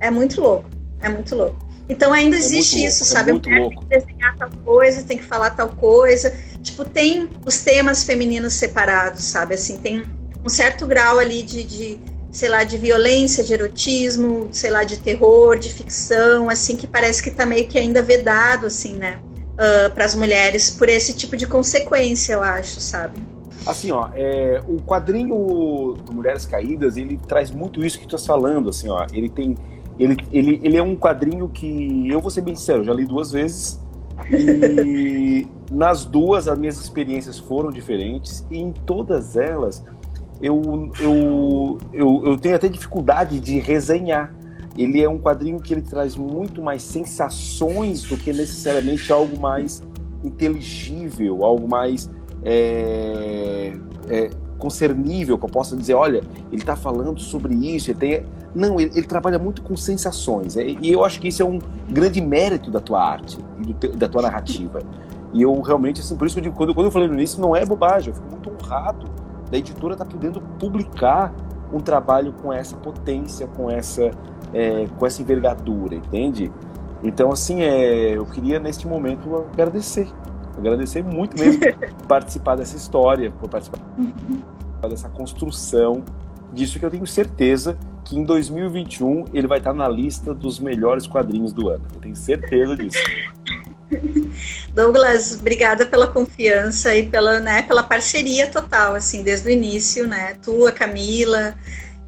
É 0.00 0.10
muito 0.10 0.40
louco, 0.40 0.70
é 1.02 1.10
muito 1.10 1.36
louco. 1.36 1.58
Então 1.86 2.10
ainda 2.10 2.36
é 2.36 2.38
existe 2.38 2.82
isso, 2.82 3.04
louco, 3.04 3.12
é 3.12 3.18
sabe? 3.18 3.30
É 3.30 3.32
muito 3.34 3.48
a 3.48 3.52
mulher 3.52 3.64
louco. 3.64 3.84
tem 3.84 4.00
que 4.00 4.06
desenhar 4.06 4.36
tal 4.38 4.50
coisa, 4.64 5.02
tem 5.02 5.18
que 5.18 5.24
falar 5.24 5.50
tal 5.50 5.68
coisa. 5.68 6.34
Tipo, 6.62 6.86
tem 6.86 7.28
os 7.44 7.60
temas 7.60 8.02
femininos 8.02 8.54
separados, 8.54 9.24
sabe? 9.24 9.56
Assim, 9.56 9.76
tem 9.76 10.04
um 10.42 10.48
certo 10.48 10.86
grau 10.86 11.18
ali 11.18 11.42
de, 11.42 11.62
de 11.64 12.00
sei 12.32 12.48
lá, 12.48 12.64
de 12.64 12.78
violência, 12.78 13.44
de 13.44 13.52
erotismo, 13.52 14.48
sei 14.50 14.70
lá, 14.70 14.82
de 14.82 14.98
terror, 14.98 15.58
de 15.58 15.72
ficção, 15.72 16.48
assim, 16.48 16.76
que 16.76 16.86
parece 16.86 17.22
que 17.22 17.30
tá 17.30 17.46
meio 17.46 17.68
que 17.68 17.78
ainda 17.78 18.02
vedado, 18.02 18.66
assim, 18.66 18.94
né? 18.94 19.20
Uh, 19.52 19.86
ah, 19.86 19.90
para 19.90 20.06
as 20.06 20.14
mulheres 20.14 20.70
por 20.70 20.88
esse 20.88 21.14
tipo 21.14 21.36
de 21.36 21.46
consequência, 21.46 22.32
eu 22.32 22.42
acho, 22.42 22.80
sabe? 22.80 23.20
Assim, 23.66 23.92
ó, 23.92 24.08
é, 24.14 24.60
o 24.66 24.78
quadrinho 24.78 25.94
do 26.04 26.12
Mulheres 26.12 26.46
Caídas, 26.46 26.96
ele 26.96 27.20
traz 27.28 27.50
muito 27.50 27.84
isso 27.84 27.98
que 27.98 28.06
tu 28.06 28.16
estás 28.16 28.26
falando, 28.26 28.70
assim, 28.70 28.88
ó, 28.88 29.06
ele 29.12 29.28
tem 29.28 29.54
ele, 29.98 30.16
ele, 30.32 30.60
ele 30.62 30.76
é 30.76 30.82
um 30.82 30.96
quadrinho 30.96 31.48
que, 31.48 32.08
eu 32.08 32.20
vou 32.20 32.30
ser 32.30 32.40
bem 32.40 32.56
sincero, 32.56 32.82
já 32.82 32.92
li 32.92 33.04
duas 33.04 33.30
vezes. 33.30 33.80
E 34.30 35.46
nas 35.70 36.04
duas 36.04 36.48
as 36.48 36.58
minhas 36.58 36.80
experiências 36.80 37.38
foram 37.38 37.70
diferentes. 37.70 38.44
E 38.50 38.58
em 38.58 38.72
todas 38.72 39.36
elas 39.36 39.84
eu, 40.42 40.90
eu, 40.98 41.78
eu, 41.92 42.22
eu 42.24 42.36
tenho 42.36 42.56
até 42.56 42.68
dificuldade 42.68 43.38
de 43.38 43.60
resenhar. 43.60 44.34
Ele 44.76 45.00
é 45.00 45.08
um 45.08 45.18
quadrinho 45.18 45.60
que 45.60 45.72
ele 45.72 45.82
traz 45.82 46.16
muito 46.16 46.60
mais 46.60 46.82
sensações 46.82 48.02
do 48.02 48.16
que 48.16 48.32
necessariamente 48.32 49.12
algo 49.12 49.38
mais 49.38 49.82
inteligível, 50.24 51.44
algo 51.44 51.68
mais 51.68 52.10
é, 52.42 53.72
é, 54.08 54.30
concernível, 54.58 55.38
que 55.38 55.44
eu 55.44 55.48
possa 55.48 55.76
dizer, 55.76 55.94
olha, 55.94 56.22
ele 56.50 56.62
está 56.62 56.74
falando 56.74 57.20
sobre 57.20 57.54
isso, 57.54 57.90
ele 57.90 57.98
tem... 57.98 58.26
Não, 58.54 58.80
ele, 58.80 58.90
ele, 58.94 59.06
trabalha 59.06 59.38
muito 59.38 59.62
com 59.62 59.76
sensações, 59.76 60.56
é, 60.56 60.64
e 60.64 60.92
eu 60.92 61.04
acho 61.04 61.20
que 61.20 61.28
isso 61.28 61.42
é 61.42 61.44
um 61.44 61.58
grande 61.88 62.20
mérito 62.20 62.70
da 62.70 62.80
tua 62.80 63.02
arte 63.02 63.38
e 63.60 63.72
do, 63.72 63.96
da 63.96 64.08
tua 64.08 64.22
narrativa. 64.22 64.80
E 65.32 65.42
eu 65.42 65.60
realmente, 65.60 66.00
assim, 66.00 66.16
por 66.16 66.26
isso 66.26 66.34
que 66.34 66.40
eu 66.40 66.44
digo, 66.44 66.56
quando, 66.56 66.74
quando 66.74 66.86
eu 66.86 66.92
falei 66.92 67.08
no 67.08 67.14
início, 67.14 67.40
não 67.40 67.54
é 67.54 67.64
bobagem, 67.64 68.08
eu 68.10 68.14
fico 68.14 68.28
muito 68.30 68.50
honrado 68.50 69.21
da 69.52 69.58
editora 69.58 69.94
estar 69.94 70.04
tá 70.04 70.10
podendo 70.10 70.40
publicar 70.58 71.32
um 71.72 71.78
trabalho 71.78 72.32
com 72.42 72.52
essa 72.52 72.76
potência, 72.76 73.46
com 73.46 73.70
essa, 73.70 74.10
é, 74.52 74.86
com 74.98 75.06
essa 75.06 75.22
envergadura, 75.22 75.94
entende? 75.94 76.50
Então, 77.04 77.30
assim, 77.30 77.62
é, 77.62 78.16
eu 78.16 78.26
queria 78.26 78.58
neste 78.58 78.86
momento 78.86 79.46
agradecer 79.52 80.08
Agradecer 80.56 81.02
muito 81.02 81.38
mesmo 81.38 81.60
por 81.98 82.06
participar 82.06 82.56
dessa 82.56 82.76
história, 82.76 83.30
por 83.30 83.48
participar 83.48 83.80
dessa 84.88 85.08
construção, 85.08 86.02
disso 86.52 86.78
que 86.78 86.84
eu 86.84 86.90
tenho 86.90 87.06
certeza 87.06 87.78
que 88.04 88.18
em 88.18 88.24
2021 88.24 89.26
ele 89.32 89.46
vai 89.46 89.58
estar 89.58 89.72
na 89.72 89.88
lista 89.88 90.34
dos 90.34 90.58
melhores 90.58 91.06
quadrinhos 91.06 91.52
do 91.52 91.68
ano. 91.68 91.84
Eu 91.94 92.00
tenho 92.00 92.16
certeza 92.16 92.76
disso. 92.76 92.98
Douglas, 94.74 95.34
obrigada 95.34 95.86
pela 95.86 96.06
confiança 96.06 96.94
e 96.94 97.06
pela, 97.06 97.40
né, 97.40 97.62
pela 97.62 97.82
parceria 97.82 98.46
total, 98.46 98.94
assim, 98.94 99.22
desde 99.22 99.48
o 99.48 99.50
início, 99.50 100.06
né? 100.06 100.36
Tu, 100.42 100.66
a 100.66 100.72
Camila 100.72 101.54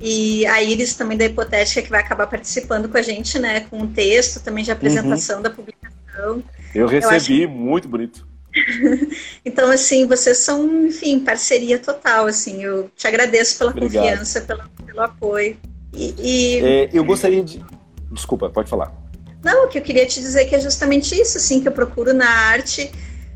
e 0.01 0.47
a 0.47 0.62
Iris 0.62 0.95
também 0.95 1.16
da 1.16 1.24
Hipotética 1.24 1.82
que 1.82 1.91
vai 1.91 2.01
acabar 2.01 2.26
participando 2.26 2.89
com 2.89 2.97
a 2.97 3.03
gente, 3.03 3.39
né, 3.39 3.61
com 3.61 3.78
um 3.78 3.87
texto 3.87 4.43
também 4.43 4.64
de 4.64 4.70
apresentação 4.70 5.37
uhum. 5.37 5.43
da 5.43 5.51
publicação. 5.51 6.43
Eu 6.74 6.87
recebi, 6.87 7.43
Eu 7.43 7.51
muito 7.51 7.89
bonito. 7.89 8.26
então, 9.45 9.70
assim, 9.70 10.07
vocês 10.07 10.39
são, 10.39 10.87
enfim, 10.87 11.20
parceria 11.20 11.78
total, 11.78 12.26
assim, 12.26 12.62
eu 12.62 12.91
te 12.97 13.07
agradeço 13.07 13.59
pela 13.59 13.70
Obrigado. 13.70 14.03
confiança, 14.03 14.41
pelo, 14.43 14.62
pelo 14.87 15.01
apoio. 15.01 15.57
E, 15.93 16.14
e... 16.18 16.59
É, 16.61 16.91
eu 16.93 17.05
gostaria 17.05 17.43
de... 17.43 17.64
Desculpa, 18.12 18.49
pode 18.49 18.70
falar. 18.70 19.04
Não, 19.45 19.66
o 19.66 19.68
que 19.68 19.78
eu 19.78 19.82
queria 19.82 20.07
te 20.07 20.20
dizer 20.20 20.40
é 20.40 20.45
que 20.47 20.55
é 20.57 20.61
justamente 20.61 21.14
isso, 21.14 21.36
assim, 21.36 21.61
que 21.61 21.68
eu 21.68 21.72
procuro 21.72 22.14
na 22.14 22.28
arte 22.28 22.90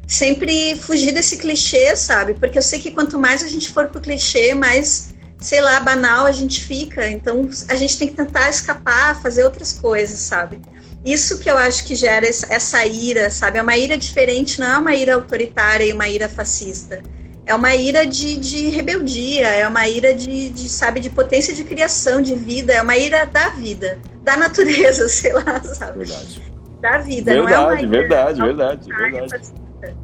sempre 0.07 0.75
fugir 0.77 1.13
desse 1.13 1.37
clichê, 1.37 1.95
sabe? 1.95 2.33
Porque 2.33 2.57
eu 2.57 2.63
sei 2.63 2.79
que 2.81 2.91
quanto 2.91 3.19
mais 3.19 3.45
a 3.45 3.49
gente 3.49 3.71
for 3.71 3.89
pro 3.89 4.01
clichê, 4.01 4.55
mais, 4.55 5.15
sei 5.39 5.61
lá, 5.61 5.79
banal 5.81 6.25
a 6.25 6.33
gente 6.33 6.65
fica. 6.65 7.07
Então, 7.11 7.49
a 7.69 7.75
gente 7.75 7.99
tem 7.99 8.09
que 8.09 8.15
tentar 8.15 8.49
escapar, 8.49 9.21
fazer 9.21 9.45
outras 9.45 9.75
coisas, 9.75 10.19
sabe? 10.19 10.63
Isso 11.05 11.39
que 11.39 11.51
eu 11.51 11.59
acho 11.59 11.85
que 11.85 11.95
gera 11.95 12.27
essa 12.27 12.87
ira, 12.87 13.31
sabe? 13.31 13.59
É 13.59 13.63
uma 13.63 13.77
ira 13.77 13.99
diferente, 13.99 14.59
não 14.59 14.67
é 14.67 14.79
uma 14.79 14.95
ira 14.95 15.15
autoritária 15.15 15.85
e 15.85 15.93
uma 15.93 16.09
ira 16.09 16.29
fascista. 16.29 17.03
É 17.45 17.55
uma 17.55 17.75
ira 17.75 18.07
de, 18.07 18.37
de 18.37 18.69
rebeldia, 18.69 19.47
é 19.49 19.69
uma 19.69 19.87
ira 19.89 20.15
de, 20.15 20.51
de, 20.51 20.69
sabe, 20.69 21.01
de 21.01 21.09
potência 21.11 21.55
de 21.55 21.65
criação, 21.65 22.21
de 22.21 22.35
vida, 22.35 22.73
é 22.73 22.83
uma 22.83 22.97
ira 22.97 23.25
da 23.25 23.51
vida, 23.51 23.99
da 24.29 24.37
natureza, 24.37 25.09
sei 25.09 25.33
lá, 25.33 25.63
sabe? 25.63 26.05
Verdade. 26.05 26.43
Da 26.81 26.99
vida, 26.99 27.33
verdade, 27.33 27.53
não 27.53 27.59
é 27.59 27.59
uma 27.59 27.81
ira 27.81 27.89
verdade, 27.89 28.43
verdade, 28.43 28.89
verdade. 28.93 29.53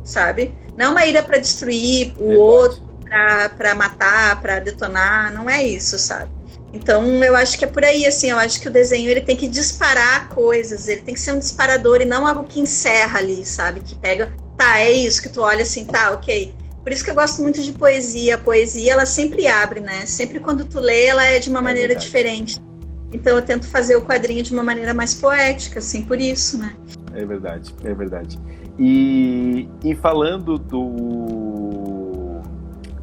Sabe? 0.02 0.54
Não 0.76 0.86
é 0.86 0.88
uma 0.88 1.06
ira 1.06 1.22
para 1.22 1.38
destruir 1.38 2.14
o 2.16 2.28
verdade. 2.28 2.36
outro, 2.38 2.82
para 3.56 3.74
matar, 3.74 4.40
para 4.40 4.58
detonar, 4.60 5.32
não 5.32 5.48
é 5.48 5.62
isso, 5.62 5.98
sabe? 5.98 6.30
Então, 6.72 7.04
eu 7.22 7.36
acho 7.36 7.56
que 7.56 7.64
é 7.64 7.68
por 7.68 7.84
aí, 7.84 8.04
assim, 8.04 8.30
eu 8.30 8.38
acho 8.38 8.60
que 8.60 8.66
o 8.66 8.72
desenho 8.72 9.08
ele 9.08 9.20
tem 9.20 9.36
que 9.36 9.46
disparar 9.46 10.28
coisas, 10.30 10.88
ele 10.88 11.02
tem 11.02 11.14
que 11.14 11.20
ser 11.20 11.32
um 11.32 11.38
disparador 11.38 12.00
e 12.00 12.04
não 12.04 12.26
algo 12.26 12.42
que 12.42 12.58
encerra 12.58 13.20
ali, 13.20 13.44
sabe? 13.44 13.78
Que 13.80 13.94
pega, 13.94 14.32
tá, 14.56 14.80
é 14.80 14.90
isso 14.90 15.22
que 15.22 15.28
tu 15.28 15.42
olha 15.42 15.62
assim, 15.62 15.84
tá, 15.84 16.10
ok. 16.10 16.52
Por 16.82 16.92
isso 16.92 17.04
que 17.04 17.10
eu 17.10 17.14
gosto 17.14 17.40
muito 17.40 17.62
de 17.62 17.72
poesia. 17.72 18.34
A 18.34 18.38
poesia, 18.38 18.92
ela 18.92 19.06
sempre 19.06 19.46
abre, 19.46 19.80
né? 19.80 20.04
Sempre 20.06 20.40
quando 20.40 20.64
tu 20.64 20.80
lê, 20.80 21.06
ela 21.06 21.24
é 21.24 21.38
de 21.38 21.48
uma 21.48 21.60
é 21.60 21.62
maneira 21.62 21.88
verdade. 21.88 22.06
diferente. 22.06 22.60
Então, 23.14 23.36
eu 23.36 23.42
tento 23.42 23.68
fazer 23.68 23.94
o 23.94 24.02
quadrinho 24.02 24.42
de 24.42 24.52
uma 24.52 24.64
maneira 24.64 24.92
mais 24.92 25.14
poética, 25.14 25.78
assim, 25.78 26.02
por 26.02 26.20
isso, 26.20 26.58
né? 26.58 26.74
É 27.14 27.24
verdade, 27.24 27.72
é 27.84 27.94
verdade. 27.94 28.38
E, 28.76 29.68
e 29.84 29.94
falando 29.94 30.58
do 30.58 32.42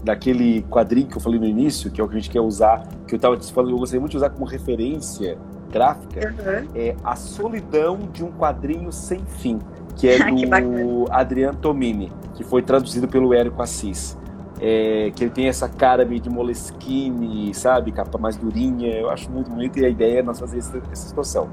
daquele 0.04 0.64
quadrinho 0.64 1.08
que 1.08 1.16
eu 1.16 1.22
falei 1.22 1.40
no 1.40 1.46
início, 1.46 1.90
que 1.92 2.02
é 2.02 2.04
o 2.04 2.08
que 2.08 2.16
a 2.16 2.20
gente 2.20 2.30
quer 2.30 2.42
usar, 2.42 2.88
que 3.08 3.14
eu 3.14 3.18
estava 3.18 3.38
te 3.38 3.54
falando, 3.54 3.72
eu 3.72 3.78
gostaria 3.78 4.02
muito 4.02 4.12
de 4.12 4.18
usar 4.18 4.32
como 4.32 4.46
referência 4.46 5.38
gráfica, 5.72 6.28
uhum. 6.28 6.68
é 6.76 6.96
A 7.04 7.16
Solidão 7.16 8.00
de 8.12 8.24
um 8.24 8.32
Quadrinho 8.32 8.92
Sem 8.92 9.24
Fim, 9.38 9.60
que 9.96 10.10
é 10.10 10.18
do 10.30 10.36
que 10.36 11.12
Adriano 11.12 11.58
Tomini, 11.58 12.12
que 12.34 12.44
foi 12.44 12.62
traduzido 12.62 13.08
pelo 13.08 13.34
Érico 13.34 13.62
Assis. 13.62 14.18
É, 14.64 15.12
que 15.16 15.24
ele 15.24 15.32
tem 15.32 15.48
essa 15.48 15.68
cara 15.68 16.06
meio 16.06 16.22
de 16.22 16.30
Moleskine, 16.30 17.52
sabe? 17.52 17.92
Capa 17.92 18.20
mais 18.20 18.38
durinha. 18.38 18.90
Eu 18.94 19.10
acho 19.10 19.30
muito 19.32 19.50
bonito 19.50 19.80
e 19.80 19.86
a 19.86 19.90
ideia 19.90 20.20
é 20.20 20.22
nós 20.22 20.40
fazer 20.40 20.60
essa, 20.60 20.78
essa 20.92 21.08
situação. 21.08 21.50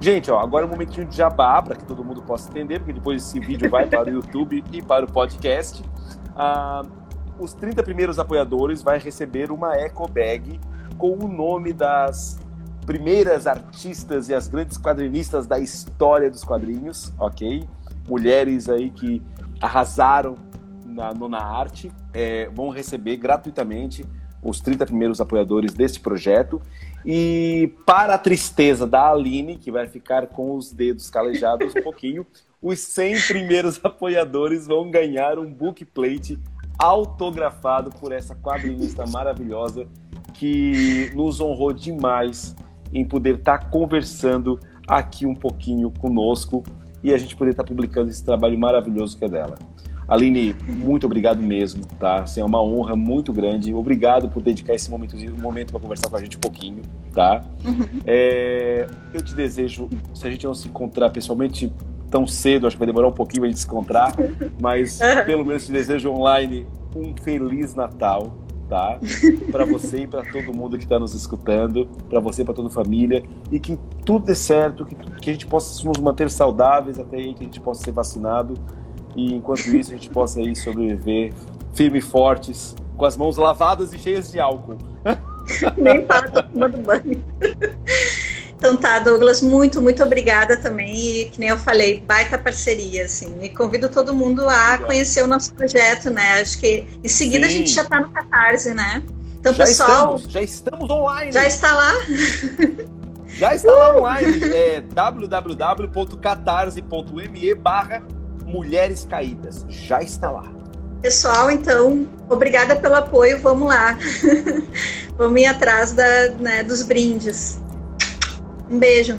Gente, 0.00 0.30
ó, 0.30 0.38
agora 0.38 0.64
é 0.64 0.68
um 0.68 0.70
momentinho 0.70 1.06
de 1.06 1.16
jabá 1.16 1.60
para 1.60 1.74
que 1.74 1.84
todo 1.84 2.04
mundo 2.04 2.22
possa 2.22 2.48
entender, 2.50 2.78
porque 2.78 2.92
depois 2.92 3.20
esse 3.22 3.40
vídeo 3.40 3.68
vai 3.68 3.86
para 3.86 4.08
o 4.08 4.14
YouTube 4.14 4.62
e 4.72 4.80
para 4.80 5.04
o 5.04 5.10
podcast. 5.10 5.82
Ah, 6.36 6.82
os 7.38 7.52
30 7.52 7.82
primeiros 7.82 8.18
apoiadores 8.20 8.80
vai 8.80 8.98
receber 8.98 9.50
uma 9.50 9.74
eco 9.74 10.06
bag 10.08 10.60
com 10.96 11.16
o 11.16 11.26
nome 11.26 11.72
das 11.72 12.38
primeiras 12.86 13.46
artistas 13.46 14.28
e 14.28 14.34
as 14.34 14.48
grandes 14.48 14.76
quadrinistas 14.76 15.46
da 15.46 15.58
história 15.58 16.30
dos 16.30 16.44
quadrinhos, 16.44 17.12
ok? 17.18 17.64
Mulheres 18.08 18.68
aí 18.68 18.90
que 18.90 19.22
arrasaram 19.60 20.36
na, 20.84 21.12
na 21.12 21.42
arte, 21.42 21.90
é, 22.12 22.48
vão 22.52 22.70
receber 22.70 23.16
gratuitamente 23.16 24.04
os 24.42 24.60
30 24.60 24.86
primeiros 24.86 25.20
apoiadores 25.20 25.72
deste 25.72 26.00
projeto. 26.00 26.60
E 27.04 27.72
para 27.86 28.14
a 28.14 28.18
tristeza 28.18 28.86
da 28.86 29.10
Aline, 29.10 29.56
que 29.56 29.70
vai 29.70 29.86
ficar 29.86 30.26
com 30.26 30.56
os 30.56 30.72
dedos 30.72 31.08
calejados 31.08 31.74
um 31.74 31.82
pouquinho, 31.82 32.26
os 32.60 32.80
100 32.80 33.20
primeiros 33.22 33.80
apoiadores 33.82 34.66
vão 34.66 34.90
ganhar 34.90 35.38
um 35.38 35.52
bookplate 35.52 36.38
autografado 36.78 37.90
por 37.90 38.12
essa 38.12 38.34
quadrinista 38.34 39.06
maravilhosa 39.06 39.86
que 40.34 41.10
nos 41.14 41.40
honrou 41.40 41.72
demais 41.72 42.56
em 42.92 43.04
poder 43.04 43.36
estar 43.36 43.58
tá 43.58 43.64
conversando 43.66 44.58
aqui 44.86 45.26
um 45.26 45.34
pouquinho 45.34 45.90
conosco 45.90 46.62
e 47.02 47.12
a 47.12 47.18
gente 47.18 47.36
poder 47.36 47.50
estar 47.50 47.62
tá 47.62 47.68
publicando 47.68 48.10
esse 48.10 48.24
trabalho 48.24 48.58
maravilhoso 48.58 49.16
que 49.18 49.24
é 49.24 49.28
dela. 49.28 49.56
Aline, 50.08 50.54
muito 50.66 51.06
obrigado 51.06 51.42
mesmo, 51.42 51.84
tá? 51.98 52.22
Assim, 52.22 52.40
é 52.40 52.44
uma 52.44 52.62
honra 52.62 52.96
muito 52.96 53.32
grande. 53.32 53.72
Obrigado 53.72 54.28
por 54.28 54.42
dedicar 54.42 54.74
esse 54.74 54.90
momento, 54.90 55.16
um 55.16 55.40
momento 55.40 55.70
para 55.70 55.80
conversar 55.80 56.10
com 56.10 56.16
a 56.16 56.20
gente 56.20 56.36
um 56.36 56.40
pouquinho, 56.40 56.82
tá? 57.14 57.42
Uhum. 57.64 58.00
É, 58.06 58.86
eu 59.14 59.22
te 59.22 59.34
desejo, 59.34 59.88
se 60.14 60.26
a 60.26 60.30
gente 60.30 60.44
não 60.44 60.54
se 60.54 60.68
encontrar 60.68 61.10
pessoalmente, 61.10 61.72
tão 62.10 62.26
cedo, 62.26 62.66
acho 62.66 62.76
que 62.76 62.80
vai 62.80 62.86
demorar 62.86 63.08
um 63.08 63.12
pouquinho 63.12 63.44
a 63.44 63.46
gente 63.46 63.60
se 63.60 63.66
encontrar, 63.66 64.14
mas 64.60 65.00
pelo 65.24 65.44
menos 65.44 65.64
te 65.64 65.72
desejo 65.72 66.10
online 66.10 66.66
um 66.94 67.14
feliz 67.16 67.74
Natal, 67.74 68.34
tá? 68.68 68.98
Para 69.50 69.64
você 69.64 70.02
e 70.02 70.06
para 70.06 70.22
todo 70.30 70.52
mundo 70.52 70.76
que 70.76 70.84
está 70.84 70.98
nos 70.98 71.14
escutando, 71.14 71.88
para 72.10 72.20
você 72.20 72.42
e 72.42 72.44
para 72.44 72.52
toda 72.52 72.68
a 72.68 72.70
família, 72.70 73.22
e 73.50 73.58
que 73.58 73.78
tudo 74.04 74.26
dê 74.26 74.34
certo, 74.34 74.84
que, 74.84 74.94
que 74.94 75.30
a 75.30 75.32
gente 75.32 75.46
possa 75.46 75.86
nos 75.88 75.98
manter 75.98 76.30
saudáveis 76.30 76.98
até 76.98 77.16
aí, 77.16 77.32
que 77.32 77.42
a 77.42 77.44
gente 77.44 77.60
possa 77.60 77.82
ser 77.82 77.92
vacinado, 77.92 78.54
e 79.16 79.34
enquanto 79.34 79.66
isso 79.74 79.90
a 79.90 79.94
gente 79.94 80.10
possa 80.10 80.38
aí 80.40 80.54
sobreviver 80.54 81.32
firmes 81.74 82.04
e 82.04 82.08
fortes, 82.08 82.76
com 82.96 83.04
as 83.04 83.16
mãos 83.16 83.36
lavadas 83.36 83.92
e 83.92 83.98
cheias 83.98 84.30
de 84.30 84.38
álcool. 84.40 84.78
Nem 85.76 86.02
para 86.02 86.30
tomando 86.30 86.78
banho. 86.78 87.20
Então 88.56 88.76
tá, 88.76 89.00
Douglas, 89.00 89.42
muito, 89.42 89.82
muito 89.82 90.04
obrigada 90.04 90.56
também. 90.56 90.94
E 90.94 91.24
que 91.30 91.40
nem 91.40 91.48
eu 91.48 91.58
falei, 91.58 92.00
baita 92.00 92.38
parceria, 92.38 93.06
assim. 93.06 93.36
E 93.42 93.48
convido 93.48 93.88
todo 93.88 94.14
mundo 94.14 94.48
a 94.48 94.78
conhecer 94.78 95.24
o 95.24 95.26
nosso 95.26 95.52
projeto, 95.54 96.10
né? 96.10 96.40
Acho 96.40 96.60
que 96.60 96.86
em 97.02 97.08
seguida 97.08 97.48
Sim. 97.48 97.54
a 97.54 97.56
gente 97.58 97.72
já 97.72 97.84
tá 97.84 97.98
no 98.00 98.10
Catarse, 98.10 98.72
né? 98.72 99.02
Então, 99.40 99.52
já 99.52 99.64
pessoal. 99.64 100.14
Estamos, 100.14 100.32
já 100.32 100.42
estamos 100.42 100.88
online. 100.88 101.32
Já 101.32 101.44
está 101.44 101.72
lá? 101.72 101.92
Já 103.34 103.54
está 103.54 103.72
lá 103.72 103.96
online. 103.96 104.44
É 104.54 104.80
www.catarse.me 104.80 107.54
barra 107.54 108.02
Mulheres 108.52 109.06
Caídas. 109.08 109.64
Já 109.68 110.02
está 110.02 110.30
lá. 110.30 110.44
Pessoal, 111.00 111.50
então, 111.50 112.06
obrigada 112.28 112.76
pelo 112.76 112.94
apoio. 112.94 113.40
Vamos 113.40 113.68
lá. 113.68 113.98
Vamos 115.18 115.40
ir 115.40 115.46
atrás 115.46 115.92
da, 115.92 116.28
né, 116.38 116.62
dos 116.62 116.82
brindes. 116.82 117.60
Um 118.70 118.78
beijo. 118.78 119.18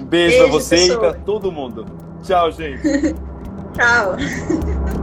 Um 0.00 0.04
beijo, 0.04 0.06
beijo 0.06 0.38
pra 0.38 0.46
você 0.46 0.76
pessoa. 0.76 0.96
e 0.96 1.10
pra 1.12 1.20
todo 1.20 1.52
mundo. 1.52 1.86
Tchau, 2.22 2.50
gente. 2.50 2.82
Tchau. 3.74 4.16